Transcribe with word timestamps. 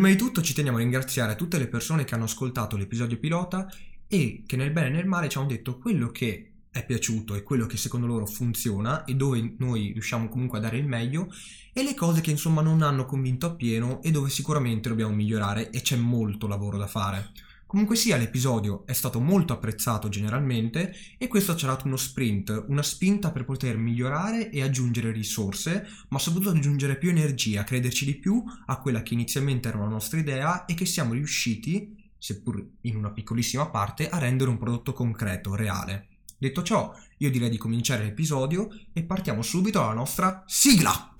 Prima 0.00 0.14
di 0.14 0.18
tutto 0.18 0.40
ci 0.40 0.54
teniamo 0.54 0.78
a 0.78 0.80
ringraziare 0.80 1.36
tutte 1.36 1.58
le 1.58 1.68
persone 1.68 2.04
che 2.04 2.14
hanno 2.14 2.24
ascoltato 2.24 2.78
l'episodio 2.78 3.18
pilota 3.18 3.70
e 4.06 4.44
che 4.46 4.56
nel 4.56 4.70
bene 4.70 4.86
e 4.86 4.90
nel 4.92 5.06
male 5.06 5.28
ci 5.28 5.36
hanno 5.36 5.48
detto 5.48 5.76
quello 5.76 6.10
che 6.10 6.52
è 6.70 6.86
piaciuto 6.86 7.34
e 7.34 7.42
quello 7.42 7.66
che 7.66 7.76
secondo 7.76 8.06
loro 8.06 8.24
funziona 8.24 9.04
e 9.04 9.14
dove 9.14 9.56
noi 9.58 9.92
riusciamo 9.92 10.30
comunque 10.30 10.56
a 10.56 10.62
dare 10.62 10.78
il 10.78 10.86
meglio 10.86 11.28
e 11.70 11.82
le 11.82 11.94
cose 11.94 12.22
che 12.22 12.30
insomma 12.30 12.62
non 12.62 12.80
hanno 12.80 13.04
convinto 13.04 13.44
appieno 13.44 14.00
e 14.00 14.10
dove 14.10 14.30
sicuramente 14.30 14.88
dobbiamo 14.88 15.12
migliorare 15.12 15.68
e 15.68 15.82
c'è 15.82 15.96
molto 15.96 16.46
lavoro 16.46 16.78
da 16.78 16.86
fare. 16.86 17.32
Comunque 17.70 17.94
sia, 17.94 18.16
l'episodio 18.16 18.84
è 18.84 18.92
stato 18.92 19.20
molto 19.20 19.52
apprezzato 19.52 20.08
generalmente 20.08 20.92
e 21.16 21.28
questo 21.28 21.54
ci 21.54 21.66
ha 21.66 21.68
dato 21.68 21.86
uno 21.86 21.96
sprint, 21.96 22.64
una 22.66 22.82
spinta 22.82 23.30
per 23.30 23.44
poter 23.44 23.76
migliorare 23.76 24.50
e 24.50 24.60
aggiungere 24.60 25.12
risorse, 25.12 25.86
ma 26.08 26.18
soprattutto 26.18 26.50
aggiungere 26.50 26.98
più 26.98 27.10
energia, 27.10 27.62
crederci 27.62 28.04
di 28.04 28.16
più 28.16 28.42
a 28.66 28.80
quella 28.80 29.04
che 29.04 29.14
inizialmente 29.14 29.68
era 29.68 29.78
la 29.78 29.86
nostra 29.86 30.18
idea 30.18 30.64
e 30.64 30.74
che 30.74 30.84
siamo 30.84 31.12
riusciti, 31.12 32.10
seppur 32.18 32.60
in 32.80 32.96
una 32.96 33.12
piccolissima 33.12 33.70
parte, 33.70 34.08
a 34.08 34.18
rendere 34.18 34.50
un 34.50 34.58
prodotto 34.58 34.92
concreto, 34.92 35.54
reale. 35.54 36.08
Detto 36.36 36.64
ciò, 36.64 36.92
io 37.18 37.30
direi 37.30 37.50
di 37.50 37.56
cominciare 37.56 38.02
l'episodio 38.02 38.68
e 38.92 39.04
partiamo 39.04 39.42
subito 39.42 39.80
alla 39.80 39.94
nostra 39.94 40.42
sigla! 40.44 41.14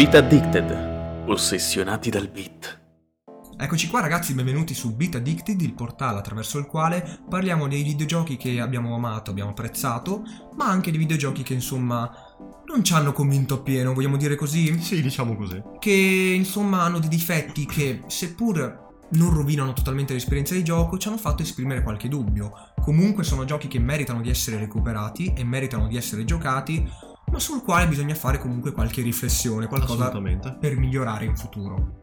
Beat 0.00 0.14
Addicted, 0.14 1.26
ossessionati 1.26 2.08
dal 2.08 2.30
beat. 2.30 2.80
Eccoci 3.58 3.86
qua 3.88 4.00
ragazzi, 4.00 4.32
benvenuti 4.32 4.72
su 4.72 4.96
Beat 4.96 5.16
Addicted, 5.16 5.60
il 5.60 5.74
portale 5.74 6.16
attraverso 6.16 6.56
il 6.56 6.64
quale 6.64 7.20
parliamo 7.28 7.68
dei 7.68 7.82
videogiochi 7.82 8.38
che 8.38 8.60
abbiamo 8.60 8.94
amato, 8.94 9.30
abbiamo 9.30 9.50
apprezzato, 9.50 10.22
ma 10.56 10.70
anche 10.70 10.90
di 10.90 10.96
videogiochi 10.96 11.42
che 11.42 11.52
insomma 11.52 12.10
non 12.64 12.82
ci 12.82 12.94
hanno 12.94 13.12
convinto 13.12 13.56
appieno, 13.56 13.92
vogliamo 13.92 14.16
dire 14.16 14.36
così? 14.36 14.80
Sì, 14.80 15.02
diciamo 15.02 15.36
così. 15.36 15.62
Che 15.78 15.92
insomma 16.34 16.80
hanno 16.80 16.98
dei 16.98 17.10
difetti 17.10 17.66
che 17.66 18.00
seppur 18.06 18.88
non 19.10 19.34
rovinano 19.34 19.74
totalmente 19.74 20.14
l'esperienza 20.14 20.54
di 20.54 20.64
gioco, 20.64 20.96
ci 20.96 21.08
hanno 21.08 21.18
fatto 21.18 21.42
esprimere 21.42 21.82
qualche 21.82 22.08
dubbio. 22.08 22.72
Comunque 22.80 23.22
sono 23.22 23.44
giochi 23.44 23.68
che 23.68 23.78
meritano 23.78 24.22
di 24.22 24.30
essere 24.30 24.56
recuperati 24.56 25.34
e 25.36 25.44
meritano 25.44 25.88
di 25.88 25.98
essere 25.98 26.24
giocati, 26.24 26.88
ma 27.30 27.38
sul 27.38 27.62
quale 27.62 27.88
bisogna 27.88 28.14
fare 28.14 28.38
comunque 28.38 28.72
qualche 28.72 29.02
riflessione, 29.02 29.66
qualcosa 29.66 30.10
per 30.58 30.76
migliorare 30.76 31.24
in 31.24 31.36
futuro. 31.36 31.98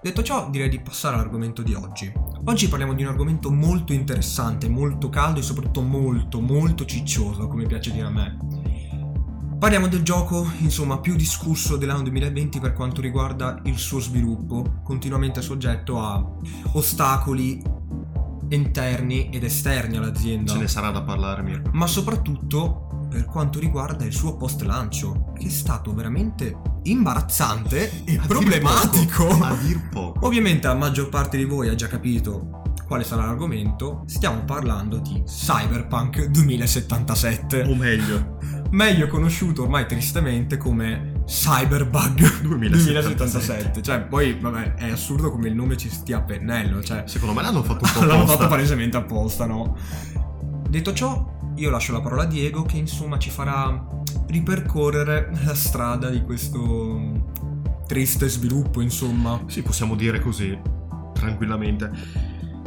Detto 0.00 0.22
ciò, 0.22 0.48
direi 0.48 0.68
di 0.68 0.80
passare 0.80 1.16
all'argomento 1.16 1.62
di 1.62 1.74
oggi. 1.74 2.12
Oggi 2.44 2.68
parliamo 2.68 2.94
di 2.94 3.02
un 3.02 3.08
argomento 3.08 3.50
molto 3.50 3.92
interessante, 3.92 4.68
molto 4.68 5.08
caldo 5.08 5.40
e 5.40 5.42
soprattutto 5.42 5.82
molto, 5.82 6.40
molto 6.40 6.84
ciccioso, 6.84 7.48
come 7.48 7.66
piace 7.66 7.90
dire 7.90 8.06
a 8.06 8.10
me. 8.10 8.36
Parliamo 9.58 9.88
del 9.88 10.02
gioco, 10.02 10.48
insomma, 10.58 11.00
più 11.00 11.16
discusso 11.16 11.76
dell'anno 11.76 12.02
2020 12.02 12.60
per 12.60 12.74
quanto 12.74 13.00
riguarda 13.00 13.60
il 13.64 13.76
suo 13.76 13.98
sviluppo, 13.98 14.82
continuamente 14.84 15.42
soggetto 15.42 16.00
a 16.00 16.24
ostacoli 16.74 17.60
interni 18.50 19.30
ed 19.30 19.42
esterni 19.42 19.96
all'azienda, 19.96 20.52
Ce 20.52 20.58
ne 20.58 20.68
sarà 20.68 20.90
da 20.90 21.02
parlare, 21.02 21.42
Mirko. 21.42 21.70
ma 21.72 21.88
soprattutto 21.88 22.87
per 23.08 23.24
quanto 23.24 23.58
riguarda 23.58 24.04
il 24.04 24.12
suo 24.12 24.36
post 24.36 24.62
lancio, 24.62 25.32
che 25.38 25.46
è 25.46 25.50
stato 25.50 25.94
veramente 25.94 26.56
imbarazzante 26.82 28.04
e 28.04 28.16
A 28.16 28.18
dir 28.20 28.26
problematico. 28.26 29.26
poco, 29.26 29.44
A 29.44 29.54
dir 29.56 29.88
poco. 29.90 30.26
Ovviamente 30.26 30.66
la 30.66 30.74
maggior 30.74 31.08
parte 31.08 31.36
di 31.36 31.44
voi 31.44 31.68
ha 31.68 31.74
già 31.74 31.86
capito 31.86 32.50
quale 32.86 33.04
sarà 33.04 33.26
l'argomento, 33.26 34.04
stiamo 34.06 34.44
parlando 34.44 34.96
di 34.98 35.22
Cyberpunk 35.26 36.24
2077, 36.26 37.62
O 37.68 37.74
meglio, 37.74 38.38
meglio 38.70 39.08
conosciuto 39.08 39.64
ormai 39.64 39.86
tristemente 39.86 40.56
come 40.56 41.20
Cyberbug 41.26 42.40
2077. 42.40 42.72
2077. 42.72 43.82
Cioè, 43.82 44.00
poi 44.04 44.38
vabbè, 44.40 44.74
è 44.76 44.90
assurdo 44.90 45.30
come 45.30 45.48
il 45.48 45.54
nome 45.54 45.76
ci 45.76 45.90
stia 45.90 46.16
a 46.18 46.20
pennello, 46.22 46.82
cioè 46.82 47.02
secondo 47.06 47.34
me 47.34 47.42
l'hanno 47.42 47.62
fatto 47.62 47.84
un 47.84 47.90
po' 47.92 48.00
L'hanno 48.06 48.12
apposta. 48.22 48.36
fatto 48.38 48.48
palesemente 48.48 48.96
apposta, 48.96 49.44
no? 49.44 49.76
Detto 50.70 50.92
ciò, 50.94 51.36
io 51.58 51.70
lascio 51.70 51.92
la 51.92 52.00
parola 52.00 52.22
a 52.22 52.26
Diego 52.26 52.62
che 52.62 52.76
insomma 52.76 53.18
ci 53.18 53.30
farà 53.30 53.86
ripercorrere 54.28 55.30
la 55.44 55.54
strada 55.54 56.08
di 56.08 56.22
questo 56.22 57.36
triste 57.86 58.28
sviluppo, 58.28 58.80
insomma. 58.80 59.42
Sì, 59.46 59.62
possiamo 59.62 59.96
dire 59.96 60.20
così, 60.20 60.56
tranquillamente. 61.12 61.90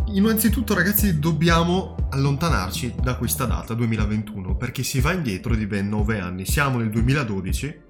Innanzitutto, 0.08 0.74
ragazzi, 0.74 1.20
dobbiamo 1.20 1.96
allontanarci 2.10 2.96
da 3.02 3.16
questa 3.16 3.46
data 3.46 3.74
2021 3.74 4.58
perché 4.58 4.84
si 4.84 5.00
va 5.00 5.14
indietro 5.14 5.56
di 5.56 5.66
ben 5.68 5.88
9 5.88 6.20
anni. 6.20 6.46
Siamo 6.46 6.80
nel 6.80 6.90
2012 6.90 7.82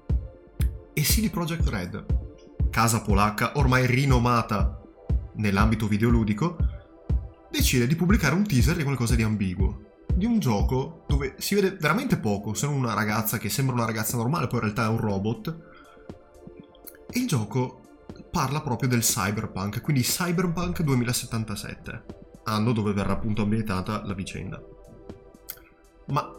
e 0.94 1.00
CD 1.00 1.30
Projekt 1.30 1.66
Red, 1.66 2.04
casa 2.70 3.00
polacca 3.00 3.52
ormai 3.56 3.86
rinomata 3.86 4.80
nell'ambito 5.36 5.88
videoludico, 5.88 6.56
decide 7.50 7.88
di 7.88 7.96
pubblicare 7.96 8.36
un 8.36 8.46
teaser 8.46 8.76
di 8.76 8.84
qualcosa 8.84 9.16
di 9.16 9.22
ambiguo. 9.24 9.81
Di 10.14 10.26
un 10.26 10.38
gioco 10.38 11.04
dove 11.08 11.34
si 11.38 11.54
vede 11.54 11.76
veramente 11.80 12.18
poco, 12.18 12.54
se 12.54 12.66
non 12.66 12.76
una 12.76 12.94
ragazza 12.94 13.38
che 13.38 13.48
sembra 13.48 13.74
una 13.74 13.86
ragazza 13.86 14.16
normale, 14.16 14.46
poi 14.46 14.58
in 14.58 14.64
realtà 14.64 14.84
è 14.84 14.88
un 14.88 15.00
robot. 15.00 15.56
E 17.10 17.18
il 17.18 17.26
gioco 17.26 17.80
parla 18.30 18.60
proprio 18.60 18.88
del 18.88 19.00
cyberpunk, 19.00 19.80
quindi 19.80 20.02
Cyberpunk 20.02 20.82
2077, 20.82 22.04
anno 22.44 22.72
dove 22.72 22.92
verrà 22.92 23.12
appunto 23.12 23.42
ambientata 23.42 24.02
la 24.04 24.14
vicenda. 24.14 24.60
Ma 26.06 26.30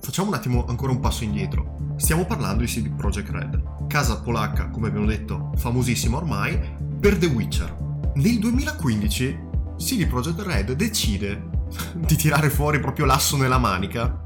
facciamo 0.00 0.28
un 0.28 0.34
attimo 0.34 0.66
ancora 0.66 0.92
un 0.92 1.00
passo 1.00 1.24
indietro. 1.24 1.94
Stiamo 1.96 2.24
parlando 2.26 2.62
di 2.62 2.68
CD 2.68 2.94
Projekt 2.94 3.30
Red, 3.30 3.86
casa 3.88 4.20
polacca, 4.20 4.68
come 4.68 4.88
abbiamo 4.88 5.06
detto, 5.06 5.52
famosissima 5.56 6.16
ormai, 6.16 6.58
per 7.00 7.18
The 7.18 7.26
Witcher. 7.26 8.12
Nel 8.14 8.38
2015 8.38 9.38
CD 9.76 10.06
Projekt 10.06 10.40
Red 10.40 10.72
decide 10.72 11.54
di 11.94 12.16
tirare 12.16 12.50
fuori 12.50 12.80
proprio 12.80 13.04
l'asso 13.04 13.36
nella 13.36 13.58
manica, 13.58 14.24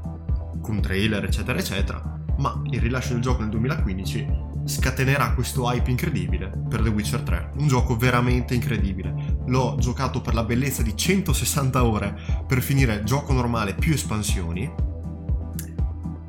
con 0.61 0.81
trailer 0.81 1.23
eccetera 1.23 1.57
eccetera, 1.57 2.19
ma 2.37 2.61
il 2.69 2.79
rilascio 2.79 3.13
del 3.13 3.21
gioco 3.21 3.41
nel 3.41 3.49
2015 3.49 4.49
scatenerà 4.65 5.33
questo 5.33 5.69
hype 5.69 5.89
incredibile 5.89 6.51
per 6.69 6.81
The 6.81 6.89
Witcher 6.89 7.21
3, 7.21 7.51
un 7.55 7.67
gioco 7.67 7.97
veramente 7.97 8.53
incredibile. 8.53 9.39
L'ho 9.47 9.75
giocato 9.79 10.21
per 10.21 10.33
la 10.33 10.43
bellezza 10.43 10.81
di 10.81 10.95
160 10.95 11.83
ore 11.83 12.15
per 12.47 12.61
finire 12.61 13.03
gioco 13.03 13.33
normale 13.33 13.73
più 13.73 13.93
espansioni. 13.93 14.71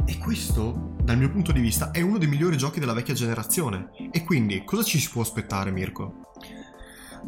E 0.04 0.18
questo, 0.18 0.94
dal 1.02 1.18
mio 1.18 1.30
punto 1.30 1.52
di 1.52 1.60
vista, 1.60 1.90
è 1.90 2.00
uno 2.00 2.18
dei 2.18 2.28
migliori 2.28 2.56
giochi 2.56 2.80
della 2.80 2.94
vecchia 2.94 3.14
generazione. 3.14 3.90
E 4.10 4.24
quindi, 4.24 4.64
cosa 4.64 4.82
ci 4.82 4.98
si 4.98 5.10
può 5.10 5.22
aspettare, 5.22 5.70
Mirko? 5.70 6.32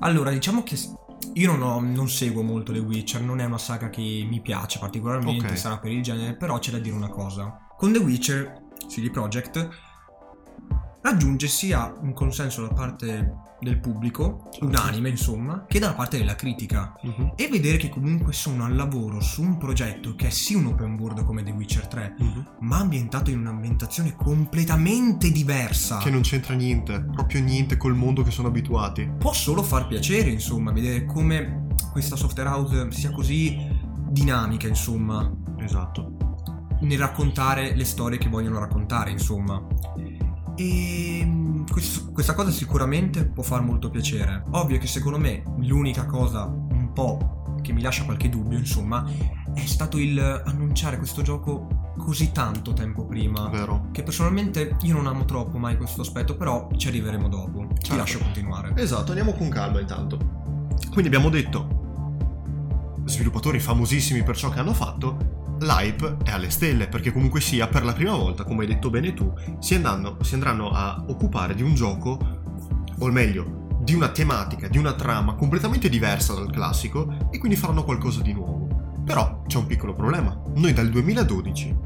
Allora, 0.00 0.31
diciamo 0.31 0.62
che 0.62 0.77
io 1.34 1.50
non, 1.56 1.62
ho- 1.62 1.81
non 1.81 2.09
seguo 2.09 2.43
molto 2.43 2.72
The 2.72 2.78
Witcher, 2.78 3.21
non 3.22 3.41
è 3.41 3.45
una 3.45 3.59
saga 3.59 3.91
che 3.91 4.00
mi 4.28 4.41
piace 4.41 4.78
particolarmente, 4.78 5.47
Ok. 5.47 5.59
sarà 5.59 5.78
per 5.78 5.91
il 5.93 6.03
genere, 6.03 6.37
però 6.37 6.59
c'è 6.59 6.71
da 6.71 6.78
dire 6.78 6.95
una 6.95 7.09
cosa. 7.09 7.59
Con 7.77 7.93
The 7.93 7.99
Witcher, 7.99 8.62
CD 8.89 9.11
Projekt 9.11 9.69
raggiunge 11.09 11.48
sia 11.48 11.94
un 12.00 12.15
consenso 12.15 12.62
da 12.62 12.72
parte 12.72 13.34
del 13.60 13.78
pubblico, 13.78 14.48
Certo. 14.50 14.66
unanime 14.66 15.10
insomma, 15.10 15.65
che 15.69 15.78
dalla 15.78 15.92
parte 15.94 16.16
della 16.16 16.34
critica. 16.34 16.94
E 17.37 17.48
vedere 17.48 17.76
che 17.76 17.91
comunque 17.91 18.32
sono 18.32 18.65
al 18.65 18.75
lavoro 18.75 19.20
su 19.20 19.43
un 19.43 19.59
progetto 19.59 20.14
che 20.14 20.28
è 20.28 20.31
sì 20.31 20.54
un 20.54 20.66
open 20.66 20.98
world 20.98 21.22
come 21.25 21.43
The 21.43 21.50
Witcher 21.50 21.87
3, 21.87 22.14
ma 22.60 22.78
ambientato 22.78 23.31
in 23.31 23.38
un'ambientazione 23.41 24.14
completamente 24.16 25.31
diversa. 25.31 25.98
Che 25.98 26.10
non 26.10 26.22
c'entra 26.22 26.54
niente, 26.54 27.00
proprio 27.12 27.43
niente 27.43 27.76
col 27.76 27.94
mondo 27.94 28.22
che 28.22 28.31
sono 28.31 28.48
abituati. 28.48 29.10
può 29.19 29.32
solo 29.34 29.62
far 29.62 29.87
piacere, 29.87 30.31
insomma, 30.31 30.72
vedere 30.72 31.04
come 31.04 31.66
questa 31.93 32.16
software 32.16 32.48
house 32.48 32.91
sia 32.93 33.10
così 33.10 33.56
dinamica, 34.09 34.66
insomma, 34.69 35.31
Esatto. 35.59 36.16
nel 36.81 36.98
raccontare 36.98 37.75
le 37.75 37.84
storie 37.84 38.19
che 38.19 38.29
vogliono 38.31 38.58
raccontare, 38.58 39.11
insomma. 39.11 39.62
E 40.56 41.62
quest- 41.71 42.12
questa 42.12 42.35
cosa 42.35 42.51
sicuramente 42.51 43.25
può 43.27 43.43
far 43.43 43.62
molto 43.62 43.91
piacere. 43.91 44.45
Ovvio 44.51 44.79
che 44.79 44.87
secondo 44.87 45.19
me 45.19 45.43
l'unica 45.59 46.06
cosa 46.06 46.45
un 46.45 46.91
po' 46.93 47.43
che 47.62 47.73
mi 47.73 47.81
lascia 47.81 48.05
qualche 48.05 48.29
dubbio, 48.29 48.59
insomma, 48.59 49.05
è 49.55 49.65
stato 49.65 49.99
il 49.99 50.19
annunciare 50.19 50.99
questo 50.99 51.23
gioco 51.23 51.93
così 51.97 52.31
tanto 52.33 52.73
tempo 52.75 53.06
prima. 53.06 53.49
Vero. 53.49 53.89
Che 53.91 54.03
personalmente 54.03 54.77
io 54.83 54.95
non 54.95 55.06
amo 55.06 55.25
troppo 55.25 55.56
mai 55.59 55.77
questo 55.77 56.03
aspetto, 56.03 56.37
però 56.37 56.69
ci 56.77 56.89
arriveremo 56.89 57.29
dopo. 57.29 57.67
Ti 57.69 57.81
Certo. 57.81 57.97
lascio 57.97 58.19
continuare. 58.19 58.73
Esatto, 58.77 59.11
andiamo 59.11 59.33
con 59.33 59.49
calma 59.49 59.81
intanto. 59.81 60.19
Quindi 60.91 61.06
abbiamo 61.06 61.31
detto, 61.31 61.83
sviluppatori 63.06 63.59
famosissimi 63.61 64.23
per 64.23 64.37
ciò 64.37 64.51
che 64.51 64.59
hanno 64.59 64.75
fatto, 64.75 65.44
l'hype 65.61 66.17
è 66.25 66.31
alle 66.31 66.51
stelle, 66.51 66.89
perché 66.89 67.12
comunque 67.12 67.41
sia, 67.41 67.69
per 67.69 67.85
la 67.85 67.93
prima 67.93 68.15
volta, 68.15 68.45
come 68.45 68.62
hai 68.62 68.69
detto 68.69 68.91
bene 68.91 69.15
tu, 69.15 69.33
si 69.61 69.75
andranno, 69.75 70.17
si 70.23 70.35
andranno 70.35 70.71
a 70.71 71.05
occupare 71.09 71.55
di 71.55 71.62
un 71.62 71.75
gioco, 71.75 72.19
o 72.99 73.11
meglio, 73.11 73.62
di 73.81 73.95
una 73.95 74.09
tematica, 74.09 74.69
di 74.69 74.79
una 74.79 74.95
trama 74.95 75.35
completamente 75.35 75.89
diversa 75.89 76.35
dal 76.35 76.51
classico, 76.51 77.29
e 77.31 77.39
quindi 77.39 77.56
faranno 77.56 77.85
qualcosa 77.85 78.23
di 78.23 78.33
nuovo. 78.33 78.69
Però 79.05 79.43
c'è 79.47 79.59
un 79.59 79.67
piccolo 79.67 79.93
problema. 79.93 80.41
Noi 80.55 80.73
dal 80.73 80.89
2012 80.89 81.77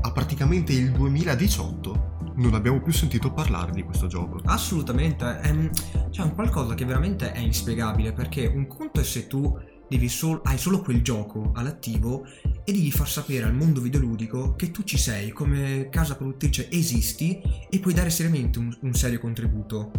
a 0.00 0.12
praticamente 0.12 0.72
il 0.72 0.92
2018 0.92 2.16
non 2.36 2.54
abbiamo 2.54 2.80
più 2.80 2.92
sentito 2.92 3.32
parlare 3.32 3.72
di 3.72 3.82
questo 3.82 4.06
gioco. 4.06 4.40
Assolutamente, 4.44 5.24
un- 5.24 5.70
c'è 6.10 6.22
un 6.22 6.34
qualcosa 6.34 6.74
che 6.74 6.84
veramente 6.84 7.32
è 7.32 7.40
inspiegabile 7.40 8.12
perché 8.12 8.46
un 8.46 8.68
conto 8.68 9.00
è 9.00 9.04
se 9.04 9.26
tu 9.26 9.58
sol- 10.08 10.40
hai 10.44 10.58
solo 10.58 10.80
quel 10.80 11.02
gioco 11.02 11.52
all'attivo 11.54 12.26
e 12.64 12.72
devi 12.72 12.90
far 12.90 13.08
sapere 13.08 13.44
al 13.44 13.54
mondo 13.54 13.80
videoludico 13.80 14.54
che 14.54 14.70
tu 14.70 14.82
ci 14.84 14.98
sei, 14.98 15.30
come 15.30 15.88
casa 15.90 16.16
produttrice 16.16 16.70
esisti 16.70 17.40
e 17.70 17.78
puoi 17.78 17.94
dare 17.94 18.10
seriamente 18.10 18.58
un, 18.58 18.76
un 18.82 18.92
serio 18.94 19.18
contributo. 19.18 19.90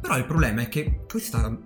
Però 0.00 0.16
il 0.16 0.24
problema 0.24 0.62
è 0.62 0.68
che 0.68 1.04
questa, 1.08 1.56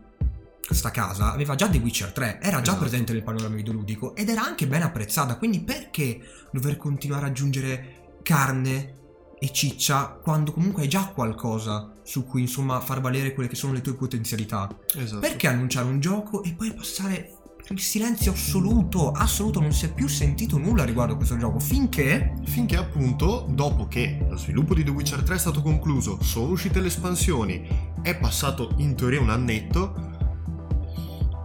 questa 0.67 0.91
casa 0.91 1.33
aveva 1.33 1.55
già 1.55 1.69
The 1.69 1.79
Witcher 1.79 2.13
3, 2.13 2.41
era 2.43 2.57
già 2.57 2.73
Esatto. 2.73 2.79
presente 2.81 3.13
nel 3.13 3.23
panorama 3.23 3.55
videoludico 3.55 4.15
ed 4.15 4.29
era 4.29 4.45
anche 4.45 4.67
ben 4.67 4.83
apprezzata, 4.83 5.37
quindi 5.37 5.61
perché 5.61 6.21
dover 6.53 6.77
continuare 6.77 7.25
ad 7.25 7.31
aggiungere 7.31 8.19
carne 8.23 8.95
e 9.39 9.53
ciccia 9.53 10.09
quando 10.23 10.53
comunque 10.53 10.83
hai 10.83 10.89
già 10.89 11.07
qualcosa 11.07 11.93
su 12.03 12.25
cui 12.25 12.41
insomma 12.43 12.81
far 12.81 13.01
valere 13.01 13.35
quelle 13.35 13.49
che 13.49 13.57
sono 13.57 13.73
le 13.73 13.81
tue 13.81 13.95
potenzialità? 13.95 14.69
Esatto. 14.97 15.21
Perché 15.21 15.47
annunciare 15.49 15.87
un 15.87 16.01
gioco 16.01 16.43
e 16.43 16.53
poi 16.53 16.73
passare 16.73 17.39
il 17.71 17.81
silenzio 17.81 18.33
assoluto, 18.33 19.11
assoluto, 19.11 19.61
non 19.61 19.73
si 19.73 19.87
è 19.87 19.93
più 19.93 20.07
sentito 20.07 20.59
nulla 20.59 20.85
riguardo 20.85 21.15
a 21.15 21.17
questo 21.17 21.37
gioco 21.39 21.59
finché 21.59 22.35
Finché 22.45 22.77
appunto, 22.77 23.47
dopo 23.49 23.89
che 23.89 24.25
lo 24.29 24.37
sviluppo 24.37 24.75
di 24.75 24.85
The 24.85 24.91
Witcher 24.91 25.23
3 25.23 25.35
è 25.35 25.39
stato 25.39 25.63
concluso, 25.63 26.23
sono 26.23 26.53
uscite 26.53 26.81
le 26.81 26.89
espansioni, 26.89 27.67
è 28.03 28.17
passato 28.17 28.75
in 28.77 28.95
teoria 28.95 29.21
un 29.21 29.31
annetto, 29.31 30.13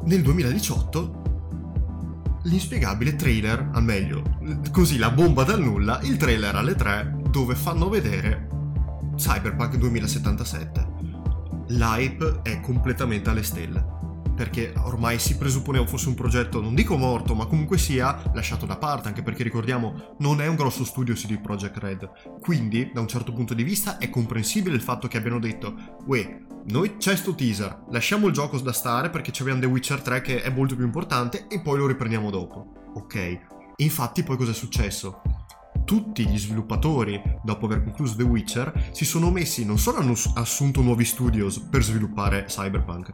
nel 0.05 0.21
2018 0.21 1.21
l'inspiegabile 2.43 3.15
trailer, 3.15 3.69
al 3.73 3.83
meglio, 3.83 4.23
così 4.71 4.97
la 4.97 5.11
bomba 5.11 5.43
dal 5.43 5.61
nulla, 5.61 5.99
il 6.03 6.17
trailer 6.17 6.55
alle 6.55 6.75
3 6.75 7.17
dove 7.29 7.55
fanno 7.55 7.89
vedere 7.89 8.47
Cyberpunk 9.15 9.75
2077. 9.75 10.87
L'hype 11.67 12.39
è 12.43 12.59
completamente 12.61 13.29
alle 13.29 13.43
stelle. 13.43 13.98
Perché 14.39 14.71
ormai 14.77 15.19
si 15.19 15.35
presupponeva 15.35 15.85
fosse 15.85 16.07
un 16.07 16.13
progetto, 16.13 16.61
non 16.61 16.73
dico 16.73 16.95
morto, 16.95 17.35
ma 17.35 17.45
comunque 17.45 17.77
sia 17.77 18.23
lasciato 18.33 18.65
da 18.65 18.77
parte, 18.77 19.09
anche 19.09 19.21
perché 19.21 19.43
ricordiamo, 19.43 20.15
non 20.19 20.39
è 20.39 20.47
un 20.47 20.55
grosso 20.55 20.85
studio 20.85 21.13
CD 21.13 21.41
Projekt 21.41 21.77
Red. 21.77 22.09
Quindi, 22.39 22.89
da 22.93 23.01
un 23.01 23.09
certo 23.09 23.33
punto 23.33 23.53
di 23.53 23.63
vista, 23.63 23.97
è 23.97 24.09
comprensibile 24.09 24.75
il 24.77 24.81
fatto 24.81 25.09
che 25.09 25.17
abbiano 25.17 25.39
detto, 25.39 25.75
uè, 26.05 26.39
noi 26.67 26.95
c'è 26.95 27.17
sto 27.17 27.35
teaser, 27.35 27.83
lasciamo 27.89 28.27
il 28.27 28.33
gioco 28.33 28.57
da 28.59 28.71
stare 28.71 29.09
perché 29.09 29.33
abbiamo 29.41 29.59
The 29.59 29.65
Witcher 29.65 30.01
3 30.01 30.21
che 30.21 30.41
è 30.41 30.49
molto 30.49 30.73
più 30.77 30.85
importante 30.85 31.47
e 31.49 31.59
poi 31.59 31.77
lo 31.77 31.87
riprendiamo 31.87 32.29
dopo. 32.29 32.91
Ok. 32.93 33.39
Infatti 33.75 34.23
poi 34.23 34.37
cosa 34.37 34.51
è 34.51 34.53
successo? 34.53 35.21
Tutti 35.83 36.25
gli 36.25 36.39
sviluppatori, 36.39 37.21
dopo 37.43 37.65
aver 37.65 37.83
concluso 37.83 38.15
The 38.15 38.23
Witcher, 38.23 38.91
si 38.93 39.03
sono 39.03 39.31
messi, 39.31 39.65
non 39.65 39.77
solo 39.77 39.97
hanno 39.97 40.13
ass- 40.13 40.31
assunto 40.35 40.81
nuovi 40.81 41.03
studios 41.03 41.59
per 41.59 41.83
sviluppare 41.83 42.45
Cyberpunk, 42.45 43.11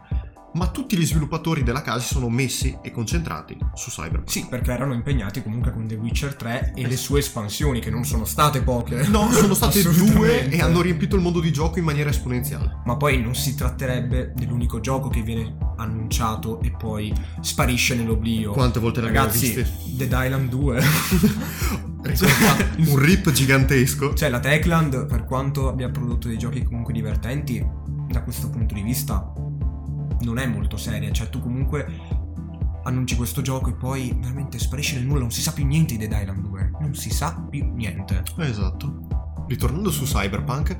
ma 0.56 0.68
tutti 0.68 0.98
gli 0.98 1.06
sviluppatori 1.06 1.64
della 1.64 1.82
casa 1.82 2.00
si 2.00 2.14
sono 2.14 2.30
messi 2.30 2.78
e 2.82 2.92
concentrati 2.92 3.58
su 3.74 3.90
Cyberpunk. 3.90 4.32
sì, 4.32 4.46
perché 4.50 4.72
erano 4.72 4.94
impegnati 4.94 5.44
comunque 5.44 5.72
con 5.72 5.86
The 5.86 5.96
Witcher 5.96 6.36
3 6.36 6.74
e 6.76 6.88
le 6.88 6.98
sue 6.98 7.20
espansioni 7.20 7.80
che 7.80 7.90
non 7.90 8.06
sono 8.06 8.26
state 8.26 8.62
poche. 8.62 9.08
No, 9.08 9.32
sono 9.32 9.54
state 9.54 9.84
due 9.84 10.50
e 10.50 10.62
hanno 10.62 10.82
riempito 10.82 11.16
il 11.16 11.22
mondo 11.22 11.40
di 11.40 11.52
gioco 11.52 11.80
in 11.80 11.86
maniera 11.86 12.10
esponenziale. 12.10 12.82
Ma 12.86 12.96
poi 12.96 13.22
non 13.22 13.36
si 13.36 13.56
tratterebbe 13.56 14.34
dell'unico 14.36 14.80
gioco 14.80 15.10
che 15.10 15.22
viene 15.22 15.58
annunciato 15.78 16.62
e 16.62 16.72
poi 16.72 17.14
sparisce 17.42 17.96
nell'oblio. 17.96 18.52
Quante 18.52 18.80
volte 18.80 19.02
Ragazzi, 19.02 19.54
viste? 19.54 19.70
Dead 19.96 20.26
Island 20.26 20.50
2. 20.50 20.84
Ricorda, 22.06 22.68
un 22.78 22.98
rip 22.98 23.32
gigantesco. 23.32 24.14
Cioè, 24.14 24.30
la 24.30 24.40
Techland, 24.40 25.06
per 25.08 25.26
quanto 25.26 25.68
abbia 25.68 25.90
prodotto 25.90 26.28
dei 26.28 26.38
giochi 26.38 26.64
comunque 26.64 26.94
divertenti, 26.94 27.66
da 28.08 28.22
questo 28.22 28.50
punto 28.50 28.74
di 28.74 28.82
vista 28.82 29.34
non 30.26 30.40
è 30.40 30.46
molto 30.46 30.76
seria. 30.76 31.12
Cioè, 31.12 31.30
tu 31.30 31.40
comunque 31.40 31.86
annunci 32.84 33.16
questo 33.16 33.42
gioco 33.42 33.70
e 33.70 33.74
poi 33.74 34.16
veramente 34.20 34.60
sparisce 34.60 34.96
nel 34.96 35.06
nulla, 35.06 35.22
non 35.22 35.32
si 35.32 35.42
sa 35.42 35.54
più 35.54 35.66
niente 35.66 35.96
di 35.96 36.08
Dead 36.08 36.22
Island 36.22 36.42
2. 36.46 36.72
Non 36.82 36.94
si 36.94 37.10
sa 37.10 37.46
più 37.50 37.72
niente. 37.74 38.24
Esatto. 38.38 39.46
Ritornando 39.48 39.92
su 39.92 40.04
Cyberpunk, 40.04 40.78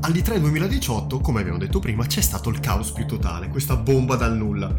all'E3 0.00 0.38
2018, 0.38 1.20
come 1.20 1.40
abbiamo 1.40 1.58
detto 1.58 1.78
prima, 1.78 2.04
c'è 2.04 2.20
stato 2.20 2.50
il 2.50 2.60
caos 2.60 2.92
più 2.92 3.06
totale, 3.06 3.48
questa 3.48 3.76
bomba 3.76 4.16
dal 4.16 4.36
nulla. 4.36 4.74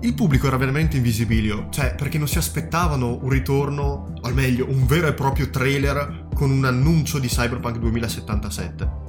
Il 0.00 0.14
pubblico 0.14 0.48
era 0.48 0.56
veramente 0.56 0.96
invisibilio, 0.96 1.68
cioè 1.70 1.94
perché 1.94 2.18
non 2.18 2.28
si 2.28 2.38
aspettavano 2.38 3.18
un 3.22 3.28
ritorno, 3.30 4.12
o 4.20 4.28
meglio, 4.30 4.68
un 4.68 4.84
vero 4.86 5.06
e 5.06 5.14
proprio 5.14 5.48
trailer 5.48 6.26
con 6.34 6.50
un 6.50 6.64
annuncio 6.64 7.18
di 7.18 7.28
Cyberpunk 7.28 7.78
2077. 7.78 9.05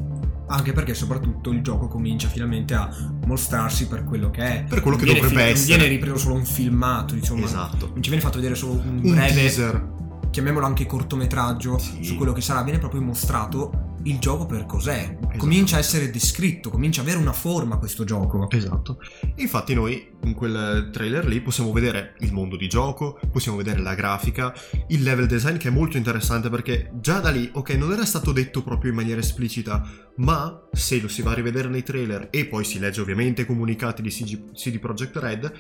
Anche 0.50 0.72
perché 0.72 0.94
soprattutto 0.94 1.52
il 1.52 1.62
gioco 1.62 1.88
comincia 1.88 2.28
finalmente 2.30 2.74
a 2.74 2.90
mostrarsi 3.26 3.88
per 3.88 4.04
quello 4.06 4.30
che 4.32 4.42
è. 4.44 4.64
Per 4.68 4.82
quello 4.82 4.96
che 4.98 5.04
Non 5.06 5.14
viene 5.16 5.28
dovrebbe 5.28 5.46
fi- 5.48 5.52
essere. 5.52 5.70
Non 5.72 5.78
viene 5.88 5.94
ripreso 5.96 6.18
solo 6.18 6.36
un 6.36 6.46
filmato, 6.46 7.16
insomma. 7.16 7.46
Esatto. 7.46 7.90
Non 7.94 8.02
ci 8.02 8.10
viene 8.10 8.24
fatto 8.24 8.38
vedere 8.38 8.56
solo 8.56 8.74
un, 8.74 9.00
Un 9.04 9.12
breve, 9.12 9.34
teaser. 9.34 9.96
chiamiamolo 10.32 10.66
anche 10.66 10.86
cortometraggio, 10.86 11.78
Sì. 11.78 12.04
su 12.04 12.16
quello 12.16 12.32
che 12.32 12.42
sarà. 12.42 12.62
Viene 12.64 12.80
proprio 12.80 13.02
mostrato 13.02 13.87
il 14.08 14.20
gioco 14.20 14.46
per 14.46 14.66
cos'è. 14.66 15.18
Esatto. 15.20 15.38
Comincia 15.38 15.76
a 15.76 15.80
essere 15.80 16.10
descritto, 16.10 16.70
comincia 16.70 17.02
a 17.02 17.04
avere 17.04 17.20
una 17.20 17.34
forma 17.34 17.78
questo 17.78 18.04
gioco. 18.04 18.50
Esatto. 18.50 19.00
Infatti 19.36 19.74
noi 19.74 20.16
in 20.24 20.34
quel 20.34 20.90
trailer 20.92 21.26
lì 21.26 21.42
possiamo 21.42 21.72
vedere 21.72 22.16
il 22.20 22.34
mondo 22.34 22.56
di 22.56 22.68
gioco, 22.68 23.20
possiamo 23.32 23.58
vedere 23.58 23.80
la 23.82 23.96
grafica, 23.96 24.54
il 24.88 25.04
level 25.04 25.28
design 25.28 25.58
che 25.58 25.68
è 25.68 25.72
molto 25.72 25.98
interessante 25.98 26.50
perché 26.50 26.92
già 27.00 27.20
da 27.20 27.30
lì, 27.30 27.50
ok, 27.52 27.70
non 27.72 27.92
era 27.92 28.06
stato 28.06 28.32
detto 28.32 28.64
proprio 28.64 28.92
in 28.92 28.98
maniera 28.98 29.20
esplicita, 29.20 29.84
ma 30.18 30.68
se 30.72 31.00
lo 31.02 31.08
si 31.08 31.22
va 31.22 31.32
a 31.32 31.36
rivedere 31.36 31.68
nei 31.68 31.84
trailer 31.84 32.30
e 32.32 32.46
poi 32.46 32.64
si 32.64 32.80
legge 32.80 33.02
ovviamente 33.02 33.42
i 33.42 33.46
comunicati 33.46 34.02
di 34.02 34.10
CG 34.10 34.52
CD 34.54 34.80
Projekt 34.80 35.18
Red, 35.18 35.54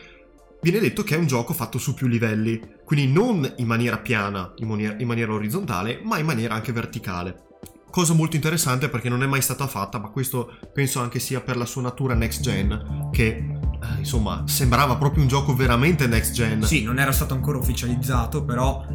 viene 0.61 0.79
detto 0.79 1.03
che 1.03 1.15
è 1.15 1.17
un 1.17 1.27
gioco 1.27 1.53
fatto 1.53 1.77
su 1.77 1.93
più 1.93 2.07
livelli, 2.07 2.59
quindi 2.83 3.11
non 3.11 3.53
in 3.57 3.67
maniera 3.67 3.99
piana, 3.99 4.53
in 4.57 4.67
maniera, 4.67 4.95
in 4.97 5.07
maniera 5.07 5.33
orizzontale, 5.33 5.99
ma 6.03 6.17
in 6.17 6.25
maniera 6.25 6.55
anche 6.55 6.71
verticale. 6.71 7.46
Cosa 7.89 8.13
molto 8.13 8.35
interessante 8.35 8.89
perché 8.89 9.09
non 9.09 9.23
è 9.23 9.25
mai 9.25 9.41
stata 9.41 9.65
fatta, 9.67 9.97
ma 9.97 10.09
questo 10.09 10.57
penso 10.73 10.99
anche 10.99 11.19
sia 11.19 11.41
per 11.41 11.57
la 11.57 11.65
sua 11.65 11.81
natura 11.81 12.13
next 12.13 12.41
gen, 12.41 13.09
che 13.11 13.25
eh, 13.27 13.97
insomma 13.99 14.43
sembrava 14.45 14.95
proprio 14.97 15.23
un 15.23 15.29
gioco 15.29 15.55
veramente 15.55 16.05
next 16.07 16.33
gen. 16.33 16.63
Sì, 16.63 16.83
non 16.83 16.99
era 16.99 17.11
stato 17.11 17.33
ancora 17.33 17.57
ufficializzato, 17.57 18.43
però 18.43 18.85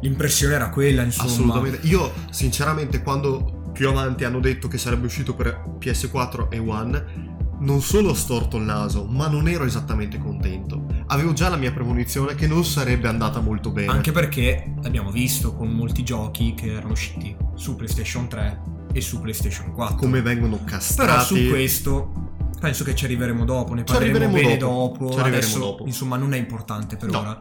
l'impressione 0.00 0.54
era 0.54 0.70
quella, 0.70 1.02
insomma. 1.02 1.30
Assolutamente. 1.30 1.86
Io, 1.86 2.12
sinceramente, 2.30 3.02
quando 3.02 3.70
più 3.72 3.88
avanti 3.88 4.24
hanno 4.24 4.40
detto 4.40 4.68
che 4.68 4.78
sarebbe 4.78 5.06
uscito 5.06 5.34
per 5.34 5.76
PS4 5.78 6.48
e 6.48 6.58
One, 6.58 7.32
non 7.58 7.80
solo 7.80 8.10
ho 8.10 8.14
storto 8.14 8.56
il 8.56 8.62
naso, 8.62 9.04
ma 9.06 9.26
non 9.26 9.48
ero 9.48 9.64
esattamente 9.64 10.18
contento. 10.18 10.86
Avevo 11.06 11.32
già 11.32 11.48
la 11.48 11.56
mia 11.56 11.72
premonizione 11.72 12.34
che 12.34 12.46
non 12.46 12.64
sarebbe 12.64 13.08
andata 13.08 13.40
molto 13.40 13.70
bene. 13.70 13.90
Anche 13.90 14.12
perché 14.12 14.74
l'abbiamo 14.82 15.10
visto 15.10 15.54
con 15.54 15.68
molti 15.68 16.02
giochi 16.04 16.54
che 16.54 16.72
erano 16.72 16.92
usciti 16.92 17.43
su 17.54 17.76
PlayStation 17.76 18.28
3 18.28 18.62
e 18.92 19.00
su 19.00 19.20
PlayStation 19.20 19.72
4. 19.72 19.96
come 19.96 20.22
vengono 20.22 20.60
castrati. 20.64 21.10
Però 21.34 21.44
su 21.44 21.48
questo 21.50 22.12
penso 22.60 22.84
che 22.84 22.94
ci 22.94 23.04
arriveremo 23.04 23.44
dopo, 23.44 23.74
ne 23.74 23.84
parleremo 23.84 24.32
bene 24.32 24.56
dopo, 24.56 25.04
dopo. 25.04 25.12
ci 25.12 25.18
arriveremo 25.18 25.36
Adesso, 25.36 25.58
dopo. 25.58 25.84
insomma, 25.86 26.16
non 26.16 26.32
è 26.34 26.38
importante 26.38 26.96
per 26.96 27.10
No. 27.10 27.18
ora. 27.20 27.40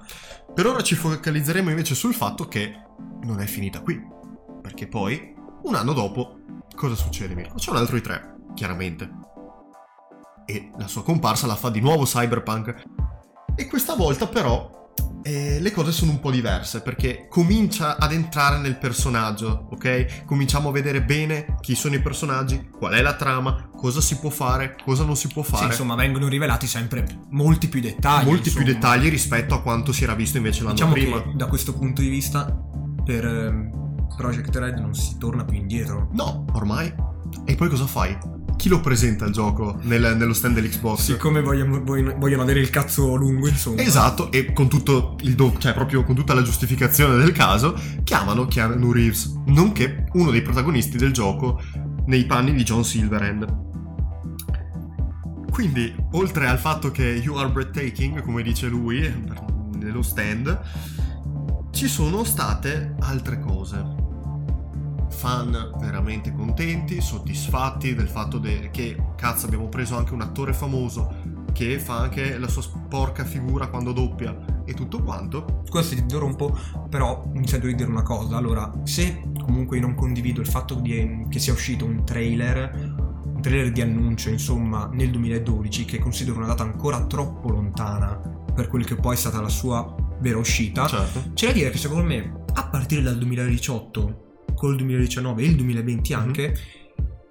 Per 0.53 0.65
ora 0.65 0.82
ci 0.82 0.96
focalizzeremo 0.96 1.70
invece 1.70 1.96
sul 1.96 2.13
fatto 2.13 2.48
che 2.48 2.74
non 3.24 3.39
è 3.39 3.46
finita 3.46 3.82
qui. 3.82 4.01
Perché 4.62 4.88
poi, 4.88 5.34
un 5.63 5.75
anno 5.75 5.93
dopo, 5.93 6.39
cosa 6.75 6.96
succede 6.96 7.36
Mirko? 7.36 7.55
C'è 7.55 7.72
un 7.72 7.77
altro 7.77 7.96
i3, 7.98 8.53
chiaramente. 8.53 9.10
E 10.46 10.72
la 10.77 10.88
sua 10.88 11.03
comparsa 11.03 11.48
la 11.48 11.55
fa 11.55 11.70
di 11.70 11.79
nuovo 11.79 12.03
Cyberpunk. 12.03 12.84
E 13.55 13.67
questa 13.67 13.96
volta 13.96 14.27
però 14.27 14.83
eh, 15.26 15.60
le 15.62 15.72
cose 15.72 15.92
sono 15.94 16.12
un 16.12 16.20
po' 16.20 16.32
diverse 16.32 16.82
perché 16.82 17.28
comincia 17.30 17.98
ad 17.98 18.12
entrare 18.12 18.58
nel 18.58 18.78
personaggio, 18.78 19.68
ok? 19.72 20.26
Cominciamo 20.26 20.70
a 20.70 20.72
vedere 20.74 21.02
bene 21.02 21.56
chi 21.62 21.76
sono 21.76 21.96
i 21.96 22.02
personaggi, 22.02 22.70
qual 22.78 22.94
è 22.94 23.02
la 23.02 23.16
trama, 23.16 23.70
cosa 23.76 24.02
si 24.02 24.18
può 24.20 24.30
fare, 24.30 24.76
cosa 24.84 25.06
non 25.06 25.16
si 25.16 25.30
può 25.30 25.42
Sì, 25.44 25.52
fare. 25.52 25.66
insomma, 25.68 25.96
vengono 25.96 26.28
rivelati 26.28 26.68
sempre 26.68 27.06
molti 27.30 27.70
più 27.70 27.80
dettagli. 27.80 28.26
Molti 28.26 28.50
più 28.50 28.62
insomma. 28.62 28.80
dettagli 28.80 29.10
rispetto 29.10 29.54
a 29.56 29.62
quanto 29.62 29.94
si 29.94 30.04
era 30.04 30.14
visto 30.14 30.36
invece 30.38 30.60
l'anno 30.64 30.74
Diciamo 30.74 30.92
prima. 30.92 31.24
da 31.34 31.46
questo 31.48 31.74
punto 31.74 32.02
di 32.02 32.10
vista, 32.10 32.46
per 33.06 33.26
ehm, 33.26 33.82
Project 34.18 34.56
Red 34.58 34.78
non 34.78 34.94
si 34.94 35.18
torna 35.18 35.46
più 35.46 35.56
indietro. 35.58 36.10
No, 36.12 36.46
ormai. 36.52 36.94
E 37.46 37.56
poi 37.56 37.70
cosa 37.70 37.86
fai? 37.88 38.16
Chi 38.63 38.70
lo 38.70 38.79
presenta 38.79 39.25
il 39.25 39.34
gioco 39.34 39.77
nel- 39.82 40.15
nello 40.15 40.32
stand 40.32 40.55
dell'Xbox? 40.55 41.01
Siccome 41.01 41.41
vogliono, 41.41 41.84
vogliono- 41.84 42.41
avere 42.43 42.62
il 42.62 42.70
cazzo 42.70 43.13
lungo, 43.15 43.50
insomma. 43.50 43.82
Esatto, 43.82 44.32
e 44.32 44.53
con 44.53 44.70
tutto 44.70 45.17
il 45.24 45.36
do- 45.36 45.53
cioè 45.58 45.74
proprio 45.74 46.05
con 46.05 46.15
tutta 46.15 46.34
la 46.34 46.43
giustificazione 46.43 47.17
del 47.17 47.34
caso, 47.34 47.77
chiamano 48.05 48.46
Keanu 48.46 48.93
Reeves, 48.93 49.34
nonché 49.48 50.05
uno 50.13 50.32
dei 50.32 50.41
protagonisti 50.41 50.96
del 50.96 51.12
gioco 51.12 51.60
nei 52.05 52.25
panni 52.25 52.53
di 52.53 52.63
John 52.63 52.86
Silverhand. 52.86 53.53
Quindi, 55.51 55.93
oltre 56.13 56.48
al 56.48 56.58
fatto 56.58 56.89
che 56.89 57.03
you 57.22 57.36
are 57.36 57.50
breathtaking, 57.50 58.22
come 58.22 58.43
dice 58.43 58.67
lui 58.70 59.13
nello 59.74 60.01
stand, 60.01 60.58
ci 61.72 61.89
sono 61.89 62.24
state 62.24 62.96
altre 63.01 63.41
cose. 63.41 63.93
Fan 65.24 65.72
veramente 65.80 66.34
contenti, 66.34 67.00
soddisfatti 67.00 67.96
del 67.96 68.10
fatto 68.10 68.39
de- 68.39 68.70
che 68.72 69.01
cazzo 69.15 69.46
abbiamo 69.46 69.70
preso 69.70 69.96
anche 69.96 70.13
un 70.13 70.20
attore 70.20 70.51
famoso 70.51 71.15
che 71.53 71.80
fa 71.80 72.00
anche 72.00 72.38
la 72.38 72.50
sua 72.50 72.62
sporca 72.62 73.24
figura 73.24 73.68
quando 73.68 73.94
doppia 73.94 74.36
e 74.65 74.74
tutto 74.74 75.01
quanto. 75.01 75.62
Se 75.82 75.96
ti 75.96 76.01
interrompo, 76.01 76.58
però 76.89 77.24
mi 77.34 77.48
sento 77.48 77.68
di 77.68 77.75
dire 77.75 77.89
una 77.89 78.01
cosa. 78.01 78.36
Allora, 78.36 78.70
se 78.84 79.22
comunque 79.46 79.77
io 79.77 79.84
non 79.84 79.96
condivido 79.96 80.42
il 80.42 80.48
fatto 80.48 80.75
di- 80.75 81.25
che 81.30 81.39
sia 81.39 81.53
uscito 81.53 81.86
un 81.86 82.03
trailer, 82.03 82.94
un 83.25 83.42
trailer 83.42 83.72
di 83.72 83.82
annuncio, 83.82 84.30
insomma, 84.30 84.89
nel 84.92 85.10
2012, 85.10 85.86
che 85.86 86.00
considero 86.00 86.38
una 86.38 86.48
data 86.48 86.63
ancora 86.63 87.06
troppo 87.06 87.50
lontana 87.50 88.20
per 88.53 88.68
quel 88.68 88.84
che 88.84 88.96
poi 88.96 89.13
è 89.15 89.18
stata 89.18 89.39
la 89.39 89.50
sua 89.50 89.96
vera 90.20 90.38
uscita, 90.38 90.86
Certo. 90.86 91.32
c'è 91.34 91.48
da 91.48 91.53
dire 91.53 91.70
che 91.70 91.77
secondo 91.77 92.03
me, 92.03 92.42
a 92.56 92.68
partire 92.68 93.01
dal 93.01 93.18
2018, 93.18 94.23
col 94.63 94.77
2019 94.77 95.41
e 95.41 95.46
il 95.46 95.55
2020 95.58 96.13
anche, 96.13 96.55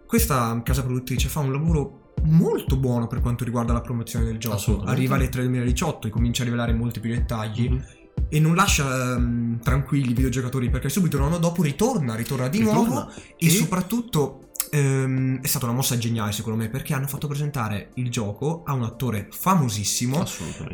questa 0.07 0.61
casa 0.63 0.83
produttrice 0.85 1.29
fa 1.31 1.41
un 1.41 1.51
lavoro 1.51 2.13
molto 2.25 2.77
buono 2.77 3.07
per 3.07 3.21
quanto 3.21 3.43
riguarda 3.43 3.73
la 3.73 3.81
promozione 3.81 4.27
del 4.27 4.37
gioco. 4.37 4.83
Arriva 4.83 5.15
alle 5.15 5.31
3 5.31 5.41
del 5.41 5.51
2018 5.51 6.09
e 6.09 6.11
comincia 6.11 6.43
a 6.43 6.45
rivelare 6.45 6.75
molti 6.75 7.01
più 7.01 7.09
dettagli 7.11 7.71
Mhm. 7.71 7.85
e 8.29 8.39
non 8.39 8.55
lascia 8.55 9.15
ehm, 9.15 9.61
tranquilli 9.63 10.11
i 10.11 10.15
videogiocatori 10.15 10.69
perché 10.69 10.91
subito 10.91 11.19
l'anno 11.19 11.39
dopo 11.39 11.63
ritorna, 11.63 12.15
ritorna 12.15 12.49
di 12.49 12.59
Ritorna. 12.59 12.83
nuovo 12.83 13.11
e, 13.39 13.47
E- 13.47 13.49
soprattutto 13.49 14.42
ehm, 14.73 15.41
è 15.43 15.47
stata 15.47 15.67
una 15.67 15.75
mossa 15.75 15.99
geniale 15.99 16.33
secondo 16.33 16.59
me 16.59 16.69
perché 16.69 16.95
hanno 16.95 17.07
fatto 17.07 17.27
presentare 17.27 17.91
il 17.95 18.11
gioco 18.11 18.63
a 18.65 18.73
un 18.73 18.85
attore 18.85 19.29
famosissimo 19.31 20.25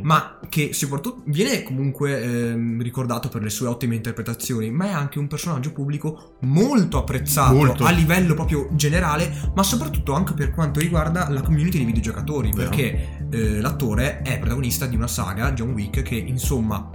ma 0.03 0.39
che 0.49 0.73
soprattutto 0.73 1.23
viene 1.27 1.63
comunque 1.65 2.23
ehm, 2.23 2.83
ricordato 2.83 3.29
per 3.29 3.43
le 3.43 3.51
sue 3.51 3.67
ottime 3.67 3.97
interpretazioni, 3.97 4.71
ma 4.71 4.87
è 4.87 4.91
anche 4.91 5.19
un 5.19 5.27
personaggio 5.27 5.73
pubblico 5.73 6.37
molto 6.41 6.99
apprezzato 6.99 7.55
Molto. 7.55 7.85
a 7.85 7.91
livello 7.91 8.35
proprio 8.35 8.69
generale, 8.73 9.51
ma 9.55 9.63
soprattutto 9.63 10.13
anche 10.13 10.35
per 10.35 10.53
quanto 10.53 10.81
riguarda 10.81 11.29
la 11.29 11.43
community 11.43 11.79
dei 11.79 11.87
videogiocatori, 11.87 12.53
Vero. 12.53 12.69
perché 12.69 13.27
eh, 13.31 13.61
l'attore 13.61 14.23
è 14.23 14.39
protagonista 14.39 14.87
di 14.87 14.97
una 14.97 15.09
saga, 15.09 15.53
John 15.53 15.71
Wick, 15.73 16.03
che 16.03 16.17
insomma 16.17 16.89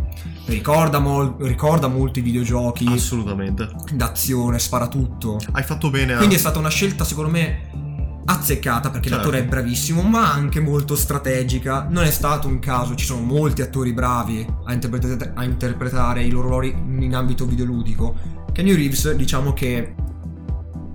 ricorda, 0.45 0.99
mol- 0.99 1.35
ricorda 1.39 1.87
molti 1.87 2.21
videogiochi 2.21 2.85
Assolutamente. 2.87 3.69
d'azione, 3.93 4.59
spara 4.59 4.87
tutto. 4.87 5.39
Hai 5.51 5.63
fatto 5.63 5.89
bene 5.89 6.13
a... 6.13 6.17
Quindi 6.17 6.35
è 6.35 6.39
stata 6.39 6.59
una 6.59 6.69
scelta, 6.69 7.03
secondo 7.03 7.29
me, 7.31 8.21
azzeccata 8.25 8.89
perché 8.89 9.09
Certo. 9.09 9.23
l'attore 9.25 9.43
è 9.43 9.47
bravissimo, 9.47 10.01
ma 10.01 10.31
anche 10.33 10.59
molto 10.59 10.95
strategica. 10.95 11.87
Non 11.89 12.03
è 12.03 12.11
stato 12.11 12.47
un 12.47 12.59
caso, 12.59 12.95
ci 12.95 13.05
sono 13.05 13.21
molti 13.21 13.61
attori 13.61 13.93
bravi 13.93 14.45
a, 14.65 14.73
interpreta- 14.73 15.31
a 15.35 15.43
interpretare 15.43 16.23
i 16.23 16.29
loro 16.29 16.49
ruoli 16.49 16.69
in 16.69 17.15
ambito 17.15 17.45
videoludico. 17.45 18.15
Kenny 18.51 18.73
Reeves, 18.75 19.11
diciamo 19.13 19.53
che. 19.53 19.95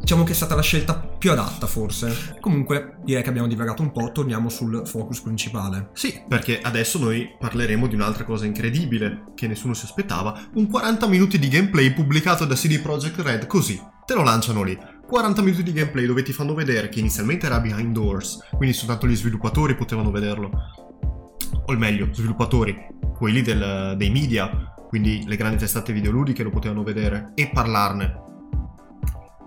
Diciamo 0.01 0.25
che 0.25 0.33
è 0.33 0.35
stata 0.35 0.55
la 0.55 0.63
scelta 0.63 0.95
più 0.95 1.31
adatta, 1.31 1.67
forse. 1.67 2.39
Comunque, 2.41 2.99
direi 3.05 3.23
che 3.23 3.29
abbiamo 3.29 3.49
divagato 3.49 3.83
un 3.83 3.93
po', 3.93 4.11
torniamo 4.13 4.49
sul 4.49 4.87
focus 4.87 5.21
principale. 5.21 5.91
Sì, 5.93 6.23
perché 6.27 6.61
adesso 6.61 6.99
noi 6.99 7.37
parleremo 7.39 7.87
di 7.87 7.95
un'altra 7.95 8.25
cosa 8.25 8.47
incredibile 8.47 9.25
che 9.35 9.47
nessuno 9.47 9.75
si 9.75 9.85
aspettava, 9.85 10.39
un 10.55 10.67
40 10.69 11.07
minuti 11.09 11.39
di 11.39 11.49
gameplay 11.49 11.93
pubblicato 11.93 12.45
da 12.45 12.55
CD 12.55 12.81
Projekt 12.81 13.21
Red 13.21 13.47
così, 13.47 13.81
te 14.07 14.15
lo 14.15 14.23
lanciano 14.23 14.63
lì. 14.63 14.79
40 15.07 15.43
minuti 15.43 15.63
di 15.63 15.73
gameplay 15.73 16.07
dove 16.07 16.23
ti 16.23 16.33
fanno 16.33 16.55
vedere 16.55 16.89
che 16.89 17.01
inizialmente 17.01 17.47
era 17.47 17.61
behind 17.61 17.93
doors, 17.93 18.39
quindi 18.57 18.75
soltanto 18.75 19.07
gli 19.07 19.17
sviluppatori 19.17 19.75
potevano 19.75 20.11
vederlo. 20.11 20.51
O 21.67 21.77
meglio, 21.77 22.09
sviluppatori, 22.13 22.77
quelli 23.15 23.43
del- 23.43 23.95
dei 23.97 24.11
media, 24.11 24.75
quindi 24.89 25.25
le 25.27 25.37
grandi 25.37 25.59
testate 25.59 25.93
videoludiche 25.93 26.43
lo 26.43 26.51
potevano 26.51 26.83
vedere 26.83 27.33
e 27.35 27.51
parlarne. 27.53 28.27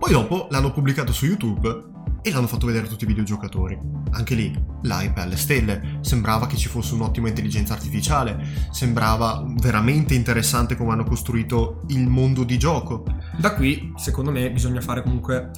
Poi 0.02 0.10
dopo 0.10 0.48
l'hanno 0.50 0.72
pubblicato 0.72 1.12
su 1.12 1.26
YouTube 1.26 1.84
e 2.22 2.32
l'hanno 2.32 2.48
fatto 2.48 2.66
vedere 2.66 2.86
a 2.86 2.88
tutti 2.88 3.04
i 3.04 3.06
videogiocatori. 3.06 3.78
Anche 4.10 4.34
lì, 4.34 4.52
l'hype 4.80 5.20
alle 5.20 5.36
stelle, 5.36 6.00
sembrava 6.00 6.48
che 6.48 6.56
ci 6.56 6.66
fosse 6.66 6.94
un'ottima 6.94 7.28
intelligenza 7.28 7.74
artificiale, 7.74 8.66
sembrava 8.72 9.44
veramente 9.60 10.14
interessante 10.14 10.76
come 10.76 10.90
hanno 10.90 11.04
costruito 11.04 11.82
il 11.90 12.08
mondo 12.08 12.42
di 12.42 12.58
gioco. 12.58 13.04
Da 13.38 13.54
qui, 13.54 13.92
secondo 13.94 14.32
me, 14.32 14.50
bisogna 14.50 14.80
fare 14.80 15.04
comunque 15.04 15.52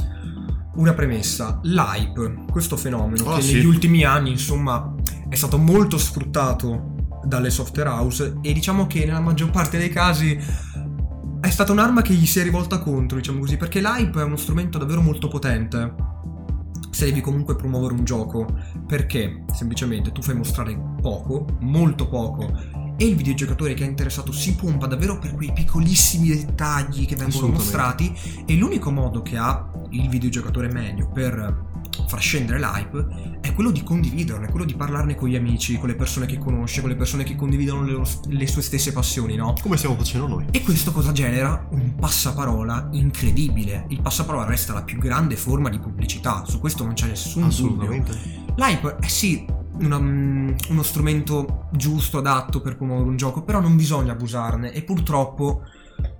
una 0.75 0.93
premessa. 0.93 1.59
L'hype, 1.63 2.45
questo 2.51 2.77
fenomeno 2.77 3.31
Ah, 3.33 3.37
che 3.37 3.41
sì. 3.41 3.55
negli 3.55 3.65
ultimi 3.65 4.05
anni, 4.05 4.33
insomma, 4.33 4.95
è 5.27 5.35
stato 5.37 5.57
molto 5.57 5.97
sfruttato 5.97 6.93
dalle 7.25 7.49
software 7.49 7.89
house 7.89 8.37
e 8.43 8.53
diciamo 8.53 8.87
che 8.87 9.07
nella 9.07 9.21
maggior 9.21 9.51
parte 9.51 9.79
dei 9.79 9.89
casi 9.89 10.39
è 11.45 11.51
stata 11.51 11.73
un'arma 11.73 12.01
che 12.01 12.15
gli 12.15 12.25
si 12.25 12.41
è 12.41 12.43
rivolta 12.43 12.79
contro, 12.79 13.19
diciamo 13.19 13.41
così, 13.41 13.59
perché 13.59 13.83
l'hype 13.83 14.19
è 14.19 14.25
uno 14.25 14.37
strumento 14.37 14.79
davvero 14.79 15.03
molto 15.03 15.29
potente. 15.29 15.95
Se 16.91 17.05
devi 17.05 17.21
comunque 17.21 17.55
promuovere 17.55 17.93
un 17.93 18.03
gioco, 18.03 18.47
perché? 18.87 19.45
Semplicemente 19.53 20.11
tu 20.11 20.23
fai 20.23 20.37
mostrare 20.37 20.75
poco, 21.03 21.45
molto 21.61 22.09
poco, 22.09 22.51
e 22.97 23.05
il 23.05 23.15
videogiocatore 23.15 23.75
che 23.75 23.85
è 23.85 23.87
interessato 23.87 24.33
si 24.33 24.55
pompa 24.55 24.87
davvero 24.87 25.19
per 25.19 25.35
quei 25.35 25.53
piccolissimi 25.53 26.29
dettagli 26.29 27.05
che 27.05 27.17
vengono 27.17 27.49
mostrati 27.49 28.17
e 28.47 28.57
l'unico 28.57 28.91
modo 28.91 29.21
che 29.21 29.37
ha 29.37 29.71
il 29.91 30.09
videogiocatore 30.09 30.73
medio 30.73 31.11
per 31.11 31.73
far 32.07 32.21
scendere 32.21 32.59
l'hype 32.59 33.39
è 33.43 33.44
quello 33.55 33.71
di 33.71 33.83
condividerlo, 33.83 34.47
è 34.47 34.51
quello 34.51 34.65
di 34.67 34.75
parlarne 34.75 35.15
con 35.15 35.29
gli 35.29 35.37
amici, 35.37 35.79
con 35.79 35.89
le 35.89 35.95
persone 35.95 36.27
che 36.27 36.39
conosce, 36.39 36.81
con 36.81 36.91
le 36.91 36.97
persone 36.97 37.25
che 37.25 37.37
condividono 37.37 37.83
le, 37.85 37.93
loro- 37.93 38.09
le 38.29 38.47
sue 38.47 38.63
stesse 38.63 38.93
passioni, 38.93 39.37
no? 39.37 39.55
Come 39.63 39.77
stiamo 39.77 39.97
facendo 39.97 40.27
noi? 40.27 40.47
E 40.51 40.63
questo 40.63 40.93
cosa 40.93 41.13
genera? 41.13 41.67
Un 41.71 41.95
passaparola 41.95 42.89
incredibile. 42.93 43.87
Il 43.89 44.01
passaparola 44.03 44.45
resta 44.45 44.73
la 44.73 44.83
più 44.83 44.99
grande 44.99 45.37
forma 45.37 45.69
di 45.69 45.79
pubblicità, 45.79 46.45
su 46.47 46.61
questo 46.61 46.85
non 46.85 46.95
c'è 46.95 47.07
nessun 47.07 47.43
dubbio. 47.43 47.49
Assolutamente. 47.55 48.43
L'hype 48.57 48.97
è 49.01 49.07
sì 49.09 49.45
una- 49.81 49.99
mm, 49.99 50.55
uno 50.71 50.83
strumento 50.83 51.69
giusto, 51.73 52.19
adatto 52.19 52.61
per 52.61 52.77
promuovere 52.77 53.09
un 53.09 53.17
gioco, 53.17 53.43
però 53.43 53.61
non 53.61 53.77
bisogna 53.77 54.13
abusarne 54.13 54.73
e 54.73 54.83
purtroppo 54.83 55.63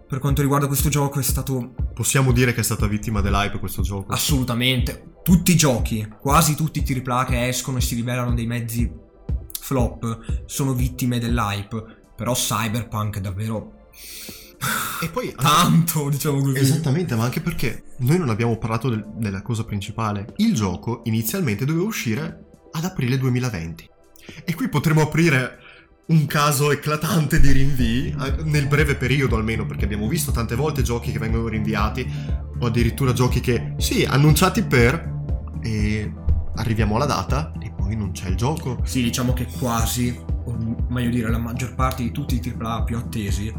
per 0.07 0.19
quanto 0.19 0.43
riguarda 0.43 0.67
questo 0.67 0.89
gioco 0.89 1.19
è 1.19 1.23
stato 1.23 1.75
Possiamo 1.95 2.33
dire 2.33 2.53
che 2.53 2.61
è 2.61 2.65
stata 2.65 2.87
vittima 2.87 3.21
dell'hype 3.21 3.59
questo 3.59 3.83
gioco. 3.83 4.13
assolutamente 4.13 5.14
tutti 5.25 5.53
i 5.53 5.57
giochi, 5.57 6.07
quasi 6.21 6.55
tutti 6.55 6.85
i 6.87 7.03
AAA 7.05 7.25
che 7.25 7.49
escono 7.49 7.79
e 7.79 7.81
si 7.81 7.95
rivelano 7.97 8.35
dei 8.35 8.47
mezzi 8.47 8.89
flop 9.59 10.45
sono 10.45 10.75
vittime 10.75 11.19
dell'hype, 11.19 11.83
però 12.15 12.35
Cyberpunk 12.35 13.17
è 13.17 13.21
davvero 13.21 13.73
e 15.01 15.09
poi 15.09 15.35
tanto, 15.37 16.09
diciamo 16.09 16.41
così. 16.41 16.59
Esattamente, 16.59 17.15
ma 17.15 17.25
anche 17.25 17.41
perché 17.41 17.85
noi 17.99 18.19
non 18.19 18.29
abbiamo 18.31 18.57
parlato 18.57 18.89
del- 18.89 19.05
della 19.17 19.43
cosa 19.43 19.65
principale. 19.65 20.33
Il 20.37 20.55
gioco 20.55 21.01
inizialmente 21.05 21.65
doveva 21.65 21.85
uscire 21.85 22.45
ad 22.73 22.85
aprile 22.85 23.19
2020. 23.19 23.89
E 24.45 24.55
qui 24.55 24.69
potremo 24.69 25.03
aprire 25.03 25.59
un 26.07 26.27
caso 26.27 26.71
eclatante 26.71 27.41
di 27.41 27.51
rinvii, 27.51 28.15
nel 28.45 28.67
breve 28.67 28.95
periodo 28.95 29.37
almeno, 29.37 29.65
perché 29.65 29.85
abbiamo 29.85 30.07
visto 30.09 30.33
tante 30.33 30.55
volte 30.55 30.83
giochi 30.83 31.13
che 31.13 31.19
vengono 31.19 31.49
rinviati, 31.49 32.07
o 32.59 32.67
addirittura 32.67 33.13
giochi 33.13 33.41
che, 33.41 33.75
sì, 33.79 34.05
annunciati 34.05 34.63
per, 34.65 35.13
e 35.63 36.13
arriviamo 36.57 36.97
alla 36.97 37.07
data 37.07 37.53
e 37.61 37.73
poi 37.75 37.97
non 37.97 38.13
c'è 38.13 38.29
il 38.29 38.37
gioco. 38.37 38.81
Sì, 38.85 39.03
diciamo 39.03 39.33
che 39.33 39.47
quasi, 39.59 40.15
o 40.45 40.87
meglio 40.89 41.11
dire, 41.11 41.31
la 41.31 41.39
maggior 41.39 41.75
parte 41.75 42.03
di 42.03 42.13
tutti 42.13 42.35
i 42.35 42.55
AAA 42.57 42.83
più 42.85 42.97
attesi 42.99 43.53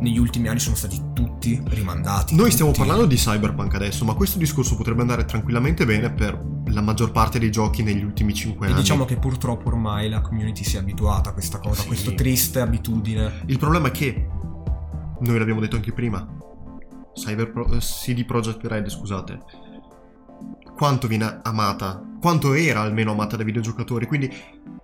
negli 0.00 0.18
ultimi 0.18 0.48
anni 0.48 0.58
sono 0.58 0.76
stati 0.76 1.00
tutti 1.12 1.60
rimandati. 1.66 2.34
Noi 2.34 2.50
stiamo 2.50 2.72
tutti. 2.72 2.84
parlando 2.84 3.08
di 3.08 3.16
Cyberpunk 3.16 3.74
adesso, 3.74 4.04
ma 4.04 4.14
questo 4.14 4.38
discorso 4.38 4.76
potrebbe 4.76 5.00
andare 5.00 5.24
tranquillamente 5.24 5.84
bene 5.84 6.10
per 6.12 6.61
la 6.72 6.80
maggior 6.80 7.10
parte 7.12 7.38
dei 7.38 7.50
giochi 7.50 7.82
negli 7.82 8.02
ultimi 8.02 8.32
5 8.34 8.66
E 8.66 8.70
anni. 8.70 8.80
diciamo 8.80 9.04
che 9.04 9.16
purtroppo 9.16 9.68
ormai 9.68 10.08
la 10.08 10.20
community 10.20 10.64
si 10.64 10.76
è 10.76 10.80
abituata 10.80 11.30
a 11.30 11.32
questa 11.32 11.58
cosa, 11.58 11.80
Sì. 11.80 11.82
a 11.82 11.86
questa 11.86 12.12
triste 12.12 12.60
abitudine. 12.60 13.42
Il 13.46 13.58
problema 13.58 13.88
è 13.88 13.90
che, 13.90 14.28
noi 15.20 15.38
l'abbiamo 15.38 15.60
detto 15.60 15.76
anche 15.76 15.92
prima, 15.92 16.26
Cyber 17.14 17.52
Pro- 17.52 17.66
eh, 17.72 17.78
CD 17.78 18.24
Projekt 18.24 18.64
Red, 18.66 18.88
scusate, 18.88 19.40
quanto 20.76 21.06
viene 21.06 21.40
amata, 21.42 22.02
quanto 22.20 22.54
era 22.54 22.80
almeno 22.80 23.12
amata 23.12 23.36
dai 23.36 23.44
videogiocatori, 23.44 24.06
quindi 24.06 24.30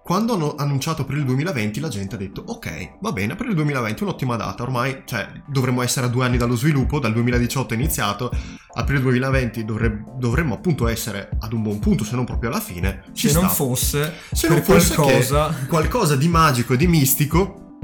quando 0.09 0.33
hanno 0.33 0.55
annunciato 0.57 1.03
aprile 1.03 1.23
2020 1.23 1.81
la 1.81 1.89
gente 1.89 2.15
ha 2.15 2.19
detto 2.19 2.43
ok, 2.47 2.93
va 3.03 3.13
bene, 3.13 3.35
aprile 3.35 3.53
2020 3.53 4.01
è 4.01 4.03
un'ottima 4.05 4.37
data, 4.37 4.63
ormai 4.63 5.03
cioè, 5.05 5.29
dovremmo 5.47 5.83
essere 5.83 6.07
a 6.07 6.09
due 6.09 6.25
anni 6.25 6.39
dallo 6.39 6.57
sviluppo, 6.57 6.99
dal 6.99 7.13
2018 7.13 7.75
è 7.75 7.77
iniziato, 7.77 8.31
aprile 8.73 9.03
2020 9.03 9.67
dovre- 9.67 10.05
dovremmo 10.17 10.55
appunto 10.55 10.89
essere 10.89 11.29
ad 11.39 11.53
un 11.53 11.61
buon 11.61 11.79
punto, 11.79 12.05
se 12.05 12.17
non 12.17 12.25
proprio 12.25 12.49
alla 12.49 12.61
fine. 12.61 13.03
Se 13.13 13.31
non 13.33 13.45
sta. 13.45 13.53
fosse 13.53 14.15
Se 14.33 14.47
per 14.47 14.57
non 14.57 14.65
fosse 14.65 14.95
qualcosa... 14.95 15.55
qualcosa 15.69 16.17
di 16.17 16.29
magico 16.29 16.73
e 16.73 16.79
di 16.79 16.87
mistico, 16.87 17.77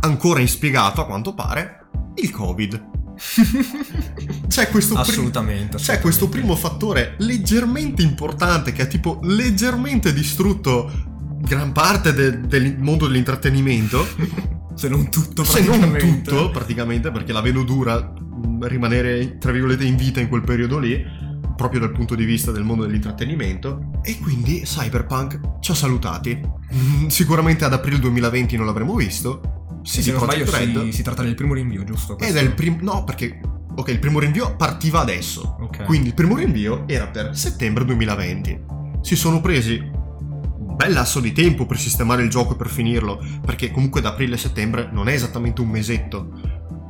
ancora 0.00 0.40
inspiegato 0.40 1.02
a 1.02 1.06
quanto 1.06 1.34
pare, 1.34 1.86
il 2.16 2.32
Covid. 2.32 2.88
C'è 4.48 4.68
questo, 4.70 4.94
pri- 4.94 5.02
assolutamente, 5.02 5.76
c'è 5.76 6.00
questo 6.00 6.28
primo 6.28 6.56
fattore 6.56 7.14
leggermente 7.18 8.02
importante 8.02 8.72
che 8.72 8.82
ha 8.82 8.86
tipo 8.86 9.20
leggermente 9.22 10.12
distrutto 10.12 11.09
gran 11.40 11.72
parte 11.72 12.12
de- 12.12 12.40
del 12.40 12.76
mondo 12.78 13.06
dell'intrattenimento, 13.06 14.06
Se 14.80 14.88
non 14.88 15.10
tutto 15.10 15.44
se 15.44 15.62
non 15.62 15.94
tutto 15.98 16.48
praticamente, 16.48 17.10
perché 17.10 17.34
la 17.34 17.42
vedo 17.42 17.64
dura 17.64 18.00
mh, 18.00 18.66
rimanere, 18.66 19.36
tra 19.36 19.52
virgolette, 19.52 19.84
in 19.84 19.94
vita 19.94 20.20
in 20.20 20.28
quel 20.28 20.40
periodo 20.40 20.78
lì, 20.78 21.04
proprio 21.54 21.80
dal 21.80 21.92
punto 21.92 22.14
di 22.14 22.24
vista 22.24 22.50
del 22.50 22.64
mondo 22.64 22.86
dell'intrattenimento. 22.86 24.00
E 24.02 24.18
quindi 24.18 24.62
Cyberpunk 24.62 25.58
ci 25.60 25.72
ha 25.72 25.74
salutati. 25.74 26.40
Mm, 26.74 27.08
sicuramente 27.08 27.66
ad 27.66 27.74
aprile 27.74 27.98
2020 27.98 28.56
non 28.56 28.64
l'avremo 28.64 28.94
visto. 28.94 29.68
Sì, 29.82 30.02
se 30.02 30.12
non 30.12 30.22
sbaglio 30.22 30.46
si, 30.46 30.92
si, 30.92 31.02
tratta 31.02 31.22
del 31.22 31.34
primo 31.34 31.52
rinvio, 31.52 31.84
giusto? 31.84 32.16
Questo? 32.16 32.34
Ed 32.34 32.42
è 32.42 32.46
il 32.46 32.54
primo... 32.54 32.78
No, 32.80 33.04
perché... 33.04 33.38
Ok, 33.74 33.88
il 33.88 33.98
primo 33.98 34.18
rinvio 34.18 34.56
partiva 34.56 35.00
adesso. 35.00 35.56
Ok. 35.60 35.84
Quindi 35.84 36.08
il 36.08 36.14
primo 36.14 36.36
rinvio 36.36 36.88
era 36.88 37.06
per 37.08 37.36
settembre 37.36 37.84
2020. 37.84 38.60
Si 39.02 39.14
sono 39.14 39.42
presi 39.42 39.98
un 40.80 40.86
bel 40.86 40.94
lasso 40.94 41.20
di 41.20 41.32
tempo 41.32 41.66
per 41.66 41.78
sistemare 41.78 42.22
il 42.22 42.30
gioco 42.30 42.54
e 42.54 42.56
per 42.56 42.70
finirlo, 42.70 43.22
perché 43.44 43.70
comunque 43.70 44.00
da 44.00 44.10
aprile 44.10 44.36
a 44.36 44.38
settembre 44.38 44.88
non 44.90 45.08
è 45.08 45.12
esattamente 45.12 45.60
un 45.60 45.68
mesetto. 45.68 46.30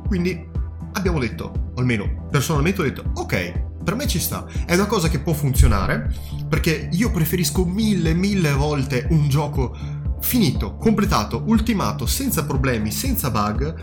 Quindi 0.07 0.47
abbiamo 0.93 1.19
detto, 1.19 1.71
o 1.75 1.79
almeno 1.79 2.27
personalmente 2.31 2.79
ho 2.79 2.83
detto, 2.85 3.11
ok, 3.15 3.83
per 3.83 3.95
me 3.95 4.07
ci 4.07 4.19
sta, 4.19 4.45
è 4.65 4.75
una 4.75 4.85
cosa 4.85 5.09
che 5.09 5.19
può 5.19 5.33
funzionare, 5.33 6.09
perché 6.47 6.87
io 6.89 7.11
preferisco 7.11 7.65
mille, 7.65 8.13
mille 8.13 8.53
volte 8.53 9.07
un 9.09 9.27
gioco 9.27 9.75
finito, 10.21 10.77
completato, 10.77 11.43
ultimato, 11.47 12.05
senza 12.05 12.45
problemi, 12.45 12.91
senza 12.91 13.29
bug, 13.29 13.75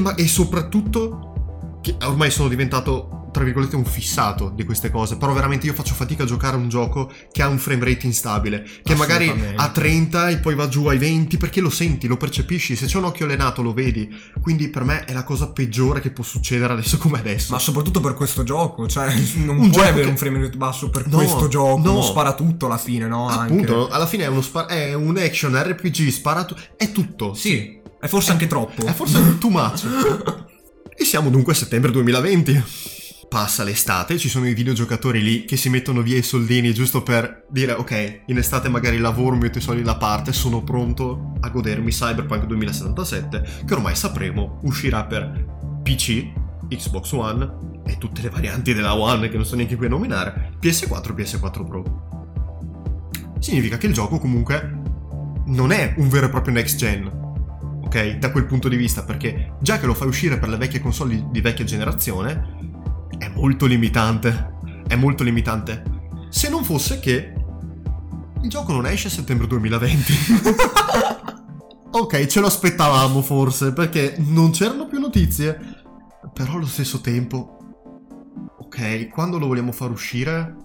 ma- 0.00 0.16
e 0.16 0.26
soprattutto 0.26 1.78
che 1.80 1.94
ormai 2.02 2.32
sono 2.32 2.48
diventato 2.48 3.21
tra 3.32 3.42
virgolette 3.42 3.74
un 3.74 3.84
fissato 3.84 4.52
di 4.54 4.64
queste 4.64 4.90
cose, 4.90 5.16
però 5.16 5.32
veramente 5.32 5.66
io 5.66 5.72
faccio 5.72 5.94
fatica 5.94 6.22
a 6.22 6.26
giocare 6.26 6.56
a 6.56 6.58
un 6.58 6.68
gioco 6.68 7.10
che 7.32 7.42
ha 7.42 7.48
un 7.48 7.58
frame 7.58 7.84
rate 7.84 8.06
instabile, 8.06 8.64
che 8.82 8.94
magari 8.94 9.32
a 9.56 9.70
30 9.70 10.28
e 10.28 10.38
poi 10.38 10.54
va 10.54 10.68
giù 10.68 10.86
ai 10.86 10.98
20 10.98 11.38
perché 11.38 11.60
lo 11.60 11.70
senti, 11.70 12.06
lo 12.06 12.16
percepisci, 12.16 12.76
se 12.76 12.86
c'è 12.86 12.98
un 12.98 13.04
occhio 13.04 13.24
allenato 13.24 13.62
lo 13.62 13.72
vedi, 13.72 14.08
quindi 14.40 14.68
per 14.68 14.84
me 14.84 15.04
è 15.04 15.12
la 15.12 15.24
cosa 15.24 15.48
peggiore 15.48 16.00
che 16.00 16.10
può 16.10 16.22
succedere 16.22 16.74
adesso 16.74 16.98
come 16.98 17.18
adesso. 17.18 17.52
Ma 17.52 17.58
soprattutto 17.58 18.00
per 18.00 18.14
questo 18.14 18.42
gioco, 18.44 18.86
cioè 18.86 19.12
non 19.36 19.58
un 19.58 19.70
puoi 19.70 19.88
avere 19.88 20.04
che... 20.04 20.10
un 20.10 20.16
frame 20.16 20.40
rate 20.40 20.56
basso 20.56 20.90
per 20.90 21.06
no, 21.08 21.16
questo 21.16 21.48
gioco, 21.48 21.78
no. 21.82 21.92
non 21.94 22.02
spara 22.02 22.34
tutto 22.34 22.66
alla 22.66 22.78
fine, 22.78 23.06
no? 23.06 23.28
Appunto, 23.28 23.82
anche. 23.82 23.94
alla 23.94 24.06
fine 24.06 24.24
è, 24.24 24.28
uno 24.28 24.42
spar- 24.42 24.68
è 24.68 24.92
un 24.94 25.16
action 25.16 25.54
RPG, 25.54 26.08
spara 26.08 26.44
tutto, 26.44 26.60
è 26.76 26.92
tutto. 26.92 27.32
Sì, 27.32 27.80
è 27.98 28.06
forse 28.06 28.28
è, 28.28 28.32
anche 28.32 28.46
troppo. 28.46 28.84
È 28.84 28.92
forse 28.92 29.38
too 29.38 29.50
much. 29.50 29.86
e 30.94 31.04
siamo 31.04 31.30
dunque 31.30 31.52
a 31.52 31.56
settembre 31.56 31.90
2020 31.90 33.00
passa 33.32 33.64
l'estate, 33.64 34.18
ci 34.18 34.28
sono 34.28 34.46
i 34.46 34.52
videogiocatori 34.52 35.22
lì 35.22 35.46
che 35.46 35.56
si 35.56 35.70
mettono 35.70 36.02
via 36.02 36.18
i 36.18 36.22
soldini 36.22 36.74
giusto 36.74 37.02
per 37.02 37.46
dire 37.48 37.72
ok, 37.72 38.24
in 38.26 38.36
estate 38.36 38.68
magari 38.68 38.98
lavoro, 38.98 39.36
metto 39.36 39.56
i 39.56 39.62
soldi 39.62 39.80
da 39.80 39.96
parte, 39.96 40.34
sono 40.34 40.62
pronto 40.62 41.32
a 41.40 41.48
godermi 41.48 41.90
Cyberpunk 41.90 42.44
2077 42.44 43.64
che 43.64 43.72
ormai 43.72 43.96
sapremo 43.96 44.60
uscirà 44.64 45.06
per 45.06 45.46
PC, 45.82 46.30
Xbox 46.68 47.12
One 47.12 47.50
e 47.86 47.96
tutte 47.96 48.20
le 48.20 48.28
varianti 48.28 48.74
della 48.74 48.94
One 48.94 49.30
che 49.30 49.36
non 49.36 49.46
sto 49.46 49.56
neanche 49.56 49.76
qui 49.76 49.86
a 49.86 49.88
nominare, 49.88 50.52
PS4 50.60 51.16
e 51.16 51.22
PS4 51.22 51.66
Pro. 51.66 52.10
Significa 53.38 53.78
che 53.78 53.86
il 53.86 53.94
gioco 53.94 54.18
comunque 54.18 54.80
non 55.46 55.72
è 55.72 55.94
un 55.96 56.10
vero 56.10 56.26
e 56.26 56.28
proprio 56.28 56.52
next 56.52 56.76
gen, 56.76 57.06
ok? 57.82 58.18
Da 58.18 58.30
quel 58.30 58.44
punto 58.44 58.68
di 58.68 58.76
vista, 58.76 59.04
perché 59.04 59.54
già 59.62 59.78
che 59.78 59.86
lo 59.86 59.94
fai 59.94 60.08
uscire 60.08 60.38
per 60.38 60.50
le 60.50 60.58
vecchie 60.58 60.80
console 60.80 61.28
di 61.30 61.40
vecchia 61.40 61.64
generazione, 61.64 62.71
è 63.18 63.28
molto 63.28 63.66
limitante. 63.66 64.50
È 64.86 64.96
molto 64.96 65.22
limitante. 65.22 65.82
Se 66.28 66.48
non 66.48 66.64
fosse 66.64 67.00
che 67.00 67.34
il 68.42 68.48
gioco 68.48 68.72
non 68.72 68.86
esce 68.86 69.06
a 69.06 69.10
settembre 69.10 69.46
2020. 69.46 70.12
ok, 71.90 72.26
ce 72.26 72.40
lo 72.40 72.46
aspettavamo 72.46 73.22
forse, 73.22 73.72
perché 73.72 74.16
non 74.18 74.50
c'erano 74.50 74.86
più 74.86 74.98
notizie. 74.98 75.58
Però 76.32 76.54
allo 76.54 76.66
stesso 76.66 77.00
tempo... 77.00 77.58
Ok, 78.58 79.08
quando 79.08 79.38
lo 79.38 79.46
vogliamo 79.46 79.72
far 79.72 79.90
uscire? 79.90 80.56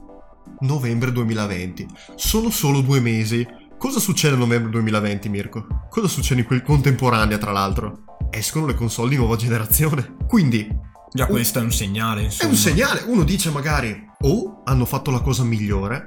Novembre 0.59 1.11
2020. 1.11 1.87
Sono 2.15 2.49
solo 2.49 2.81
due 2.81 2.99
mesi. 2.99 3.45
Cosa 3.77 3.99
succede 3.99 4.35
a 4.35 4.39
novembre 4.39 4.71
2020, 4.71 5.29
Mirko? 5.29 5.67
Cosa 5.89 6.07
succede 6.07 6.41
in 6.41 6.47
quel 6.47 6.63
contemporanea, 6.63 7.37
tra 7.37 7.51
l'altro? 7.51 8.05
Escono 8.31 8.65
le 8.65 8.73
console 8.73 9.09
di 9.09 9.17
nuova 9.17 9.35
generazione. 9.35 10.15
Quindi, 10.27 10.67
Già 11.11 11.25
questo 11.25 11.59
è 11.59 11.61
un 11.61 11.71
segnale, 11.71 12.23
insomma. 12.23 12.49
È 12.49 12.53
un 12.53 12.59
segnale. 12.59 13.03
Uno 13.07 13.23
dice 13.23 13.49
magari 13.49 14.05
o 14.21 14.61
hanno 14.65 14.85
fatto 14.85 15.11
la 15.11 15.21
cosa 15.21 15.43
migliore, 15.43 16.05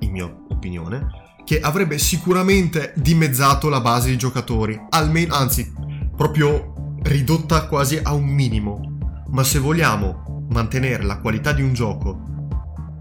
in 0.00 0.12
mia 0.12 0.24
opinione, 0.24 1.06
che 1.44 1.60
avrebbe 1.60 1.98
sicuramente 1.98 2.92
dimezzato 2.96 3.68
la 3.68 3.80
base 3.80 4.10
di 4.10 4.16
giocatori, 4.16 4.78
almeno, 4.90 5.34
anzi, 5.34 5.72
proprio 6.16 6.96
ridotta 7.02 7.66
quasi 7.66 7.98
a 8.02 8.12
un 8.12 8.26
minimo. 8.26 8.96
Ma 9.30 9.44
se 9.44 9.58
vogliamo 9.58 10.46
mantenere 10.50 11.02
la 11.04 11.18
qualità 11.18 11.52
di 11.52 11.62
un 11.62 11.74
gioco 11.74 12.22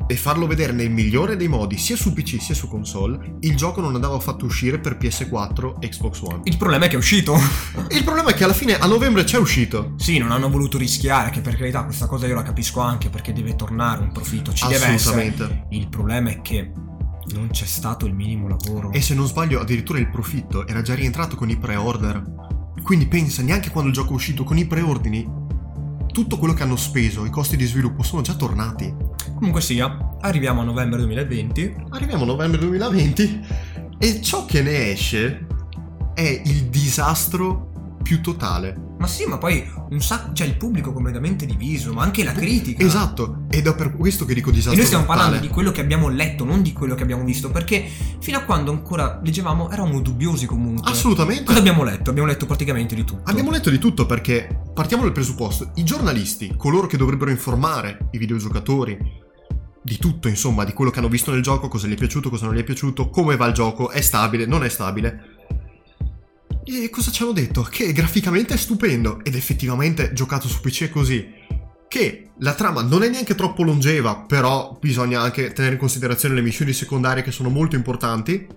e 0.07 0.15
farlo 0.15 0.47
vedere 0.47 0.71
nel 0.71 0.89
migliore 0.89 1.35
dei 1.35 1.47
modi, 1.47 1.77
sia 1.77 1.97
su 1.97 2.13
PC 2.13 2.41
sia 2.41 2.55
su 2.55 2.67
console, 2.67 3.35
il 3.41 3.55
gioco 3.55 3.81
non 3.81 3.93
andava 3.93 4.19
fatto 4.19 4.45
uscire 4.45 4.79
per 4.79 4.97
PS4 4.97 5.79
e 5.79 5.89
Xbox 5.89 6.21
One. 6.21 6.39
Il 6.45 6.57
problema 6.57 6.85
è 6.85 6.87
che 6.87 6.95
è 6.95 6.97
uscito. 6.97 7.37
il 7.89 8.03
problema 8.03 8.29
è 8.29 8.33
che 8.33 8.43
alla 8.45 8.53
fine 8.53 8.77
a 8.77 8.87
novembre 8.87 9.25
c'è 9.25 9.37
uscito. 9.37 9.93
Sì, 9.97 10.17
non 10.17 10.31
hanno 10.31 10.49
voluto 10.49 10.77
rischiare, 10.77 11.29
che 11.29 11.41
per 11.41 11.57
carità 11.57 11.83
questa 11.83 12.07
cosa 12.07 12.25
io 12.25 12.35
la 12.35 12.43
capisco 12.43 12.79
anche 12.79 13.09
perché 13.09 13.33
deve 13.33 13.55
tornare 13.55 14.01
un 14.01 14.11
profitto, 14.11 14.53
ci 14.53 14.67
deve 14.67 14.87
essere. 14.87 15.65
Il 15.71 15.89
problema 15.89 16.29
è 16.29 16.41
che 16.41 16.71
non 17.33 17.49
c'è 17.49 17.65
stato 17.65 18.05
il 18.05 18.13
minimo 18.13 18.47
lavoro. 18.47 18.91
E 18.91 19.01
se 19.01 19.13
non 19.13 19.27
sbaglio, 19.27 19.59
addirittura 19.59 19.99
il 19.99 20.09
profitto 20.09 20.65
era 20.65 20.81
già 20.81 20.95
rientrato 20.95 21.35
con 21.35 21.49
i 21.49 21.57
pre-order. 21.57 22.23
Quindi 22.81 23.07
pensa, 23.07 23.41
neanche 23.41 23.69
quando 23.69 23.89
il 23.89 23.95
gioco 23.95 24.11
è 24.11 24.15
uscito, 24.15 24.43
con 24.45 24.57
i 24.57 24.65
preordini, 24.65 25.45
tutto 26.13 26.37
quello 26.37 26.53
che 26.53 26.63
hanno 26.63 26.77
speso, 26.77 27.25
i 27.25 27.29
costi 27.29 27.57
di 27.57 27.65
sviluppo 27.65 28.03
sono 28.03 28.21
già 28.21 28.33
tornati. 28.33 28.93
Comunque 29.37 29.61
sia, 29.61 30.17
arriviamo 30.21 30.61
a 30.61 30.63
novembre 30.63 30.97
2020. 30.97 31.75
Arriviamo 31.91 32.23
a 32.23 32.25
novembre 32.25 32.59
2020 32.59 33.45
e 33.99 34.19
ciò 34.21 34.45
che 34.45 34.63
ne 34.63 34.91
esce 34.91 35.45
è 36.15 36.41
il 36.43 36.63
disastro 36.65 37.97
più 38.01 38.19
totale. 38.19 38.95
Ma 38.97 39.05
sì, 39.05 39.25
ma 39.25 39.37
poi 39.37 39.63
un 39.91 40.01
sacco, 40.01 40.33
cioè 40.33 40.47
il 40.47 40.57
pubblico 40.57 40.91
completamente 40.91 41.45
diviso, 41.45 41.93
ma 41.93 42.01
anche 42.01 42.23
la 42.23 42.31
critica. 42.31 42.83
Esatto, 42.83 43.45
ed 43.51 43.67
è 43.67 43.75
per 43.75 43.95
questo 43.95 44.25
che 44.25 44.33
dico 44.33 44.49
disastro. 44.49 44.73
E 44.73 44.77
noi 44.77 44.85
stiamo 44.87 45.05
totale. 45.05 45.21
parlando 45.21 45.47
di 45.47 45.53
quello 45.53 45.71
che 45.71 45.81
abbiamo 45.81 46.07
letto, 46.09 46.43
non 46.43 46.63
di 46.63 46.73
quello 46.73 46.95
che 46.95 47.03
abbiamo 47.03 47.23
visto, 47.23 47.51
perché 47.51 47.87
fino 48.19 48.39
a 48.39 48.41
quando 48.41 48.71
ancora 48.71 49.21
leggevamo 49.23 49.69
eravamo 49.69 50.01
dubbiosi 50.01 50.47
comunque. 50.47 50.89
Assolutamente. 50.89 51.43
Cosa 51.43 51.59
abbiamo 51.59 51.83
letto? 51.83 52.09
Abbiamo 52.09 52.27
letto 52.27 52.47
praticamente 52.47 52.95
di 52.95 53.03
tutto. 53.03 53.21
Abbiamo 53.25 53.51
letto 53.51 53.69
di 53.69 53.77
tutto 53.77 54.07
perché 54.07 54.61
partiamo 54.73 55.03
dal 55.03 55.11
presupposto, 55.11 55.73
i 55.75 55.83
giornalisti, 55.83 56.55
coloro 56.57 56.87
che 56.87 56.97
dovrebbero 56.97 57.29
informare 57.29 58.09
i 58.13 58.17
videogiocatori 58.17 59.25
di 59.87 59.97
tutto, 59.97 60.27
insomma, 60.27 60.65
di 60.65 60.73
quello 60.73 60.91
che 60.91 60.99
hanno 60.99 61.07
visto 61.07 61.31
nel 61.31 61.41
gioco, 61.41 61.69
cosa 61.69 61.87
gli 61.87 61.93
è 61.93 61.97
piaciuto, 61.97 62.29
cosa 62.29 62.45
non 62.45 62.55
gli 62.55 62.59
è 62.59 62.63
piaciuto, 62.63 63.09
come 63.09 63.37
va 63.37 63.47
il 63.47 63.53
gioco, 63.53 63.89
è 63.89 64.01
stabile, 64.01 64.45
non 64.45 64.63
è 64.63 64.69
stabile 64.69 65.35
e 66.69 66.89
cosa 66.89 67.11
ci 67.11 67.23
hanno 67.23 67.31
detto? 67.31 67.61
Che 67.61 67.93
graficamente 67.93 68.53
è 68.53 68.57
stupendo 68.57 69.23
ed 69.23 69.35
effettivamente 69.35 70.11
giocato 70.11 70.49
su 70.49 70.59
PC 70.59 70.83
è 70.83 70.89
così. 70.89 71.25
Che 71.87 72.31
la 72.39 72.53
trama 72.53 72.81
non 72.81 73.03
è 73.03 73.09
neanche 73.09 73.35
troppo 73.35 73.63
longeva, 73.63 74.17
però 74.17 74.77
bisogna 74.79 75.21
anche 75.21 75.53
tenere 75.53 75.75
in 75.75 75.79
considerazione 75.79 76.35
le 76.35 76.41
missioni 76.41 76.73
secondarie 76.73 77.23
che 77.23 77.31
sono 77.31 77.47
molto 77.47 77.77
importanti. 77.77 78.47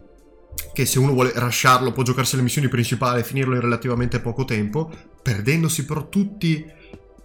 Che 0.72 0.86
se 0.86 0.98
uno 0.98 1.12
vuole 1.12 1.32
rasciarlo 1.34 1.92
può 1.92 2.02
giocarsi 2.02 2.34
le 2.34 2.42
missioni 2.42 2.66
principali 2.66 3.20
e 3.20 3.24
finirlo 3.24 3.54
in 3.54 3.60
relativamente 3.60 4.18
poco 4.18 4.44
tempo, 4.44 4.90
perdendosi 5.22 5.84
però 5.84 6.08
tutti, 6.08 6.64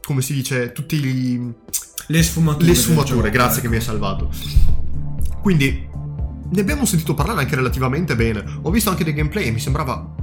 come 0.03 0.21
si 0.21 0.33
dice, 0.33 0.71
tutti 0.71 0.97
gli... 0.97 1.53
Le 2.07 2.23
sfumature. 2.23 2.65
Le 2.65 2.75
sfumature, 2.75 3.29
grazie 3.29 3.53
ecco. 3.53 3.61
che 3.61 3.67
mi 3.69 3.75
hai 3.75 3.81
salvato. 3.81 4.29
Quindi 5.41 5.87
ne 6.49 6.61
abbiamo 6.61 6.85
sentito 6.85 7.13
parlare 7.13 7.41
anche 7.41 7.55
relativamente 7.55 8.15
bene. 8.15 8.43
Ho 8.61 8.69
visto 8.69 8.89
anche 8.89 9.03
dei 9.03 9.13
gameplay 9.13 9.47
e 9.47 9.51
mi 9.51 9.59
sembrava 9.59 10.13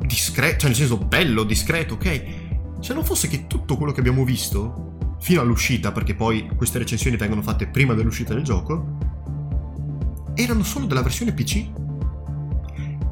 discreto, 0.00 0.58
cioè 0.60 0.68
nel 0.68 0.78
senso 0.78 0.98
bello, 0.98 1.44
discreto, 1.44 1.94
ok? 1.94 2.22
Se 2.80 2.94
non 2.94 3.04
fosse 3.04 3.28
che 3.28 3.46
tutto 3.46 3.76
quello 3.76 3.92
che 3.92 4.00
abbiamo 4.00 4.24
visto 4.24 5.16
fino 5.20 5.40
all'uscita, 5.40 5.92
perché 5.92 6.14
poi 6.14 6.48
queste 6.56 6.78
recensioni 6.78 7.16
vengono 7.16 7.42
fatte 7.42 7.66
prima 7.66 7.94
dell'uscita 7.94 8.34
del 8.34 8.42
gioco, 8.42 8.98
erano 10.34 10.62
solo 10.62 10.86
della 10.86 11.02
versione 11.02 11.32
PC. 11.32 11.66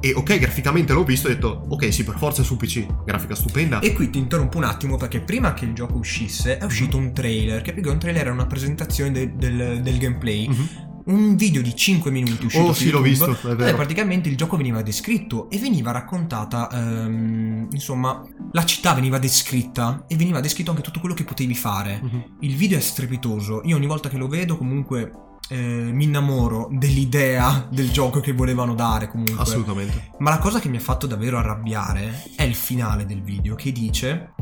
E 0.00 0.12
ok, 0.14 0.38
graficamente 0.38 0.92
l'ho 0.92 1.04
visto 1.04 1.28
e 1.28 1.32
ho 1.32 1.34
detto, 1.34 1.64
ok, 1.68 1.92
sì, 1.92 2.04
per 2.04 2.16
forza 2.16 2.42
è 2.42 2.44
su 2.44 2.56
PC, 2.56 3.04
grafica 3.04 3.34
stupenda. 3.34 3.80
E 3.80 3.92
qui 3.92 4.10
ti 4.10 4.18
interrompo 4.18 4.58
un 4.58 4.64
attimo 4.64 4.96
perché 4.96 5.20
prima 5.20 5.54
che 5.54 5.64
il 5.64 5.72
gioco 5.72 5.96
uscisse 5.96 6.58
è 6.58 6.64
uscito 6.64 6.96
un 6.96 7.12
trailer, 7.12 7.62
che 7.62 7.72
più 7.72 7.90
un 7.90 7.98
trailer 7.98 8.22
era 8.22 8.32
una 8.32 8.46
presentazione 8.46 9.12
de- 9.12 9.32
del, 9.36 9.80
del, 9.82 9.98
gameplay. 9.98 10.48
Mm-hmm 10.48 10.84
un 11.06 11.36
video 11.36 11.62
di 11.62 11.74
5 11.74 12.10
minuti 12.10 12.46
uscito 12.46 12.64
oh, 12.64 12.72
sì, 12.72 12.86
YouTube, 12.86 13.08
l'ho 13.08 13.08
visto, 13.08 13.48
è 13.48 13.54
dove 13.54 13.74
praticamente 13.74 14.28
il 14.28 14.36
gioco 14.36 14.56
veniva 14.56 14.82
descritto 14.82 15.48
e 15.50 15.58
veniva 15.58 15.92
raccontata, 15.92 16.68
um, 16.72 17.68
insomma, 17.70 18.24
la 18.50 18.64
città 18.64 18.92
veniva 18.92 19.18
descritta 19.18 20.04
e 20.08 20.16
veniva 20.16 20.40
descritto 20.40 20.70
anche 20.70 20.82
tutto 20.82 20.98
quello 20.98 21.14
che 21.14 21.22
potevi 21.22 21.54
fare. 21.54 22.00
Uh-huh. 22.02 22.36
Il 22.40 22.56
video 22.56 22.78
è 22.78 22.80
strepitoso, 22.80 23.62
io 23.64 23.76
ogni 23.76 23.86
volta 23.86 24.08
che 24.08 24.16
lo 24.16 24.26
vedo 24.26 24.56
comunque 24.56 25.12
eh, 25.48 25.56
mi 25.56 26.04
innamoro 26.04 26.68
dell'idea 26.70 27.66
del 27.70 27.90
gioco 27.90 28.20
che 28.20 28.32
volevano 28.32 28.74
dare 28.74 29.08
comunque. 29.08 29.42
Assolutamente. 29.42 30.12
Ma 30.18 30.30
la 30.30 30.38
cosa 30.38 30.58
che 30.60 30.68
mi 30.68 30.76
ha 30.76 30.80
fatto 30.80 31.06
davvero 31.06 31.38
arrabbiare 31.38 32.30
è 32.36 32.42
il 32.42 32.54
finale 32.54 33.06
del 33.06 33.22
video 33.22 33.54
che 33.54 33.72
dice 33.72 34.34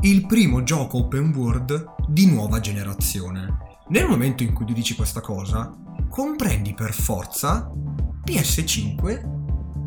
il 0.00 0.26
primo 0.26 0.62
gioco 0.62 0.98
open 0.98 1.32
world 1.34 1.94
di 2.08 2.26
nuova 2.26 2.60
generazione. 2.60 3.58
Nel 3.88 4.06
momento 4.06 4.42
in 4.42 4.52
cui 4.52 4.66
tu 4.66 4.72
dici 4.72 4.94
questa 4.94 5.20
cosa, 5.20 5.72
comprendi 6.08 6.74
per 6.74 6.92
forza 6.92 7.70
PS5 8.24 9.34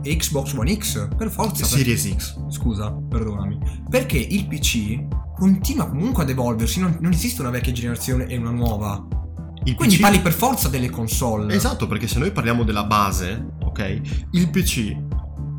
e 0.02 0.16
Xbox 0.16 0.54
One 0.54 0.76
X, 0.78 1.08
per 1.16 1.30
forza. 1.30 1.66
Series 1.66 2.16
X. 2.16 2.38
Scusa, 2.50 2.92
perdonami. 2.92 3.60
Perché 3.90 4.18
il 4.18 4.48
PC 4.48 5.06
continua 5.36 5.88
comunque 5.88 6.24
ad 6.24 6.30
evolversi, 6.30 6.80
non, 6.80 6.98
non 7.02 7.12
esiste 7.12 7.42
una 7.42 7.50
vecchia 7.50 7.74
generazione 7.74 8.26
e 8.28 8.38
una 8.38 8.52
nuova. 8.52 9.06
Il 9.64 9.76
Quindi 9.76 9.96
PC 9.96 10.02
parli 10.02 10.22
per 10.22 10.34
forza 10.34 10.70
delle 10.70 10.90
console. 10.90 11.54
Esatto, 11.54 11.88
perché 11.88 12.08
se 12.08 12.20
noi 12.20 12.32
parliamo 12.32 12.64
della 12.64 12.86
base, 12.86 13.54
ok, 13.62 14.02
il 14.32 14.50
PC 14.50 14.96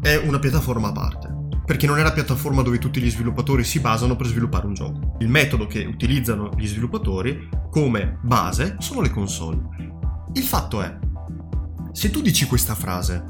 è 0.00 0.16
una 0.16 0.38
piattaforma 0.38 0.88
a 0.88 0.92
parte. 0.92 1.38
Perché 1.64 1.86
non 1.86 1.98
è 1.98 2.02
la 2.02 2.12
piattaforma 2.12 2.62
dove 2.62 2.78
tutti 2.78 3.00
gli 3.00 3.10
sviluppatori 3.10 3.62
si 3.62 3.78
basano 3.78 4.16
per 4.16 4.26
sviluppare 4.26 4.66
un 4.66 4.74
gioco. 4.74 5.16
Il 5.20 5.28
metodo 5.28 5.66
che 5.66 5.84
utilizzano 5.84 6.50
gli 6.56 6.66
sviluppatori 6.66 7.48
come 7.70 8.18
base 8.22 8.76
sono 8.80 9.00
le 9.00 9.10
console. 9.10 9.60
Il 10.32 10.42
fatto 10.42 10.82
è, 10.82 10.98
se 11.92 12.10
tu 12.10 12.22
dici 12.22 12.46
questa 12.46 12.74
frase, 12.74 13.24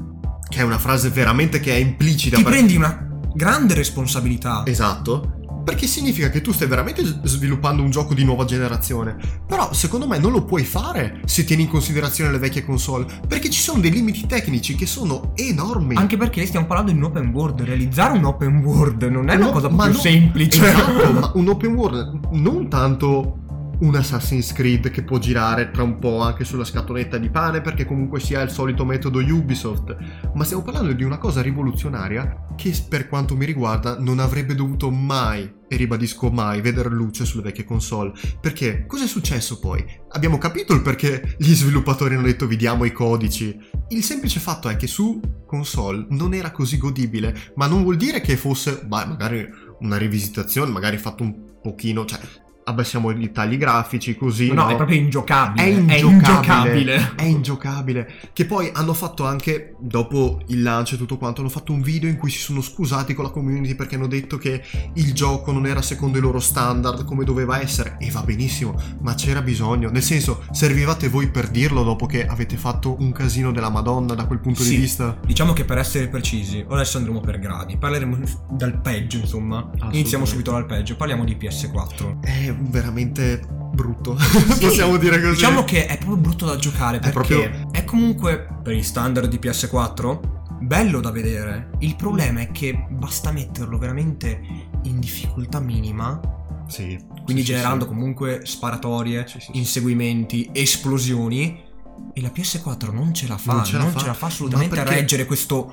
che 0.49 0.59
è 0.59 0.63
una 0.63 0.79
frase 0.79 1.09
veramente 1.09 1.59
che 1.59 1.73
è 1.73 1.77
implicita... 1.77 2.35
Ti 2.35 2.43
per- 2.43 2.51
prendi 2.51 2.75
una 2.75 3.07
grande 3.33 3.73
responsabilità. 3.73 4.63
Esatto. 4.65 5.40
Perché 5.63 5.87
significa 5.87 6.29
che 6.29 6.41
tu 6.41 6.51
stai 6.51 6.67
veramente 6.67 7.03
sviluppando 7.23 7.81
un 7.83 7.89
gioco 7.91 8.13
di 8.13 8.23
nuova 8.23 8.45
generazione. 8.45 9.15
Però 9.47 9.73
secondo 9.73 10.07
me 10.07 10.17
non 10.17 10.31
lo 10.31 10.43
puoi 10.43 10.63
fare 10.63 11.21
se 11.25 11.43
tieni 11.43 11.63
in 11.63 11.69
considerazione 11.69 12.31
le 12.31 12.37
vecchie 12.39 12.65
console. 12.65 13.05
Perché 13.27 13.49
ci 13.49 13.61
sono 13.61 13.79
dei 13.79 13.91
limiti 13.91 14.25
tecnici 14.25 14.75
che 14.75 14.85
sono 14.85 15.31
enormi. 15.35 15.95
Anche 15.95 16.17
perché 16.17 16.45
stiamo 16.45 16.65
parlando 16.65 16.91
di 16.91 16.97
un 16.97 17.03
open 17.05 17.27
world. 17.29 17.61
Realizzare 17.61 18.17
un 18.17 18.25
open 18.25 18.57
world 18.63 19.03
non 19.03 19.29
è 19.29 19.35
una 19.35 19.45
No, 19.45 19.51
cosa 19.51 19.69
ma 19.69 19.85
più 19.85 19.93
no- 19.93 19.99
semplice. 19.99 20.67
Esatto, 20.67 21.11
ma 21.13 21.31
un 21.35 21.47
open 21.47 21.73
world 21.75 22.19
non 22.31 22.67
tanto 22.69 23.37
un 23.81 23.95
Assassin's 23.95 24.53
Creed 24.53 24.89
che 24.91 25.03
può 25.03 25.17
girare 25.17 25.71
tra 25.71 25.83
un 25.83 25.97
po' 25.99 26.19
anche 26.19 26.43
sulla 26.43 26.63
scatoletta 26.63 27.17
di 27.17 27.29
pane 27.29 27.61
perché 27.61 27.85
comunque 27.85 28.19
sia 28.19 28.41
il 28.41 28.49
solito 28.49 28.85
metodo 28.85 29.19
Ubisoft, 29.19 29.95
ma 30.33 30.43
stiamo 30.43 30.63
parlando 30.63 30.93
di 30.93 31.03
una 31.03 31.17
cosa 31.17 31.41
rivoluzionaria 31.41 32.45
che 32.55 32.73
per 32.87 33.07
quanto 33.07 33.35
mi 33.35 33.45
riguarda 33.45 33.97
non 33.99 34.19
avrebbe 34.19 34.55
dovuto 34.55 34.91
mai, 34.91 35.59
e 35.67 35.77
ribadisco 35.77 36.29
mai, 36.29 36.61
vedere 36.61 36.89
luce 36.89 37.25
sulle 37.25 37.43
vecchie 37.43 37.63
console. 37.63 38.11
Perché 38.39 38.85
cosa 38.85 39.05
è 39.05 39.07
successo 39.07 39.57
poi? 39.57 39.83
Abbiamo 40.09 40.37
capito 40.37 40.73
il 40.73 40.81
perché 40.81 41.35
gli 41.37 41.53
sviluppatori 41.53 42.13
hanno 42.13 42.25
detto 42.25 42.45
vi 42.45 42.57
diamo 42.57 42.83
i 42.83 42.91
codici. 42.91 43.57
Il 43.87 44.03
semplice 44.03 44.39
fatto 44.39 44.69
è 44.69 44.75
che 44.75 44.87
su 44.87 45.19
console 45.45 46.05
non 46.09 46.33
era 46.33 46.51
così 46.51 46.77
godibile, 46.77 47.53
ma 47.55 47.67
non 47.67 47.83
vuol 47.83 47.95
dire 47.95 48.21
che 48.21 48.35
fosse, 48.35 48.81
beh, 48.83 49.05
magari 49.05 49.47
una 49.79 49.97
rivisitazione, 49.97 50.71
magari 50.71 50.97
fatto 50.97 51.23
un 51.23 51.59
pochino, 51.61 52.05
cioè 52.05 52.19
abbassiamo 52.63 53.11
i 53.11 53.31
tagli 53.31 53.57
grafici 53.57 54.15
così. 54.15 54.51
No, 54.51 54.67
è 54.69 54.75
proprio 54.75 54.97
ingiocabile. 54.97 55.65
È 55.65 55.69
ingiocabile. 55.69 56.11
ingiocabile. 56.11 57.11
È 57.15 57.23
ingiocabile. 57.23 58.13
Che 58.33 58.45
poi 58.45 58.69
hanno 58.73 58.93
fatto 58.93 59.25
anche, 59.25 59.75
dopo 59.79 60.41
il 60.47 60.61
lancio 60.61 60.95
e 60.95 60.97
tutto 60.97 61.17
quanto, 61.17 61.41
hanno 61.41 61.49
fatto 61.49 61.71
un 61.73 61.81
video 61.81 62.09
in 62.09 62.17
cui 62.17 62.29
si 62.29 62.39
sono 62.39 62.61
scusati 62.61 63.13
con 63.13 63.25
la 63.25 63.31
community 63.31 63.75
perché 63.75 63.95
hanno 63.95 64.07
detto 64.07 64.37
che 64.37 64.63
il 64.95 65.13
gioco 65.13 65.51
non 65.51 65.65
era 65.65 65.81
secondo 65.81 66.17
i 66.17 66.21
loro 66.21 66.39
standard 66.39 67.05
come 67.05 67.23
doveva 67.23 67.61
essere. 67.61 67.97
E 67.99 68.09
va 68.11 68.21
benissimo, 68.21 68.79
ma 69.01 69.13
c'era 69.15 69.41
bisogno. 69.41 69.89
Nel 69.89 70.03
senso, 70.03 70.43
servivate 70.51 71.09
voi 71.09 71.29
per 71.29 71.49
dirlo 71.49 71.83
dopo 71.83 72.05
che 72.05 72.25
avete 72.25 72.57
fatto 72.57 72.95
un 72.99 73.11
casino 73.11 73.51
della 73.51 73.69
Madonna 73.69 74.13
da 74.13 74.25
quel 74.25 74.39
punto 74.39 74.61
Sì. 74.61 74.71
di 74.71 74.75
vista? 74.77 75.17
Diciamo 75.25 75.53
che 75.53 75.65
per 75.65 75.77
essere 75.77 76.07
precisi, 76.07 76.65
adesso 76.67 76.97
andremo 76.97 77.19
per 77.19 77.39
gradi. 77.39 77.77
Parleremo 77.77 78.17
dal 78.51 78.79
peggio, 78.79 79.17
insomma. 79.17 79.69
Iniziamo 79.91 80.25
subito 80.25 80.51
dal 80.51 80.65
peggio. 80.65 80.95
Parliamo 80.95 81.23
di 81.25 81.35
PS4. 81.39 82.17
È 82.51 82.55
veramente 82.69 83.41
brutto. 83.73 84.15
Possiamo 84.59 84.97
dire 84.97 85.19
così. 85.21 85.33
Diciamo 85.35 85.63
che 85.63 85.85
è 85.85 85.97
proprio 85.97 86.17
brutto 86.17 86.45
da 86.45 86.55
giocare 86.57 86.99
perché 86.99 87.11
proprio- 87.11 87.69
è 87.71 87.83
comunque, 87.85 88.47
per 88.61 88.73
i 88.73 88.83
standard 88.83 89.27
di 89.29 89.37
PS4, 89.39 90.19
bello 90.61 90.99
da 90.99 91.11
vedere. 91.11 91.69
Il 91.79 91.95
problema 91.95 92.41
è 92.41 92.51
che 92.51 92.85
basta 92.89 93.31
metterlo 93.31 93.77
veramente 93.77 94.41
in 94.83 94.99
difficoltà 94.99 95.59
minima, 95.59 96.19
Sì. 96.67 96.97
quindi 97.23 97.41
Sì, 97.43 97.47
sì, 97.47 97.53
generando 97.53 97.85
sì. 97.85 97.89
comunque 97.91 98.41
sparatorie, 98.43 99.25
Sì, 99.27 99.39
sì, 99.39 99.51
sì. 99.51 99.57
inseguimenti, 99.57 100.49
esplosioni. 100.51 101.69
E 102.13 102.21
la 102.21 102.29
PS4 102.33 102.91
non 102.91 103.13
ce 103.13 103.27
la 103.27 103.37
fa, 103.37 103.53
Non 103.53 103.65
ce 103.65 103.77
la 104.05 104.13
fa. 104.13 104.25
assolutamente 104.27 104.75
Ma 104.75 104.81
a 104.81 104.83
perché- 104.85 104.99
reggere 104.99 105.25
questo 105.25 105.71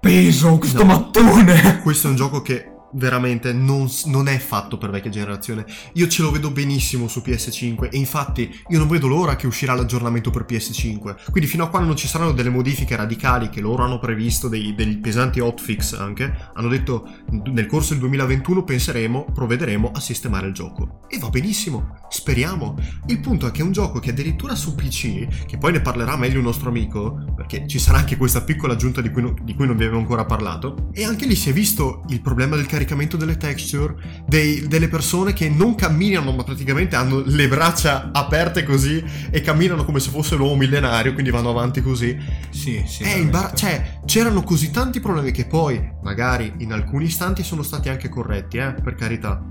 peso, 0.00 0.58
questo 0.58 0.78
No. 0.84 0.84
mattone. 0.84 1.80
Questo 1.82 2.06
è 2.06 2.10
un 2.10 2.16
gioco 2.16 2.42
che 2.42 2.70
veramente 2.92 3.52
non, 3.52 3.88
non 4.06 4.28
è 4.28 4.38
fatto 4.38 4.78
per 4.78 4.90
vecchia 4.90 5.10
generazione. 5.10 5.64
Io 5.94 6.08
ce 6.08 6.22
lo 6.22 6.30
vedo 6.30 6.50
benissimo 6.50 7.08
su 7.08 7.22
PS5 7.24 7.88
e 7.90 7.96
infatti 7.96 8.62
io 8.68 8.78
non 8.78 8.88
vedo 8.88 9.06
l'ora 9.06 9.36
che 9.36 9.46
uscirà 9.46 9.74
l'aggiornamento 9.74 10.30
per 10.30 10.44
PS5. 10.48 11.30
Quindi 11.30 11.48
fino 11.48 11.64
a 11.64 11.68
quando 11.68 11.88
non 11.88 11.96
ci 11.96 12.06
saranno 12.06 12.32
delle 12.32 12.50
modifiche 12.50 12.96
radicali 12.96 13.48
che 13.48 13.60
loro 13.60 13.82
hanno 13.82 13.98
previsto, 13.98 14.48
dei, 14.48 14.74
dei 14.74 14.96
pesanti 14.98 15.40
hotfix 15.40 15.94
anche, 15.94 16.50
hanno 16.54 16.68
detto 16.68 17.08
nel 17.30 17.66
corso 17.66 17.90
del 17.90 18.00
2021 18.00 18.64
penseremo, 18.64 19.26
provvederemo 19.32 19.90
a 19.94 20.00
sistemare 20.00 20.46
il 20.46 20.52
gioco. 20.52 21.00
E 21.08 21.18
va 21.18 21.28
benissimo, 21.28 21.98
speriamo. 22.08 22.76
Il 23.06 23.20
punto 23.20 23.46
è 23.46 23.50
che 23.50 23.60
è 23.60 23.64
un 23.64 23.72
gioco 23.72 23.98
che 23.98 24.10
addirittura 24.10 24.54
su 24.54 24.74
PC, 24.74 25.46
che 25.46 25.58
poi 25.58 25.72
ne 25.72 25.80
parlerà 25.80 26.16
meglio 26.16 26.38
un 26.38 26.44
nostro 26.44 26.68
amico, 26.68 27.32
perché 27.34 27.66
ci 27.66 27.78
sarà 27.78 27.98
anche 27.98 28.16
questa 28.16 28.42
piccola 28.42 28.72
aggiunta 28.72 29.00
di 29.00 29.10
cui, 29.10 29.22
no- 29.22 29.34
di 29.42 29.54
cui 29.54 29.66
non 29.66 29.76
vi 29.76 29.84
avevo 29.84 29.98
ancora 29.98 30.24
parlato, 30.24 30.88
e 30.92 31.04
anche 31.04 31.26
lì 31.26 31.34
si 31.34 31.50
è 31.50 31.52
visto 31.52 32.04
il 32.08 32.20
problema 32.20 32.56
del 32.56 32.66
caricamento 32.76 33.16
delle 33.16 33.38
texture, 33.38 33.94
dei- 34.26 34.66
delle 34.68 34.88
persone 34.88 35.32
che 35.32 35.48
non 35.48 35.74
camminano, 35.74 36.32
ma 36.32 36.42
praticamente 36.44 36.94
hanno 36.94 37.22
le 37.24 37.48
braccia 37.48 38.10
aperte 38.12 38.64
così 38.64 39.02
e 39.30 39.40
camminano 39.40 39.84
come 39.84 39.98
se 39.98 40.10
fosse 40.10 40.36
l'uomo 40.36 40.56
millenario, 40.56 41.14
quindi 41.14 41.30
vanno 41.30 41.48
avanti 41.50 41.80
così. 41.80 42.18
Sì, 42.50 42.84
sì. 42.86 43.02
È 43.02 43.16
imbara- 43.16 43.54
cioè, 43.54 44.00
c'erano 44.04 44.42
così 44.42 44.70
tanti 44.70 45.00
problemi 45.00 45.30
che 45.30 45.46
poi, 45.46 45.80
magari 46.02 46.52
in 46.58 46.72
alcuni 46.72 47.06
istanti, 47.06 47.42
sono 47.42 47.62
stati 47.62 47.88
anche 47.88 48.10
corretti, 48.10 48.58
eh, 48.58 48.74
per 48.74 48.94
carità. 48.94 49.42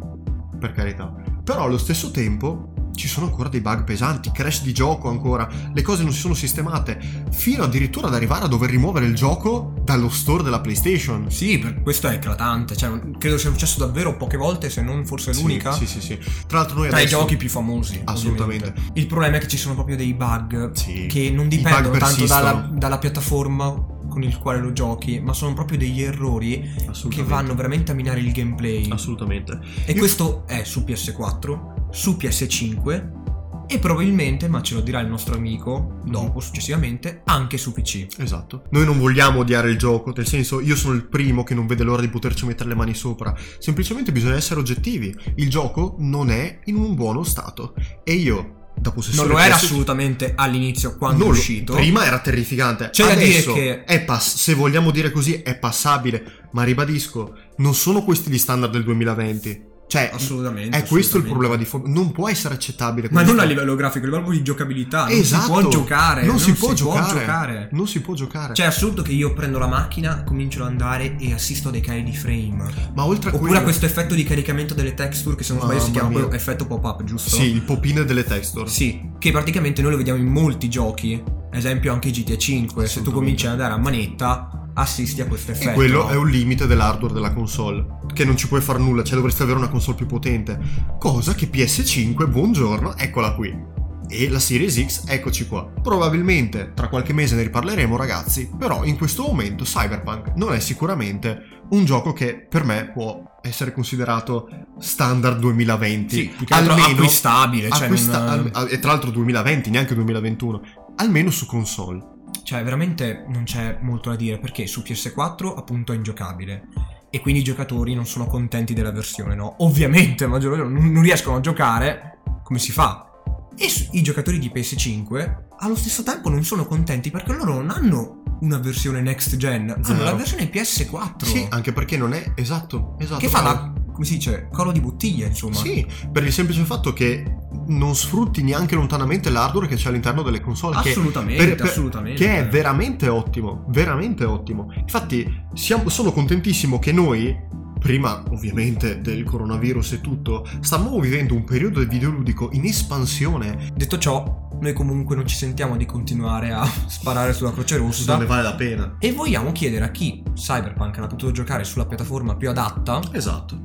Per 0.59 0.71
carità. 0.71 1.11
Però 1.43 1.63
allo 1.63 1.77
stesso 1.79 2.11
tempo 2.11 2.73
ci 2.95 3.07
sono 3.07 3.25
ancora 3.27 3.49
dei 3.49 3.61
bug 3.61 3.83
pesanti, 3.83 4.31
crash 4.31 4.61
di 4.63 4.73
gioco 4.73 5.09
ancora, 5.09 5.47
le 5.73 5.81
cose 5.81 6.03
non 6.03 6.11
si 6.11 6.19
sono 6.19 6.33
sistemate, 6.33 6.99
fino 7.31 7.63
addirittura 7.63 8.07
ad 8.07 8.13
arrivare 8.15 8.45
a 8.45 8.47
dover 8.47 8.69
rimuovere 8.69 9.05
il 9.05 9.15
gioco 9.15 9.73
dallo 9.83 10.09
store 10.09 10.43
della 10.43 10.61
PlayStation. 10.61 11.29
Sì, 11.29 11.59
questo 11.83 12.07
è 12.07 12.13
eclatante. 12.13 12.75
Cioè, 12.75 12.99
credo 13.17 13.37
sia 13.37 13.49
successo 13.51 13.79
davvero 13.79 14.15
poche 14.17 14.37
volte, 14.37 14.69
se 14.69 14.81
non 14.81 15.05
forse 15.05 15.33
Sì, 15.33 15.41
l'unica. 15.41 15.71
Sì, 15.73 15.85
sì, 15.85 16.01
sì. 16.01 16.17
Tra 16.47 16.59
l'altro 16.59 16.77
noi 16.79 16.89
Tra 16.89 16.99
i 16.99 17.01
adesso... 17.03 17.19
giochi 17.19 17.37
più 17.37 17.49
famosi. 17.49 18.01
Assolutamente. 18.03 18.69
ovviamente. 18.69 18.99
Il 18.99 19.07
problema 19.07 19.37
è 19.37 19.39
che 19.39 19.47
ci 19.47 19.57
sono 19.57 19.73
proprio 19.75 19.95
dei 19.95 20.13
bug 20.13 20.71
Sì. 20.71 21.05
che 21.07 21.29
non 21.31 21.45
I 21.45 21.49
dipendono 21.49 21.97
tanto 21.97 22.25
dalla, 22.25 22.69
dalla 22.71 22.97
piattaforma 22.97 23.93
con 24.07 24.23
il 24.23 24.37
quale 24.37 24.59
lo 24.61 24.71
giochi, 24.71 25.19
ma 25.19 25.33
sono 25.33 25.53
proprio 25.53 25.77
degli 25.77 26.01
errori 26.01 26.63
che 27.09 27.23
vanno 27.23 27.53
veramente 27.55 27.91
a 27.91 27.95
minare 27.95 28.19
il 28.21 28.31
gameplay. 28.31 28.89
Assolutamente. 28.89 29.59
E 29.85 29.91
Io- 29.91 29.97
questo 29.97 30.43
è 30.47 30.63
su 30.63 30.81
PS4, 30.87 31.84
su 31.95 32.17
PS5 32.19 33.23
e 33.67 33.79
probabilmente, 33.79 34.47
ma 34.49 34.61
ce 34.61 34.75
lo 34.75 34.81
dirà 34.81 34.99
il 34.99 35.07
nostro 35.07 35.33
amico 35.35 35.99
dopo, 36.05 36.39
successivamente, 36.41 37.21
anche 37.23 37.57
su 37.57 37.71
PC. 37.71 38.07
Esatto. 38.17 38.65
Noi 38.71 38.85
non 38.85 38.99
vogliamo 38.99 39.39
odiare 39.39 39.71
il 39.71 39.77
gioco, 39.77 40.11
nel 40.15 40.27
senso 40.27 40.59
io 40.59 40.75
sono 40.75 40.93
il 40.93 41.05
primo 41.07 41.43
che 41.43 41.55
non 41.55 41.65
vede 41.65 41.83
l'ora 41.83 42.01
di 42.01 42.09
poterci 42.09 42.45
mettere 42.45 42.69
le 42.69 42.75
mani 42.75 42.93
sopra. 42.93 43.33
Semplicemente 43.57 44.11
bisogna 44.11 44.35
essere 44.35 44.59
oggettivi. 44.59 45.15
Il 45.35 45.49
gioco 45.49 45.95
non 45.99 46.29
è 46.29 46.59
in 46.65 46.75
un 46.75 46.93
buono 46.93 47.23
stato. 47.23 47.73
E 48.03 48.13
io, 48.13 48.71
da 48.77 48.93
Non 49.13 49.27
lo 49.27 49.39
era 49.39 49.55
PS5 49.55 49.63
assolutamente 49.63 50.33
all'inizio 50.35 50.95
quando 50.97 51.19
non 51.23 51.27
è 51.29 51.31
lo- 51.31 51.39
uscito. 51.39 51.73
Prima 51.73 52.05
era 52.05 52.19
terrificante. 52.19 52.89
C'è 52.91 53.07
da 53.07 53.13
dire 53.15 53.29
Adesso 53.29 53.53
che- 53.53 53.83
è 53.85 54.01
pass- 54.03 54.35
se 54.35 54.53
vogliamo 54.53 54.91
dire 54.91 55.09
così, 55.11 55.41
è 55.41 55.57
passabile. 55.57 56.49
Ma 56.51 56.61
ribadisco, 56.63 57.33
non 57.57 57.73
sono 57.73 58.03
questi 58.03 58.29
gli 58.29 58.37
standard 58.37 58.71
del 58.71 58.83
2020. 58.83 59.73
Cioè, 59.87 60.09
Assolutamente. 60.13 60.75
è 60.75 60.83
questo 60.83 61.17
il 61.17 61.23
assolutamente. 61.25 61.29
problema 61.31 61.55
di 61.57 61.65
fondo. 61.65 61.87
Non 61.89 62.11
può 62.11 62.27
essere 62.27 62.55
accettabile. 62.55 63.07
Ma 63.11 63.21
non 63.21 63.39
a 63.39 63.43
livello 63.43 63.75
grafico, 63.75 64.05
a 64.05 64.09
livello 64.09 64.29
di 64.31 64.41
giocabilità. 64.41 65.07
Esatto. 65.09 65.47
Non 65.53 65.57
si 65.57 65.61
può 65.61 65.69
giocare. 65.69 66.25
Non, 66.25 66.39
si, 66.39 66.53
può, 66.53 66.67
può 66.67 66.75
giocare. 66.75 67.19
giocare. 67.19 67.69
Non 67.71 67.87
si 67.87 68.01
può 68.01 68.13
giocare. 68.15 68.53
Cioè, 68.55 68.65
è 68.65 68.69
assurdo 68.69 69.01
che 69.03 69.11
io 69.11 69.33
prendo 69.33 69.59
la 69.59 69.67
macchina, 69.67 70.23
comincio 70.23 70.63
ad 70.63 70.69
andare 70.69 71.17
e 71.17 71.33
assisto 71.33 71.69
a 71.69 71.71
dei 71.71 71.81
cali 71.81 72.03
di 72.03 72.15
frame. 72.15 72.91
ma 72.95 73.05
oltre 73.05 73.29
a 73.29 73.33
Oppure 73.33 73.49
quello- 73.49 73.59
a 73.59 73.63
questo 73.63 73.85
effetto 73.85 74.15
di 74.15 74.23
caricamento 74.23 74.73
delle 74.73 74.93
texture, 74.95 75.35
che 75.35 75.43
se 75.43 75.53
non 75.53 75.61
sbaglio 75.61 75.79
si 75.81 75.91
chiama 75.91 76.09
mia. 76.09 76.31
effetto 76.31 76.65
pop-up, 76.65 77.03
giusto? 77.03 77.29
Sì, 77.35 77.43
il 77.51 77.61
popino 77.61 78.03
delle 78.03 78.23
texture. 78.23 78.67
Sì, 78.67 79.11
che 79.19 79.31
praticamente 79.31 79.81
noi 79.81 79.91
lo 79.91 79.97
vediamo 79.97 80.19
in 80.19 80.27
molti 80.27 80.67
giochi. 80.67 81.21
Esempio 81.51 81.93
anche 81.93 82.09
GTA 82.11 82.35
5. 82.37 82.85
Se 82.85 83.01
tu 83.01 83.09
Assolutamente. 83.09 83.11
cominci 83.13 83.45
ad 83.45 83.51
andare 83.53 83.73
a 83.73 83.77
manetta, 83.77 84.54
assisti 84.75 85.21
a 85.21 85.25
questo 85.27 85.51
effetto. 85.51 85.69
E 85.71 85.73
quello 85.73 86.07
è 86.09 86.15
un 86.15 86.27
limite 86.29 86.67
dell'hardware 86.67 87.13
della 87.13 87.33
console. 87.33 87.85
Che 88.13 88.23
non 88.25 88.37
ci 88.37 88.47
puoi 88.47 88.61
fare 88.61 88.79
nulla, 88.79 89.03
cioè 89.03 89.15
dovresti 89.15 89.41
avere 89.41 89.57
una 89.57 89.69
console 89.69 89.97
più 89.97 90.05
potente. 90.05 90.59
Cosa 90.99 91.33
che 91.33 91.49
PS5, 91.51 92.29
buongiorno, 92.29 92.95
eccola 92.97 93.33
qui. 93.33 93.73
e 94.07 94.29
la 94.29 94.37
Series 94.39 94.85
X, 94.85 95.03
eccoci 95.07 95.47
qua. 95.47 95.63
Probabilmente 95.81 96.73
tra 96.75 96.89
qualche 96.89 97.11
mese 97.11 97.35
ne 97.35 97.41
riparleremo 97.41 97.97
ragazzi, 97.97 98.47
però 98.55 98.83
in 98.83 98.97
questo 98.97 99.23
momento 99.23 99.63
Cyberpunk 99.63 100.33
non 100.35 100.53
è 100.53 100.59
sicuramente 100.59 101.39
un 101.71 101.85
gioco 101.85 102.13
che 102.13 102.45
per 102.47 102.63
me 102.65 102.91
può 102.93 103.23
essere 103.41 103.73
considerato 103.73 104.47
standard 104.79 105.39
2020. 105.39 106.15
Sì, 106.15 106.27
più 106.37 106.45
che 106.45 106.53
altro 106.53 106.75
acquistabile. 106.75 107.69
Cioè 107.71 107.83
acquista- 107.85 108.35
non- 108.35 108.49
al- 108.53 108.67
e 108.71 108.77
tra 108.77 108.91
l'altro 108.91 109.09
2020, 109.09 109.69
neanche 109.71 109.95
2021, 109.95 110.61
almeno 110.97 111.31
su 111.31 111.47
console. 111.47 112.13
Cioè, 112.43 112.63
veramente 112.63 113.25
non 113.27 113.43
c'è 113.43 113.79
molto 113.81 114.09
da 114.09 114.15
dire 114.15 114.37
perché 114.39 114.67
su 114.67 114.81
PS4 114.81 115.57
appunto 115.57 115.93
è 115.93 115.95
ingiocabile. 115.95 116.67
E 117.09 117.19
quindi 117.21 117.39
i 117.39 117.43
giocatori 117.43 117.93
non 117.93 118.05
sono 118.05 118.25
contenti 118.25 118.73
della 118.73 118.91
versione, 118.91 119.35
no? 119.35 119.55
Ovviamente, 119.59 120.27
maggior 120.27 120.57
ragione, 120.57 120.79
non, 120.79 121.01
riescono 121.01 121.37
a 121.37 121.39
giocare 121.39 122.19
come 122.43 122.59
si 122.59 122.71
fa. 122.71 123.09
E 123.57 123.69
su- 123.69 123.87
i 123.91 124.01
giocatori 124.01 124.37
di 124.37 124.51
PS5 124.53 125.43
allo 125.59 125.75
stesso 125.75 126.03
tempo 126.03 126.29
non 126.29 126.43
sono 126.43 126.65
contenti 126.65 127.11
perché 127.11 127.31
loro 127.31 127.53
non 127.53 127.69
hanno 127.69 128.23
una 128.41 128.57
versione 128.57 129.01
next 129.01 129.37
gen, 129.37 129.73
hanno 129.81 130.03
la 130.03 130.13
versione 130.13 130.49
PS4. 130.49 131.23
Sì, 131.23 131.45
anche 131.49 131.71
perché 131.71 131.95
non 131.95 132.13
è 132.13 132.33
esatto, 132.35 132.95
esatto. 132.99 133.19
che 133.19 133.29
fa 133.29 133.41
bravo. 133.41 133.84
Come 133.95 134.05
si 134.05 134.15
dice, 134.15 134.49
coro 134.51 134.71
di 134.73 134.81
bottiglia, 134.81 135.25
insomma. 135.25 135.55
Sì, 135.55 135.85
per 136.11 136.23
il 136.25 136.33
semplice 136.33 136.63
fatto 136.65 136.91
che 136.91 137.37
non 137.67 137.95
sfrutti 137.95 138.43
neanche 138.43 138.75
lontanamente 138.75 139.29
l'hardware 139.29 139.67
che 139.67 139.75
c'è 139.75 139.87
all'interno 139.87 140.21
delle 140.21 140.41
console. 140.41 140.81
che- 140.81 140.89
Assolutamente, 140.89 141.45
per- 141.45 141.55
per- 141.55 141.65
assolutamente. 141.65 142.21
Che 142.23 142.37
è 142.39 142.47
veramente 142.49 143.07
ottimo, 143.07 143.63
veramente 143.69 144.25
ottimo. 144.25 144.69
Infatti, 144.75 145.43
siamo- 145.53 145.87
sono 145.89 146.11
contentissimo 146.11 146.77
che 146.77 146.91
noi, 146.91 147.33
prima 147.79 148.21
ovviamente 148.31 148.99
del 149.01 149.23
coronavirus 149.23 149.93
e 149.93 150.01
tutto, 150.01 150.45
stavamo 150.59 150.99
vivendo 150.99 151.33
un 151.33 151.45
periodo 151.45 151.79
videoludico 151.85 152.49
in 152.51 152.65
espansione. 152.65 153.71
Detto 153.73 153.97
ciò, 153.97 154.43
noi 154.59 154.73
comunque 154.73 155.15
non 155.15 155.25
ci 155.27 155.35
sentiamo 155.35 155.75
di 155.77 155.85
continuare 155.85 156.51
a 156.51 156.65
sparare 156.87 157.33
sulla 157.33 157.51
Croce 157.51 157.77
Rossa. 157.77 158.11
Non 158.13 158.21
ne 158.21 158.27
vale 158.27 158.41
la 158.43 158.55
pena. 158.55 158.95
E 158.99 159.11
vogliamo 159.13 159.51
chiedere 159.51 159.85
a 159.85 159.89
chi 159.91 160.23
Cyberpunk 160.33 160.97
l'ha 160.97 161.07
potuto 161.07 161.31
giocare 161.31 161.63
sulla 161.63 161.85
piattaforma 161.85 162.35
più 162.35 162.49
adatta 162.49 163.01
Esatto. 163.11 163.64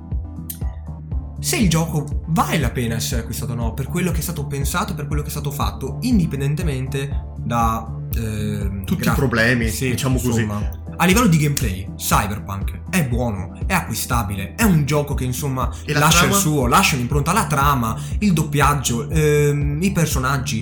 Se 1.40 1.57
il 1.57 1.68
gioco 1.68 2.22
vale 2.29 2.59
la 2.59 2.70
pena 2.70 2.94
essere 2.94 3.22
acquistato 3.22 3.53
o 3.53 3.55
no, 3.57 3.74
per 3.74 3.88
quello 3.88 4.11
che 4.12 4.18
è 4.18 4.22
stato 4.22 4.46
pensato, 4.46 4.94
per 4.94 5.07
quello 5.07 5.22
che 5.22 5.29
è 5.29 5.31
stato 5.31 5.50
fatto, 5.50 5.96
indipendentemente 6.03 7.33
da... 7.38 7.87
ehm, 8.14 8.85
Tutti 8.85 9.03
gra- 9.03 9.12
i 9.12 9.14
problemi, 9.16 9.68
Sì, 9.68 9.90
diciamo 9.90 10.14
così. 10.20 10.42
insomma. 10.42 10.79
A 10.96 11.07
livello 11.07 11.29
di 11.29 11.38
gameplay, 11.38 11.88
Cyberpunk 11.96 12.83
è 12.90 13.07
buono, 13.09 13.59
è 13.66 13.72
acquistabile, 13.72 14.55
è 14.55 14.64
un 14.64 14.85
gioco 14.85 15.14
che 15.14 15.24
insomma 15.24 15.70
E 15.87 15.92
la 15.94 16.00
lascia 16.00 16.18
trama? 16.20 16.35
il 16.35 16.40
suo, 16.40 16.66
lascia 16.66 16.96
un'impronta, 16.96 17.33
la 17.33 17.46
trama, 17.46 17.96
il 18.18 18.33
doppiaggio, 18.35 19.09
ehm, 19.09 19.79
i 19.83 19.92
personaggi. 19.92 20.61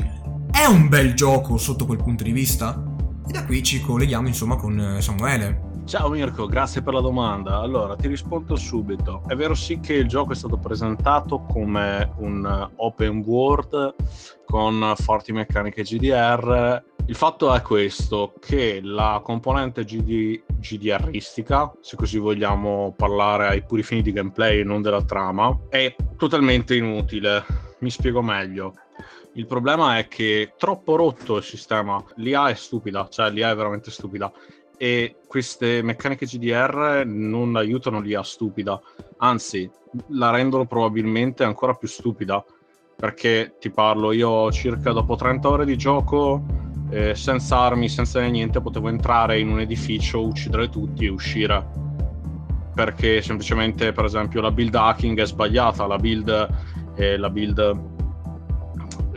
È 0.50 0.64
un 0.64 0.88
bel 0.88 1.14
gioco 1.14 1.56
sotto 1.58 1.86
quel 1.86 1.98
punto 2.02 2.22
di 2.22 2.30
vista? 2.32 2.80
E 3.26 3.32
da 3.32 3.44
qui 3.44 3.62
ci 3.64 3.80
colleghiamo 3.80 4.28
insomma 4.28 4.54
con 4.56 4.78
eh, 4.78 5.02
Samuele. 5.02 5.67
Ciao 5.88 6.10
Mirko, 6.10 6.44
grazie 6.44 6.82
per 6.82 6.92
la 6.92 7.00
domanda. 7.00 7.60
Allora, 7.60 7.96
ti 7.96 8.08
rispondo 8.08 8.56
subito. 8.56 9.22
È 9.26 9.34
vero 9.34 9.54
sì 9.54 9.80
che 9.80 9.94
il 9.94 10.06
gioco 10.06 10.32
è 10.32 10.34
stato 10.34 10.58
presentato 10.58 11.46
come 11.50 12.12
un 12.18 12.70
open 12.76 13.22
world 13.24 13.94
con 14.44 14.92
forti 14.96 15.32
meccaniche 15.32 15.80
GDR. 15.80 16.84
Il 17.06 17.14
fatto 17.14 17.54
è 17.54 17.62
questo, 17.62 18.34
che 18.38 18.80
la 18.82 19.22
componente 19.24 19.86
GD, 19.86 20.42
GDRistica, 20.58 21.72
se 21.80 21.96
così 21.96 22.18
vogliamo 22.18 22.92
parlare 22.94 23.46
ai 23.46 23.64
puri 23.64 23.82
fini 23.82 24.02
di 24.02 24.12
gameplay 24.12 24.60
e 24.60 24.64
non 24.64 24.82
della 24.82 25.02
trama, 25.02 25.58
è 25.70 25.96
totalmente 26.18 26.76
inutile. 26.76 27.42
Mi 27.78 27.88
spiego 27.88 28.20
meglio. 28.20 28.74
Il 29.36 29.46
problema 29.46 29.96
è 29.96 30.06
che 30.06 30.42
è 30.42 30.52
troppo 30.58 30.96
rotto 30.96 31.38
il 31.38 31.44
sistema. 31.44 32.04
L'IA 32.16 32.50
è 32.50 32.54
stupida, 32.54 33.08
cioè 33.08 33.30
l'IA 33.30 33.52
è 33.52 33.56
veramente 33.56 33.90
stupida 33.90 34.30
e 34.78 35.16
queste 35.26 35.82
meccaniche 35.82 36.24
GDR 36.24 37.02
non 37.04 37.56
aiutano 37.56 38.00
l'IA 38.00 38.22
stupida, 38.22 38.80
anzi 39.18 39.68
la 40.10 40.30
rendono 40.30 40.66
probabilmente 40.66 41.44
ancora 41.44 41.74
più 41.74 41.88
stupida, 41.88 42.42
perché 42.96 43.56
ti 43.60 43.70
parlo, 43.70 44.12
io 44.12 44.50
circa 44.52 44.92
dopo 44.92 45.16
30 45.16 45.48
ore 45.48 45.64
di 45.64 45.76
gioco, 45.76 46.44
eh, 46.90 47.14
senza 47.14 47.58
armi, 47.58 47.88
senza 47.88 48.20
niente, 48.20 48.60
potevo 48.60 48.88
entrare 48.88 49.38
in 49.38 49.50
un 49.50 49.60
edificio, 49.60 50.24
uccidere 50.24 50.68
tutti 50.68 51.04
e 51.04 51.08
uscire. 51.10 51.86
Perché 52.74 53.20
semplicemente, 53.22 53.92
per 53.92 54.04
esempio, 54.04 54.40
la 54.40 54.50
build 54.50 54.74
hacking 54.74 55.20
è 55.20 55.26
sbagliata, 55.26 55.86
la 55.86 55.98
build, 55.98 56.48
eh, 56.94 57.16
la 57.16 57.28
build 57.28 58.07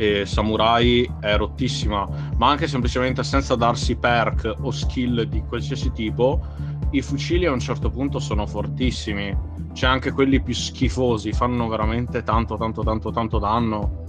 eh, 0.02 0.26
samurai 0.26 1.08
è 1.20 1.38
rottissima, 1.38 2.08
ma 2.36 2.50
anche 2.50 2.68
semplicemente 2.68 3.24
senza 3.24 3.54
darsi 3.54 3.96
perk 3.98 4.56
o 4.62 4.72
skill 4.72 5.22
di 5.26 5.44
qualsiasi 5.48 5.92
tipo, 5.92 6.42
i 6.90 7.04
fucili 7.04 7.46
a 7.46 7.52
un 7.52 7.60
certo 7.60 7.92
punto 7.92 8.18
sono 8.18 8.48
fortissimi. 8.48 9.38
C'è 9.74 9.86
anche 9.86 10.12
quelli 10.12 10.42
più 10.42 10.56
schifosi, 10.56 11.34
fanno 11.34 11.68
veramente 11.68 12.24
tanto, 12.24 12.58
tanto, 12.58 12.82
tanto, 12.82 13.12
tanto 13.12 13.38
danno. 13.38 14.00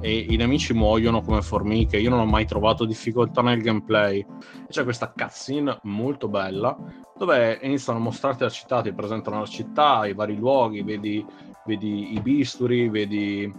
E 0.00 0.26
i 0.28 0.36
nemici 0.36 0.74
muoiono 0.74 1.22
come 1.22 1.40
formiche. 1.40 1.96
Io 1.96 2.10
non 2.10 2.20
ho 2.20 2.26
mai 2.26 2.44
trovato 2.44 2.84
difficoltà 2.84 3.40
nel 3.40 3.62
gameplay. 3.62 4.24
C'è 4.68 4.84
questa 4.84 5.10
cutscene 5.10 5.78
molto 5.84 6.28
bella 6.28 6.76
dove 7.16 7.58
iniziano 7.62 7.98
a 7.98 8.02
mostrarti 8.02 8.42
la 8.44 8.50
città, 8.50 8.82
ti 8.82 8.92
presentano 8.92 9.40
la 9.40 9.46
città, 9.46 10.06
i 10.06 10.14
vari 10.14 10.36
luoghi, 10.36 10.82
vedi, 10.82 11.24
vedi 11.64 12.14
i 12.14 12.20
bisturi, 12.20 12.88
vedi 12.88 13.52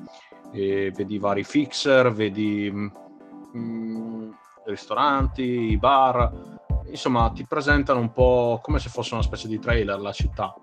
e 0.52 0.92
vedi 0.96 1.18
vari 1.20 1.44
fixer, 1.44 2.12
vedi 2.12 2.72
mm, 2.72 4.30
i 4.30 4.32
ristoranti, 4.66 5.78
bar, 5.78 6.58
insomma 6.90 7.30
ti 7.32 7.46
presentano 7.46 8.00
un 8.00 8.12
po' 8.12 8.60
come 8.62 8.80
se 8.80 8.90
fosse 8.90 9.14
una 9.14 9.24
specie 9.24 9.48
di 9.48 9.60
trailer 9.60 10.00
la 10.00 10.12
città. 10.12 10.54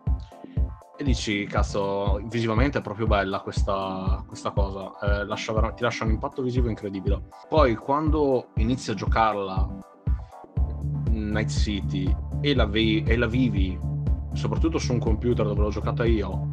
E 0.99 1.05
dici, 1.05 1.45
cazzo, 1.45 2.21
visivamente 2.25 2.79
è 2.79 2.83
proprio 2.83 3.07
bella 3.07 3.41
questa, 3.41 4.25
questa 4.27 4.51
cosa, 4.51 4.93
eh, 5.03 5.27
lascia 5.27 5.53
ti 5.73 5.83
lascia 5.83 6.05
un 6.05 6.13
impatto 6.13 6.43
visivo 6.43 6.71
incredibile. 6.71 7.23
Poi 7.49 7.75
quando 7.75 8.49
inizi 8.57 8.93
a 8.93 8.95
giocarla 8.95 9.69
Night 11.11 11.51
City 11.51 12.15
e 12.41 12.55
la, 12.55 12.65
vi- 12.65 13.03
e 13.03 13.17
la 13.17 13.27
vivi, 13.27 13.79
soprattutto 14.33 14.79
su 14.79 14.93
un 14.93 14.99
computer 14.99 15.45
dove 15.45 15.61
l'ho 15.61 15.69
giocata 15.69 16.07
io, 16.07 16.53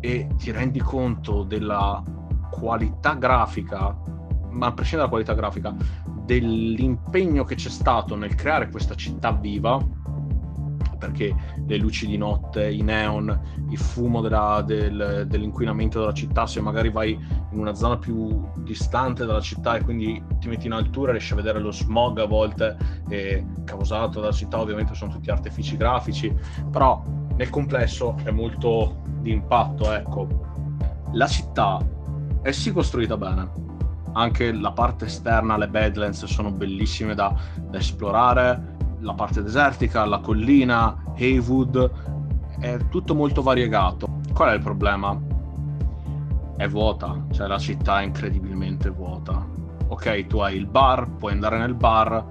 e 0.00 0.28
ti 0.36 0.50
rendi 0.50 0.80
conto 0.80 1.44
della 1.44 2.02
qualità 2.50 3.14
grafica, 3.14 3.96
ma 4.50 4.66
a 4.66 4.72
prescindere 4.72 5.08
dalla 5.08 5.08
qualità 5.08 5.34
grafica, 5.34 5.74
dell'impegno 6.24 7.44
che 7.44 7.54
c'è 7.54 7.70
stato 7.70 8.14
nel 8.16 8.34
creare 8.34 8.70
questa 8.70 8.94
città 8.94 9.32
viva, 9.32 9.82
perché 10.98 11.34
le 11.66 11.76
luci 11.78 12.06
di 12.06 12.18
notte, 12.18 12.70
i 12.70 12.82
neon, 12.82 13.40
il 13.70 13.78
fumo 13.78 14.20
della- 14.20 14.60
del- 14.60 15.24
dell'inquinamento 15.26 15.98
della 15.98 16.12
città, 16.12 16.46
se 16.46 16.60
magari 16.60 16.90
vai 16.90 17.12
in 17.12 17.58
una 17.58 17.74
zona 17.74 17.96
più 17.96 18.46
distante 18.58 19.24
dalla 19.24 19.40
città 19.40 19.76
e 19.76 19.82
quindi 19.82 20.22
ti 20.38 20.48
metti 20.48 20.66
in 20.66 20.72
altura 20.72 21.12
riesci 21.12 21.32
a 21.32 21.36
vedere 21.36 21.58
lo 21.58 21.72
smog 21.72 22.18
a 22.18 22.26
volte 22.26 22.76
eh, 23.08 23.44
causato 23.64 24.20
dalla 24.20 24.32
città, 24.32 24.60
ovviamente 24.60 24.94
sono 24.94 25.10
tutti 25.10 25.30
artifici 25.30 25.76
grafici, 25.76 26.32
però 26.70 27.02
nel 27.34 27.48
complesso 27.48 28.16
è 28.22 28.30
molto 28.30 29.00
di 29.20 29.32
impatto, 29.32 29.90
ecco. 29.92 30.28
La 31.12 31.26
città 31.26 31.78
è 32.42 32.52
sì 32.52 32.72
costruita 32.72 33.16
bene, 33.16 33.50
anche 34.12 34.52
la 34.52 34.72
parte 34.72 35.06
esterna, 35.06 35.56
le 35.56 35.68
Badlands 35.68 36.24
sono 36.24 36.50
bellissime 36.50 37.14
da, 37.14 37.34
da 37.68 37.78
esplorare, 37.78 38.76
la 39.00 39.14
parte 39.14 39.42
desertica, 39.42 40.04
la 40.04 40.18
collina, 40.18 41.02
Haywood, 41.16 41.90
è 42.58 42.78
tutto 42.88 43.14
molto 43.14 43.42
variegato. 43.42 44.20
Qual 44.32 44.50
è 44.50 44.54
il 44.54 44.62
problema? 44.62 45.18
È 46.56 46.68
vuota, 46.68 47.26
cioè 47.30 47.46
la 47.46 47.58
città 47.58 48.00
è 48.00 48.04
incredibilmente 48.04 48.90
vuota. 48.90 49.46
Ok, 49.88 50.26
tu 50.26 50.38
hai 50.38 50.56
il 50.56 50.66
bar, 50.66 51.10
puoi 51.16 51.32
andare 51.32 51.58
nel 51.58 51.74
bar, 51.74 52.24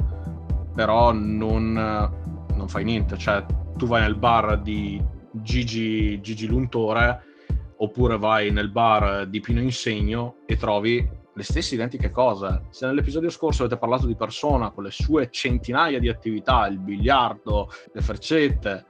però 0.74 1.12
non, 1.12 1.74
non 1.74 2.68
fai 2.68 2.84
niente, 2.84 3.18
cioè 3.18 3.44
tu 3.76 3.86
vai 3.88 4.02
nel 4.02 4.16
bar 4.16 4.60
di 4.62 5.02
Gigi, 5.32 6.20
Gigi 6.22 6.48
Luntore 6.48 7.24
oppure 7.82 8.18
vai 8.18 8.52
nel 8.52 8.70
bar 8.70 9.28
di 9.28 9.40
Pino 9.40 9.62
Insegno 9.62 10.38
e 10.46 10.58
trovi 10.58 11.18
le 11.34 11.44
stesse 11.44 11.76
identiche 11.76 12.12
cose. 12.12 12.64
Se 12.70 12.86
nell'episodio 12.86 13.30
scorso 13.30 13.64
avete 13.64 13.80
parlato 13.80 14.06
di 14.06 14.16
persona 14.16 14.72
con 14.72 14.84
le 14.84 14.92
sue 14.92 15.30
centinaia 15.32 16.00
di 16.00 16.10
attività, 16.10 16.68
il 16.68 16.78
biliardo, 16.80 17.72
le 17.94 18.02
freccette, 18.02 18.86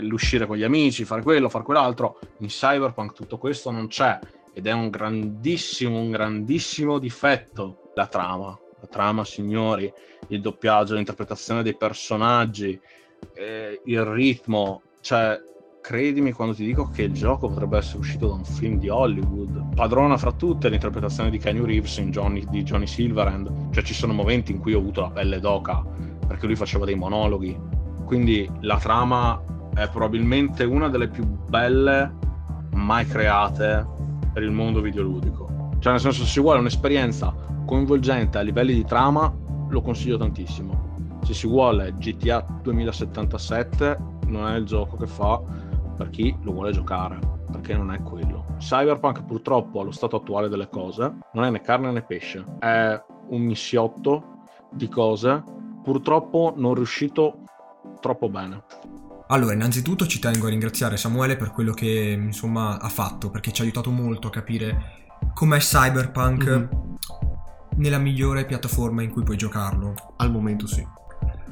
l'uscire 0.00 0.46
con 0.46 0.56
gli 0.56 0.64
amici, 0.64 1.04
fare 1.04 1.22
quello, 1.22 1.48
fare 1.48 1.64
quell'altro, 1.64 2.18
in 2.38 2.48
Cyberpunk 2.48 3.12
tutto 3.12 3.38
questo 3.38 3.70
non 3.70 3.88
c'è 3.88 4.18
ed 4.54 4.66
è 4.66 4.72
un 4.72 4.90
grandissimo, 4.90 5.98
un 5.98 6.10
grandissimo 6.10 6.98
difetto 6.98 7.90
la 7.94 8.06
trama. 8.06 8.58
La 8.80 8.88
trama, 8.88 9.24
signori, 9.24 9.92
il 10.28 10.40
doppiaggio, 10.40 10.94
l'interpretazione 10.94 11.62
dei 11.62 11.76
personaggi, 11.76 12.78
eh, 13.34 13.80
il 13.84 14.04
ritmo, 14.04 14.82
cioè 15.00 15.38
credimi 15.82 16.32
quando 16.32 16.54
ti 16.54 16.64
dico 16.64 16.88
che 16.88 17.02
il 17.02 17.12
gioco 17.12 17.48
potrebbe 17.48 17.76
essere 17.76 17.98
uscito 17.98 18.28
da 18.28 18.34
un 18.34 18.44
film 18.44 18.78
di 18.78 18.88
Hollywood. 18.88 19.74
Padrona 19.74 20.16
fra 20.16 20.32
tutte 20.32 20.70
l'interpretazione 20.70 21.28
di 21.28 21.38
Kenny 21.38 21.62
Reeves 21.62 22.00
Johnny, 22.02 22.44
di 22.48 22.62
Johnny 22.62 22.86
Silverhand. 22.86 23.72
Cioè 23.72 23.82
ci 23.82 23.92
sono 23.92 24.14
momenti 24.14 24.52
in 24.52 24.60
cui 24.60 24.72
ho 24.72 24.78
avuto 24.78 25.02
la 25.02 25.10
pelle 25.10 25.40
d'oca 25.40 25.84
perché 26.26 26.46
lui 26.46 26.56
faceva 26.56 26.86
dei 26.86 26.94
monologhi. 26.94 27.58
Quindi 28.06 28.48
la 28.60 28.78
trama 28.78 29.42
è 29.74 29.88
probabilmente 29.88 30.64
una 30.64 30.88
delle 30.88 31.08
più 31.08 31.26
belle 31.26 32.14
mai 32.74 33.04
create 33.04 33.86
per 34.32 34.44
il 34.44 34.52
mondo 34.52 34.80
videoludico. 34.80 35.76
Cioè 35.80 35.92
nel 35.92 36.00
senso 36.00 36.22
se 36.22 36.30
si 36.30 36.40
vuole 36.40 36.60
un'esperienza 36.60 37.34
coinvolgente 37.66 38.38
a 38.38 38.42
livelli 38.42 38.72
di 38.72 38.84
trama 38.84 39.34
lo 39.68 39.82
consiglio 39.82 40.16
tantissimo. 40.16 41.18
Se 41.24 41.34
si 41.34 41.48
vuole 41.48 41.92
GTA 41.98 42.44
2077 42.62 44.10
non 44.26 44.46
è 44.46 44.56
il 44.56 44.64
gioco 44.64 44.96
che 44.96 45.06
fa 45.06 45.40
per 46.02 46.10
chi 46.10 46.36
lo 46.42 46.52
vuole 46.52 46.72
giocare, 46.72 47.18
perché 47.50 47.76
non 47.76 47.92
è 47.92 48.02
quello. 48.02 48.56
Cyberpunk 48.58 49.24
purtroppo 49.24 49.80
allo 49.80 49.92
stato 49.92 50.16
attuale 50.16 50.48
delle 50.48 50.68
cose 50.68 51.14
non 51.32 51.44
è 51.44 51.50
né 51.50 51.60
carne 51.60 51.92
né 51.92 52.02
pesce, 52.02 52.44
è 52.58 53.00
un 53.28 53.42
missiotto 53.42 54.46
di 54.72 54.88
cose 54.88 55.42
purtroppo 55.82 56.54
non 56.56 56.74
riuscito 56.74 57.44
troppo 58.00 58.28
bene. 58.28 58.64
Allora, 59.28 59.54
innanzitutto 59.54 60.06
ci 60.06 60.18
tengo 60.18 60.46
a 60.46 60.50
ringraziare 60.50 60.96
Samuele 60.96 61.36
per 61.36 61.52
quello 61.52 61.72
che 61.72 62.18
insomma 62.20 62.80
ha 62.80 62.88
fatto, 62.88 63.30
perché 63.30 63.52
ci 63.52 63.60
ha 63.60 63.64
aiutato 63.64 63.90
molto 63.90 64.26
a 64.26 64.30
capire 64.30 65.08
com'è 65.32 65.58
Cyberpunk 65.58 66.48
Mhm. 66.48 66.96
nella 67.76 67.98
migliore 67.98 68.44
piattaforma 68.44 69.02
in 69.02 69.10
cui 69.10 69.22
puoi 69.22 69.36
giocarlo. 69.36 69.94
Al 70.16 70.30
momento 70.30 70.66
sì. 70.66 70.84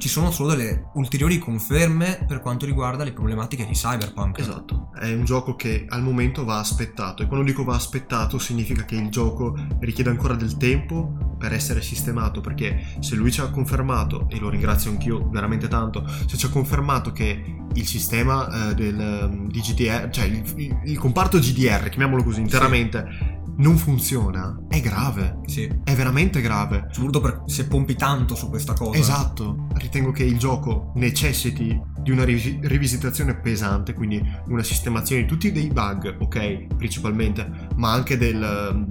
Ci 0.01 0.09
sono 0.09 0.31
solo 0.31 0.55
delle 0.55 0.89
ulteriori 0.95 1.37
conferme 1.37 2.25
per 2.27 2.39
quanto 2.39 2.65
riguarda 2.65 3.03
le 3.03 3.13
problematiche 3.13 3.67
di 3.67 3.73
Cyberpunk. 3.73 4.39
Esatto, 4.39 4.89
è 4.99 5.13
un 5.13 5.25
gioco 5.25 5.55
che 5.55 5.85
al 5.87 6.01
momento 6.01 6.43
va 6.43 6.57
aspettato 6.57 7.21
e 7.21 7.27
quando 7.27 7.45
dico 7.45 7.63
va 7.63 7.75
aspettato 7.75 8.39
significa 8.39 8.83
che 8.83 8.95
il 8.95 9.09
gioco 9.09 9.55
richiede 9.79 10.09
ancora 10.09 10.33
del 10.33 10.57
tempo 10.57 11.35
per 11.37 11.53
essere 11.53 11.83
sistemato 11.83 12.41
perché 12.41 12.95
se 12.99 13.13
lui 13.15 13.31
ci 13.31 13.41
ha 13.41 13.51
confermato, 13.51 14.27
e 14.27 14.39
lo 14.39 14.49
ringrazio 14.49 14.89
anch'io 14.89 15.29
veramente 15.29 15.67
tanto, 15.67 16.03
se 16.25 16.35
ci 16.35 16.47
ha 16.47 16.49
confermato 16.49 17.11
che 17.11 17.57
il 17.71 17.85
sistema 17.85 18.71
eh, 18.71 18.73
del, 18.73 18.99
ehm, 18.99 19.49
di 19.51 19.59
GDR, 19.59 20.09
cioè 20.09 20.25
il, 20.25 20.43
il- 20.55 20.79
il 20.83 20.97
comparto 20.97 21.37
GDR, 21.37 21.89
chiamiamolo 21.89 22.23
così 22.23 22.41
interamente, 22.41 23.39
non 23.57 23.77
funziona, 23.77 24.59
è 24.67 24.79
grave, 24.79 25.39
Sì. 25.45 25.69
è 25.83 25.93
veramente 25.95 26.41
grave. 26.41 26.87
Soprattutto 26.91 27.43
se 27.47 27.67
pompi 27.67 27.95
tanto 27.95 28.35
su 28.35 28.49
questa 28.49 28.73
cosa. 28.73 28.97
Esatto, 28.97 29.67
ritengo 29.75 30.11
che 30.11 30.23
il 30.23 30.37
gioco 30.37 30.91
necessiti 30.95 31.79
di 32.01 32.11
una 32.11 32.23
rivi- 32.23 32.59
rivisitazione 32.63 33.35
pesante, 33.39 33.93
quindi 33.93 34.21
una 34.47 34.63
sistemazione 34.63 35.21
di 35.23 35.27
tutti 35.27 35.51
dei 35.51 35.67
bug, 35.67 36.17
ok, 36.19 36.75
principalmente, 36.75 37.49
ma 37.75 37.91
anche 37.91 38.17
del, 38.17 38.85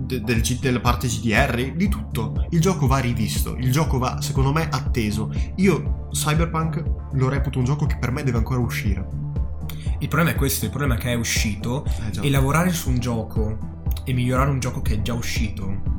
de- 0.00 0.20
del 0.20 0.40
G- 0.40 0.58
della 0.60 0.80
parte 0.80 1.06
GDR, 1.06 1.72
di 1.76 1.88
tutto. 1.88 2.46
Il 2.50 2.60
gioco 2.60 2.86
va 2.86 2.98
rivisto, 2.98 3.54
il 3.56 3.70
gioco 3.70 3.98
va, 3.98 4.20
secondo 4.20 4.52
me, 4.52 4.68
atteso. 4.70 5.32
Io 5.56 6.08
Cyberpunk 6.10 6.82
lo 7.12 7.28
reputo 7.28 7.58
un 7.58 7.64
gioco 7.64 7.86
che 7.86 7.96
per 7.98 8.10
me 8.10 8.22
deve 8.24 8.38
ancora 8.38 8.60
uscire. 8.60 9.06
Il 9.98 10.08
problema 10.08 10.32
è 10.32 10.34
questo, 10.34 10.64
il 10.64 10.70
problema 10.70 10.96
è 10.96 10.98
che 10.98 11.10
è 11.12 11.14
uscito 11.14 11.84
Eh 11.84 12.26
e 12.26 12.30
lavorare 12.30 12.70
su 12.72 12.90
un 12.90 12.98
gioco 12.98 13.74
e 14.06 14.12
migliorare 14.12 14.50
un 14.50 14.60
gioco 14.60 14.80
che 14.80 14.94
è 14.94 15.02
già 15.02 15.12
uscito 15.12 15.94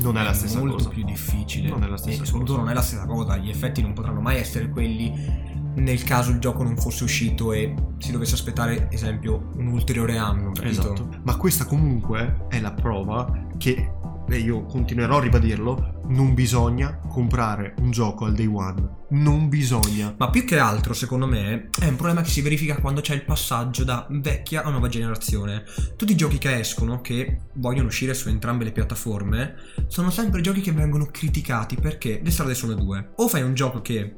non 0.00 0.16
è 0.16 0.22
la 0.22 0.32
stessa 0.32 0.58
molto 0.58 0.76
cosa. 0.76 0.88
più 0.90 1.02
difficile. 1.04 1.70
Non 1.70 1.82
è 1.82 1.88
la 1.88 1.96
stessa 1.96 2.22
e 2.22 2.24
soprattutto 2.24 2.52
cosa. 2.52 2.62
non 2.62 2.70
è 2.70 2.74
la 2.74 2.82
stessa 2.82 3.06
cosa. 3.06 3.36
Gli 3.36 3.48
effetti 3.48 3.82
non 3.82 3.94
potranno 3.94 4.20
mai 4.20 4.36
essere 4.36 4.68
quelli 4.68 5.56
nel 5.74 6.02
caso 6.02 6.30
il 6.30 6.38
gioco 6.38 6.62
non 6.62 6.76
fosse 6.76 7.04
uscito 7.04 7.52
e 7.52 7.74
si 7.98 8.10
dovesse 8.12 8.34
aspettare, 8.34 8.88
esempio, 8.90 9.50
un 9.56 9.68
ulteriore 9.68 10.18
anno. 10.18 10.52
capito? 10.52 10.68
Esatto. 10.68 11.08
Ma 11.22 11.36
questa 11.36 11.64
comunque 11.64 12.46
è 12.48 12.60
la 12.60 12.72
prova 12.72 13.46
che, 13.56 13.90
e 14.28 14.36
io 14.36 14.64
continuerò 14.64 15.18
a 15.18 15.20
ribadirlo, 15.20 15.97
non 16.08 16.34
bisogna 16.34 16.98
comprare 17.08 17.74
un 17.78 17.90
gioco 17.90 18.24
al 18.24 18.34
day 18.34 18.46
one. 18.46 18.96
Non 19.10 19.48
bisogna. 19.48 20.14
Ma 20.18 20.30
più 20.30 20.44
che 20.44 20.58
altro, 20.58 20.92
secondo 20.92 21.26
me, 21.26 21.70
è 21.78 21.86
un 21.86 21.96
problema 21.96 22.20
che 22.22 22.28
si 22.30 22.40
verifica 22.42 22.76
quando 22.80 23.00
c'è 23.00 23.14
il 23.14 23.24
passaggio 23.24 23.84
da 23.84 24.06
vecchia 24.10 24.62
a 24.64 24.70
nuova 24.70 24.88
generazione. 24.88 25.64
Tutti 25.96 26.12
i 26.12 26.16
giochi 26.16 26.38
che 26.38 26.58
escono, 26.58 27.00
che 27.00 27.40
vogliono 27.54 27.88
uscire 27.88 28.14
su 28.14 28.28
entrambe 28.28 28.64
le 28.64 28.72
piattaforme, 28.72 29.54
sono 29.86 30.10
sempre 30.10 30.40
giochi 30.40 30.60
che 30.60 30.72
vengono 30.72 31.06
criticati 31.10 31.76
perché 31.76 32.20
le 32.22 32.30
strade 32.30 32.54
sono 32.54 32.74
due. 32.74 33.10
O 33.16 33.28
fai 33.28 33.42
un 33.42 33.54
gioco 33.54 33.80
che 33.80 34.14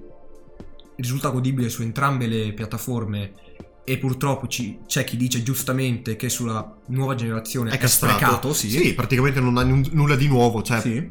risulta 0.96 1.28
godibile 1.30 1.68
su 1.68 1.82
entrambe 1.82 2.26
le 2.26 2.52
piattaforme 2.52 3.32
e 3.84 3.96
purtroppo 3.98 4.46
ci- 4.46 4.80
c'è 4.86 5.04
chi 5.04 5.16
dice 5.16 5.42
giustamente 5.42 6.14
che 6.16 6.28
sulla 6.28 6.76
nuova 6.88 7.14
generazione 7.14 7.70
È 7.70 7.74
è, 7.74 7.78
castrato. 7.78 8.52
sì. 8.52 8.68
Sì, 8.70 8.94
praticamente 8.94 9.40
non 9.40 9.56
ha 9.56 9.62
nun- 9.64 9.88
nulla 9.92 10.14
di 10.16 10.28
nuovo. 10.28 10.62
Cioè, 10.62 10.80
Sì. 10.80 11.10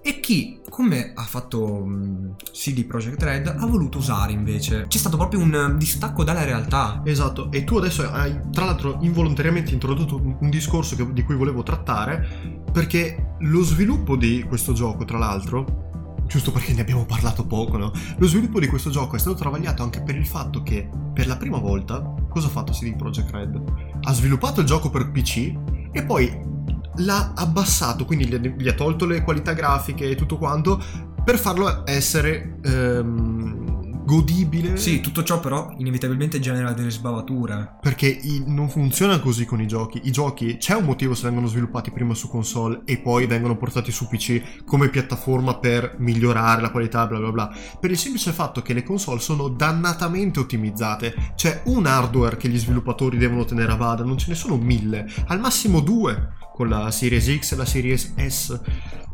E 0.00 0.20
chi, 0.20 0.60
come 0.68 1.12
ha 1.14 1.22
fatto 1.22 1.84
mh, 1.84 2.36
CD 2.52 2.84
Projekt 2.84 3.22
Red, 3.22 3.46
ha 3.46 3.66
voluto 3.66 3.98
usare 3.98 4.32
invece. 4.32 4.86
C'è 4.88 4.98
stato 4.98 5.16
proprio 5.16 5.40
un 5.40 5.54
eh, 5.54 5.76
distacco 5.76 6.24
dalla 6.24 6.44
realtà. 6.44 7.02
Esatto, 7.04 7.50
e 7.50 7.64
tu 7.64 7.76
adesso 7.76 8.08
hai 8.10 8.38
tra 8.50 8.64
l'altro 8.64 8.98
involontariamente 9.02 9.72
introdotto 9.72 10.16
un 10.40 10.48
discorso 10.50 10.96
che- 10.96 11.12
di 11.12 11.22
cui 11.24 11.34
volevo 11.34 11.62
trattare, 11.62 12.62
perché 12.72 13.34
lo 13.40 13.62
sviluppo 13.62 14.16
di 14.16 14.44
questo 14.48 14.72
gioco, 14.72 15.04
tra 15.04 15.18
l'altro, 15.18 15.86
giusto 16.26 16.52
perché 16.52 16.72
ne 16.74 16.82
abbiamo 16.82 17.04
parlato 17.04 17.44
poco, 17.46 17.76
no? 17.76 17.90
Lo 18.18 18.26
sviluppo 18.26 18.60
di 18.60 18.66
questo 18.66 18.90
gioco 18.90 19.16
è 19.16 19.18
stato 19.18 19.36
travagliato 19.36 19.82
anche 19.82 20.02
per 20.02 20.14
il 20.14 20.26
fatto 20.26 20.62
che 20.62 20.88
per 21.12 21.26
la 21.26 21.36
prima 21.36 21.58
volta, 21.58 22.14
cosa 22.28 22.46
ha 22.46 22.50
fatto 22.50 22.72
CD 22.72 22.94
Projekt 22.96 23.30
Red? 23.30 23.62
Ha 24.02 24.12
sviluppato 24.12 24.60
il 24.60 24.66
gioco 24.66 24.90
per 24.90 25.10
PC 25.10 25.52
e 25.90 26.04
poi 26.04 26.56
l'ha 26.98 27.32
abbassato, 27.34 28.04
quindi 28.04 28.26
gli 28.26 28.34
ha, 28.34 28.38
gli 28.38 28.68
ha 28.68 28.74
tolto 28.74 29.06
le 29.06 29.22
qualità 29.22 29.52
grafiche 29.52 30.08
e 30.08 30.14
tutto 30.14 30.38
quanto, 30.38 30.82
per 31.24 31.38
farlo 31.38 31.82
essere 31.86 32.58
ehm, 32.62 33.68
godibile. 34.08 34.78
Sì, 34.78 35.00
tutto 35.02 35.22
ciò 35.22 35.38
però 35.38 35.74
inevitabilmente 35.76 36.40
genera 36.40 36.72
delle 36.72 36.90
sbavature. 36.90 37.76
Perché 37.82 38.06
i- 38.06 38.42
non 38.46 38.70
funziona 38.70 39.20
così 39.20 39.44
con 39.44 39.60
i 39.60 39.66
giochi. 39.66 40.00
I 40.04 40.10
giochi 40.10 40.56
c'è 40.56 40.74
un 40.74 40.84
motivo 40.84 41.14
se 41.14 41.24
vengono 41.24 41.46
sviluppati 41.46 41.90
prima 41.90 42.14
su 42.14 42.26
console 42.30 42.80
e 42.86 42.96
poi 42.96 43.26
vengono 43.26 43.58
portati 43.58 43.92
su 43.92 44.08
PC 44.08 44.64
come 44.64 44.88
piattaforma 44.88 45.58
per 45.58 45.96
migliorare 45.98 46.62
la 46.62 46.70
qualità, 46.70 47.06
bla 47.06 47.18
bla 47.18 47.30
bla. 47.30 47.54
Per 47.78 47.90
il 47.90 47.98
semplice 47.98 48.32
fatto 48.32 48.62
che 48.62 48.72
le 48.72 48.82
console 48.82 49.20
sono 49.20 49.48
dannatamente 49.48 50.40
ottimizzate. 50.40 51.32
C'è 51.34 51.60
un 51.66 51.84
hardware 51.84 52.38
che 52.38 52.48
gli 52.48 52.58
sviluppatori 52.58 53.18
devono 53.18 53.44
tenere 53.44 53.72
a 53.72 53.76
bada, 53.76 54.04
non 54.04 54.16
ce 54.16 54.30
ne 54.30 54.36
sono 54.36 54.56
mille, 54.56 55.06
al 55.26 55.38
massimo 55.38 55.80
due 55.80 56.36
con 56.58 56.68
la 56.68 56.90
Series 56.90 57.38
X 57.38 57.52
e 57.52 57.56
la 57.56 57.64
Series 57.64 58.14
S. 58.16 58.60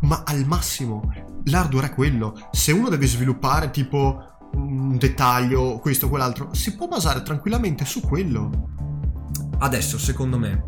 Ma 0.00 0.22
al 0.24 0.46
massimo 0.46 1.12
l'hardware 1.44 1.88
è 1.88 1.94
quello. 1.94 2.48
Se 2.52 2.72
uno 2.72 2.88
deve 2.88 3.07
sviluppare 3.07 3.70
tipo 3.70 4.22
un 4.54 4.96
dettaglio, 4.96 5.78
questo 5.78 6.07
o 6.07 6.09
quell'altro, 6.09 6.54
si 6.54 6.74
può 6.74 6.88
basare 6.88 7.20
tranquillamente 7.22 7.85
su 7.85 8.00
quello. 8.00 8.70
Adesso, 9.59 9.98
secondo 9.98 10.38
me, 10.38 10.64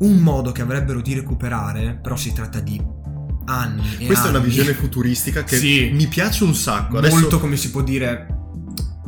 un 0.00 0.16
modo 0.18 0.50
che 0.50 0.62
avrebbero 0.62 1.00
di 1.00 1.14
recuperare, 1.14 2.00
però 2.02 2.16
si 2.16 2.32
tratta 2.32 2.58
di 2.58 2.82
anni 3.44 3.96
e 3.98 4.06
Questa 4.06 4.26
è 4.26 4.30
una 4.30 4.38
anni. 4.38 4.48
visione 4.48 4.72
futuristica 4.74 5.44
che 5.44 5.56
Sì. 5.56 5.90
mi 5.92 6.08
piace 6.08 6.42
un 6.42 6.54
sacco. 6.54 6.98
Adesso 6.98 7.16
molto, 7.16 7.38
come 7.38 7.56
si 7.56 7.70
può 7.70 7.82
dire, 7.82 8.26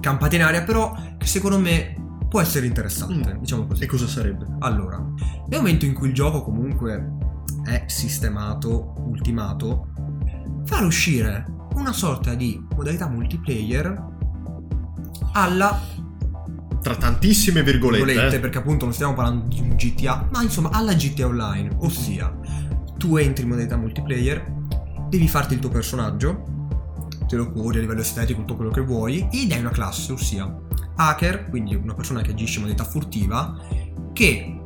campata 0.01 0.37
in 0.37 0.43
aria, 0.45 0.63
però 0.63 0.97
che 1.19 1.27
secondo 1.27 1.59
me 1.59 2.02
può 2.33 2.41
essere 2.41 2.65
interessante, 2.65 3.35
Mm. 3.35 3.41
diciamo 3.41 3.67
così. 3.67 3.83
E 3.83 3.87
cosa 3.87 4.07
sarebbe? 4.07 4.47
Allora, 4.61 4.97
nel 4.97 5.59
momento 5.59 5.85
in 5.85 5.93
cui 5.93 6.09
il 6.09 6.15
gioco 6.15 6.43
comunque 6.43 7.19
è 7.63 7.85
sistemato, 7.89 8.95
ultimato, 9.07 9.89
far 10.65 10.83
uscire 10.87 11.45
una 11.75 11.93
sorta 11.93 12.33
di 12.35 12.59
modalità 12.75 13.07
multiplayer 13.07 14.03
alla 15.33 15.79
Tra 16.81 16.97
tantissime 16.97 17.63
virgolette. 17.63 18.05
virgolette, 18.07 18.37
eh. 18.37 18.41
perché 18.41 18.57
appunto 18.59 18.87
non 18.87 18.95
stiamo 18.95 19.13
parlando 19.13 19.47
di 19.49 19.61
un 19.61 19.75
GTA, 19.77 20.29
ma 20.33 20.43
insomma 20.43 20.71
alla 20.71 20.95
GTA 20.95 21.27
Online, 21.27 21.77
ossia 21.81 22.35
tu 22.97 23.17
entri 23.19 23.43
in 23.43 23.51
modalità 23.51 23.77
multiplayer, 23.77 24.43
devi 25.11 25.29
farti 25.29 25.53
il 25.53 25.61
tuo 25.61 25.69
personaggio, 25.69 26.45
te 27.29 27.37
lo 27.37 27.53
curi 27.53 27.77
a 27.77 27.81
livello 27.83 28.01
estetico, 28.01 28.41
tutto 28.41 28.57
quello 28.57 28.71
che 28.71 28.81
vuoi, 28.81 29.29
ed 29.31 29.53
hai 29.53 29.61
una 29.61 29.69
classe, 29.71 30.13
ossia 30.13 30.51
hacker, 30.95 31.49
quindi 31.49 31.75
una 31.75 31.95
persona 31.95 32.21
che 32.23 32.31
agisce 32.33 32.57
in 32.59 32.63
modalità 32.67 32.89
furtiva, 32.89 33.57
che 34.13 34.57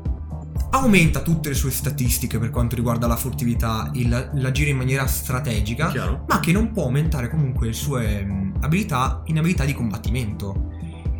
aumenta 0.70 1.20
tutte 1.20 1.48
le 1.50 1.54
sue 1.54 1.70
statistiche 1.70 2.38
per 2.38 2.50
quanto 2.50 2.74
riguarda 2.76 3.06
la 3.06 3.16
furtività, 3.16 3.90
il, 3.94 4.30
l'agire 4.34 4.70
in 4.70 4.76
maniera 4.76 5.06
strategica, 5.06 5.88
Chiaro? 5.88 6.24
ma 6.28 6.40
che 6.40 6.52
non 6.52 6.72
può 6.72 6.84
aumentare 6.84 7.28
comunque 7.28 7.68
le 7.68 7.72
sue 7.72 8.52
abilità 8.60 9.22
in 9.26 9.38
abilità 9.38 9.64
di 9.64 9.72
combattimento. 9.74 10.70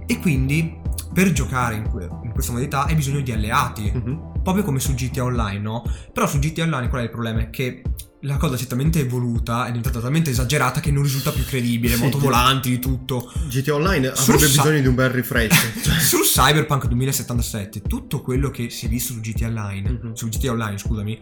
E 0.07 0.19
quindi 0.21 0.79
per 1.13 1.33
giocare 1.33 1.77
in, 1.77 1.89
que- 1.89 2.09
in 2.25 2.33
questa 2.33 2.53
modalità 2.53 2.85
hai 2.85 2.95
bisogno 2.95 3.21
di 3.21 3.33
alleati, 3.33 3.91
Mhm. 3.95 4.33
proprio 4.43 4.65
come 4.65 4.79
su 4.81 4.95
GTA 4.95 5.25
Online, 5.25 5.59
no? 5.61 5.83
Però 6.13 6.27
su 6.27 6.39
GTA 6.39 6.65
Online 6.65 6.89
qual 6.89 7.01
è 7.01 7.05
il 7.05 7.11
problema? 7.11 7.41
È 7.41 7.51
che 7.51 7.83
la 8.27 8.37
cosa 8.39 8.57
è 8.57 8.67
talmente 8.67 8.99
evoluta, 9.01 9.63
è 9.65 9.69
diventata 9.69 10.01
talmente 10.01 10.31
esagerata 10.31 10.81
che 10.81 10.91
non 10.91 11.03
risulta 11.05 11.31
più 11.33 11.45
credibile, 11.45 11.95
Sì, 11.95 12.03
moto 12.03 12.19
ti- 12.19 12.25
volanti, 12.25 12.69
di 12.71 12.79
tutto. 12.79 13.33
GTA 13.49 13.75
Online 13.75 14.13
Sul 14.17 14.35
avrebbe 14.35 14.53
sa- 14.53 14.63
bisogno 14.63 14.81
di 14.81 14.87
un 14.89 14.95
bel 14.95 15.11
refresh. 15.11 15.73
Cioè, 15.83 15.99
Su 16.01 16.19
Cyberpunk 16.23 16.87
2077, 16.87 17.83
tutto 17.83 18.23
quello 18.23 18.51
che 18.51 18.69
si 18.71 18.87
è 18.87 18.89
visto 18.89 19.13
su 19.13 19.21
GTA 19.21 19.47
Online, 19.47 19.91
Mhm. 20.03 20.13
su 20.15 20.29
GTA 20.29 20.51
Online, 20.51 20.79
scusami, 20.79 21.19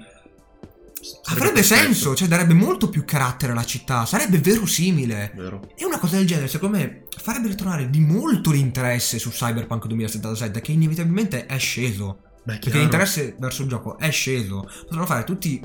avrebbe 1.24 1.62
senso, 1.62 2.14
cioè 2.14 2.28
darebbe 2.28 2.54
molto 2.54 2.88
più 2.88 3.04
carattere 3.04 3.52
alla 3.52 3.64
città, 3.64 4.06
sarebbe 4.06 4.38
verosimile. 4.38 5.32
Vero. 5.36 5.60
E 5.76 5.84
una 5.84 5.98
cosa 5.98 6.16
del 6.16 6.26
genere, 6.26 6.48
secondo 6.48 6.78
me, 6.78 7.04
farebbe 7.18 7.48
ritornare 7.48 7.90
di 7.90 8.00
molto 8.00 8.50
l'interesse 8.50 9.18
su 9.18 9.30
Cyberpunk 9.30 9.86
2077, 9.86 10.60
che 10.62 10.72
inevitabilmente 10.72 11.46
è 11.46 11.58
sceso. 11.58 12.20
Beh, 12.44 12.58
Perché 12.58 12.78
l'interesse 12.78 13.36
verso 13.38 13.62
il 13.62 13.68
gioco 13.68 13.98
è 13.98 14.10
sceso. 14.10 14.66
Potranno 14.82 15.06
fare 15.06 15.24
tutti 15.24 15.60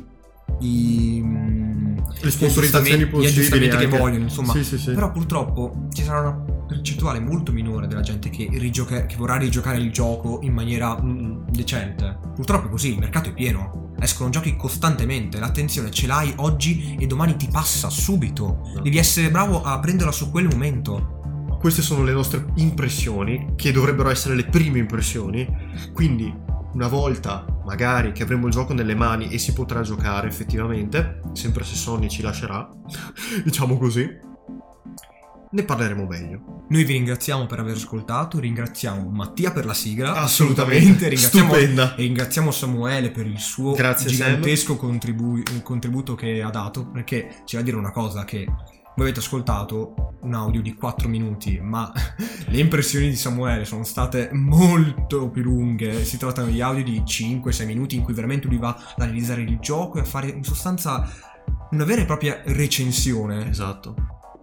i. 0.59 1.21
mm, 1.23 1.97
le 2.21 2.31
sponsorizzazioni 2.31 3.07
possibili 3.07 3.69
che 3.69 3.87
vogliono, 3.87 4.23
insomma. 4.23 4.53
Sì, 4.53 4.63
sì, 4.63 4.77
sì. 4.77 4.91
Però 4.91 5.11
purtroppo 5.11 5.87
ci 5.91 6.03
sarà 6.03 6.19
una 6.19 6.57
percentuale 6.67 7.19
molto 7.19 7.51
minore 7.51 7.87
della 7.87 8.01
gente 8.01 8.29
che, 8.29 8.47
rigioca- 8.51 9.05
che 9.07 9.15
vorrà 9.15 9.37
rigiocare 9.37 9.77
il 9.77 9.91
gioco 9.91 10.39
in 10.43 10.53
maniera 10.53 11.01
mm, 11.01 11.47
decente. 11.49 12.19
Purtroppo 12.35 12.67
è 12.67 12.69
così, 12.69 12.93
il 12.93 12.99
mercato 12.99 13.29
è 13.29 13.33
pieno. 13.33 13.93
Escono 13.99 14.29
giochi 14.29 14.55
costantemente, 14.55 15.39
l'attenzione 15.39 15.91
ce 15.91 16.07
l'hai 16.07 16.31
oggi 16.37 16.95
e 16.97 17.07
domani 17.07 17.35
ti 17.35 17.49
passa 17.51 17.89
subito. 17.89 18.61
Devi 18.81 18.97
essere 18.97 19.29
bravo 19.29 19.61
a 19.63 19.79
prenderla 19.79 20.11
su 20.11 20.29
quel 20.29 20.47
momento. 20.47 21.17
Queste 21.59 21.81
sono 21.81 22.03
le 22.03 22.13
nostre 22.13 22.45
impressioni, 22.55 23.53
che 23.57 23.73
dovrebbero 23.73 24.09
essere 24.09 24.35
le 24.35 24.45
prime 24.45 24.79
impressioni. 24.79 25.45
Quindi, 25.91 26.33
una 26.73 26.87
volta 26.87 27.45
magari 27.65 28.11
che 28.11 28.23
avremo 28.23 28.47
il 28.47 28.53
gioco 28.53 28.73
nelle 28.73 28.95
mani 28.95 29.29
e 29.29 29.37
si 29.37 29.53
potrà 29.53 29.81
giocare 29.81 30.27
effettivamente, 30.27 31.21
sempre 31.33 31.63
se 31.63 31.75
Sony 31.75 32.09
ci 32.09 32.21
lascerà, 32.21 32.69
diciamo 33.43 33.77
così, 33.77 34.07
ne 35.51 35.63
parleremo 35.63 36.05
meglio. 36.05 36.65
Noi 36.69 36.83
vi 36.83 36.93
ringraziamo 36.93 37.47
per 37.47 37.59
aver 37.59 37.75
ascoltato, 37.75 38.39
ringraziamo 38.39 39.09
Mattia 39.09 39.51
per 39.51 39.65
la 39.65 39.73
sigla, 39.73 40.13
Assolutamente. 40.13 41.09
ringraziamo, 41.09 41.49
Stupenda. 41.53 41.95
e 41.95 42.01
ringraziamo 42.03 42.51
Samuele 42.51 43.09
per 43.09 43.25
il 43.25 43.39
suo 43.39 43.73
Grazie, 43.73 44.09
gigantesco 44.09 44.75
contribu- 44.75 45.63
contributo 45.63 46.13
che 46.13 46.43
ha 46.43 46.51
dato, 46.51 46.85
perché 46.85 47.41
ci 47.45 47.55
va 47.55 47.61
a 47.61 47.65
dire 47.65 47.77
una 47.77 47.91
cosa 47.91 48.23
che 48.25 48.45
voi 48.99 49.07
avete 49.07 49.25
ascoltato 49.25 50.17
un 50.23 50.33
audio 50.33 50.61
di 50.61 50.73
4 50.73 51.07
minuti, 51.07 51.57
ma 51.61 51.89
le 52.47 52.59
impressioni 52.59 53.07
di 53.07 53.15
Samuele 53.15 53.63
sono 53.63 53.85
state 53.85 54.29
molto 54.33 55.29
più 55.29 55.43
lunghe, 55.43 56.03
si 56.03 56.17
trattano 56.17 56.51
di 56.51 56.59
audio 56.59 56.83
di 56.83 57.01
5-6 57.01 57.65
minuti 57.65 57.95
in 57.95 58.03
cui 58.03 58.13
veramente 58.13 58.47
lui 58.47 58.57
va 58.57 58.69
ad 58.69 59.01
analizzare 59.01 59.41
il 59.41 59.57
gioco 59.59 59.97
e 59.97 60.01
a 60.01 60.03
fare 60.03 60.27
in 60.27 60.43
sostanza 60.43 61.09
una 61.71 61.85
vera 61.85 62.01
e 62.01 62.05
propria 62.05 62.41
recensione 62.43 63.49
Esatto. 63.49 63.95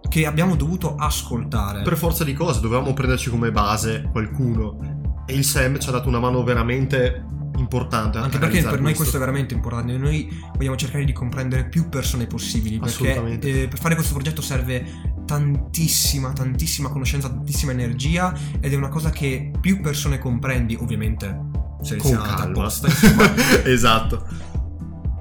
che 0.09 0.25
abbiamo 0.25 0.57
dovuto 0.57 0.95
ascoltare. 0.95 1.83
Per 1.83 1.97
forza 1.99 2.25
di 2.25 2.33
cose, 2.33 2.61
dovevamo 2.61 2.95
prenderci 2.95 3.29
come 3.29 3.53
base 3.53 4.09
qualcuno. 4.11 5.25
E 5.27 5.35
il 5.35 5.45
Sam 5.45 5.79
ci 5.79 5.89
ha 5.91 5.93
dato 5.93 6.09
una 6.09 6.21
mano 6.21 6.43
veramente 6.43 7.27
importante. 7.67 8.19
Anche 8.19 8.39
perché 8.39 8.63
per 8.63 8.81
noi 8.81 8.95
questo 8.95 9.17
è 9.17 9.19
veramente 9.19 9.55
importante. 9.55 9.97
Noi 9.97 10.29
vogliamo 10.55 10.77
cercare 10.77 11.05
di 11.05 11.13
comprendere 11.13 11.69
più 11.69 11.89
persone 11.89 12.27
possibili. 12.27 12.79
Perché 12.79 13.39
eh, 13.41 13.69
per 13.69 13.79
fare 13.79 13.95
questo 13.95 14.15
progetto 14.15 14.41
serve 14.41 15.15
tantissima, 15.27 16.33
tantissima 16.33 16.89
conoscenza, 16.89 17.29
tantissima 17.29 17.73
energia. 17.73 18.35
Ed 18.61 18.73
è 18.73 18.77
una 18.77 18.89
cosa 18.89 19.11
che 19.11 19.51
più 19.61 19.81
persone 19.81 20.19
comprendi, 20.19 20.77
ovviamente. 20.81 21.55
Con 21.77 21.85
Selezionate 21.85 22.29
calma. 22.29 22.45
apposta, 22.45 22.89
esatto. 23.65 24.55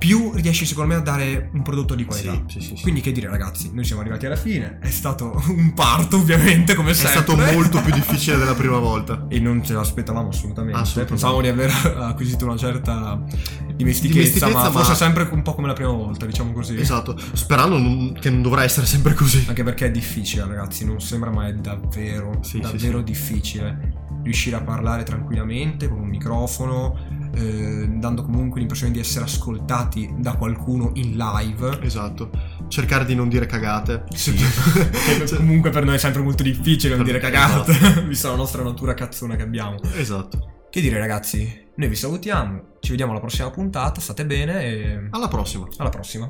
Più 0.05 0.31
riesci 0.35 0.65
secondo 0.67 0.93
me 0.93 0.99
a 0.99 1.01
dare 1.03 1.49
un 1.53 1.63
prodotto 1.63 1.95
di 1.95 2.05
qualità. 2.05 2.43
Sì, 2.47 2.61
sì, 2.61 2.75
sì. 2.75 2.81
Quindi 2.83 3.01
che 3.01 3.11
dire 3.11 3.27
ragazzi, 3.27 3.71
noi 3.73 3.83
siamo 3.85 4.01
arrivati 4.01 4.27
alla 4.27 4.35
fine, 4.35 4.77
è 4.79 4.89
stato 4.91 5.41
un 5.49 5.73
parto 5.73 6.17
ovviamente 6.17 6.75
come 6.75 6.91
è 6.91 6.93
sempre. 6.93 7.21
stato 7.21 7.35
molto 7.35 7.81
più 7.81 7.91
difficile 7.91 8.37
della 8.37 8.53
prima 8.53 8.77
volta. 8.79 9.25
E 9.29 9.39
non 9.39 9.63
ce 9.63 9.73
l'aspettavamo 9.73 10.29
assolutamente. 10.29 10.79
Assolutamente. 10.79 11.09
Pensavamo 11.13 11.41
di 11.41 11.47
aver 11.47 11.97
acquisito 12.05 12.45
una 12.45 12.55
certa 12.57 13.19
dimestichezza, 13.75 14.13
Dimestichezza, 14.13 14.47
ma, 14.49 14.63
ma- 14.63 14.69
forse 14.69 14.93
sempre 14.93 15.27
un 15.31 15.41
po' 15.41 15.55
come 15.55 15.67
la 15.67 15.73
prima 15.73 15.91
volta, 15.91 16.25
diciamo 16.27 16.51
così. 16.51 16.79
Esatto, 16.79 17.17
sperando 17.33 17.77
non- 17.79 18.13
che 18.19 18.29
non 18.29 18.43
dovrà 18.43 18.63
essere 18.63 18.85
sempre 18.85 19.15
così. 19.15 19.43
Anche 19.47 19.63
perché 19.63 19.87
è 19.87 19.91
difficile, 19.91 20.45
ragazzi, 20.45 20.85
non 20.85 21.01
sembra 21.01 21.31
mai 21.31 21.49
è 21.49 21.53
davvero, 21.55 22.39
davvero 22.61 23.01
difficile 23.01 24.03
riuscire 24.23 24.55
a 24.55 24.61
parlare 24.61 25.03
tranquillamente 25.03 25.87
con 25.87 25.99
un 25.99 26.07
microfono, 26.07 27.24
eh, 27.35 27.87
dando 27.89 28.23
comunque 28.23 28.59
l'impressione 28.59 28.91
di 28.93 28.99
essere 28.99 29.25
ascoltati 29.25 30.13
da 30.17 30.33
qualcuno 30.35 30.91
in 30.95 31.15
live. 31.15 31.79
Esatto. 31.81 32.29
Cercare 32.67 33.05
di 33.05 33.15
non 33.15 33.29
dire 33.29 33.45
cagate. 33.45 34.03
Che 34.15 35.35
comunque 35.35 35.69
per 35.69 35.83
noi 35.85 35.95
è 35.95 35.99
sempre 35.99 36.21
molto 36.21 36.43
difficile 36.43 36.95
non 36.95 37.03
dire 37.05 37.19
cagate, 37.19 38.03
vista 38.07 38.29
la 38.29 38.35
nostra 38.35 38.63
natura 38.63 38.93
cazzona 38.93 39.35
che 39.35 39.43
abbiamo. 39.43 39.79
Esatto. 39.95 40.53
Che 40.69 40.81
dire 40.81 40.97
ragazzi, 40.97 41.67
noi 41.75 41.87
vi 41.87 41.95
salutiamo, 41.95 42.61
ci 42.79 42.89
vediamo 42.91 43.11
alla 43.11 43.21
prossima 43.21 43.49
puntata, 43.49 44.01
state 44.01 44.25
bene 44.25 44.63
e 44.63 45.07
Alla 45.11 45.27
prossima. 45.27 45.67
alla 45.77 45.89
prossima. 45.89 46.29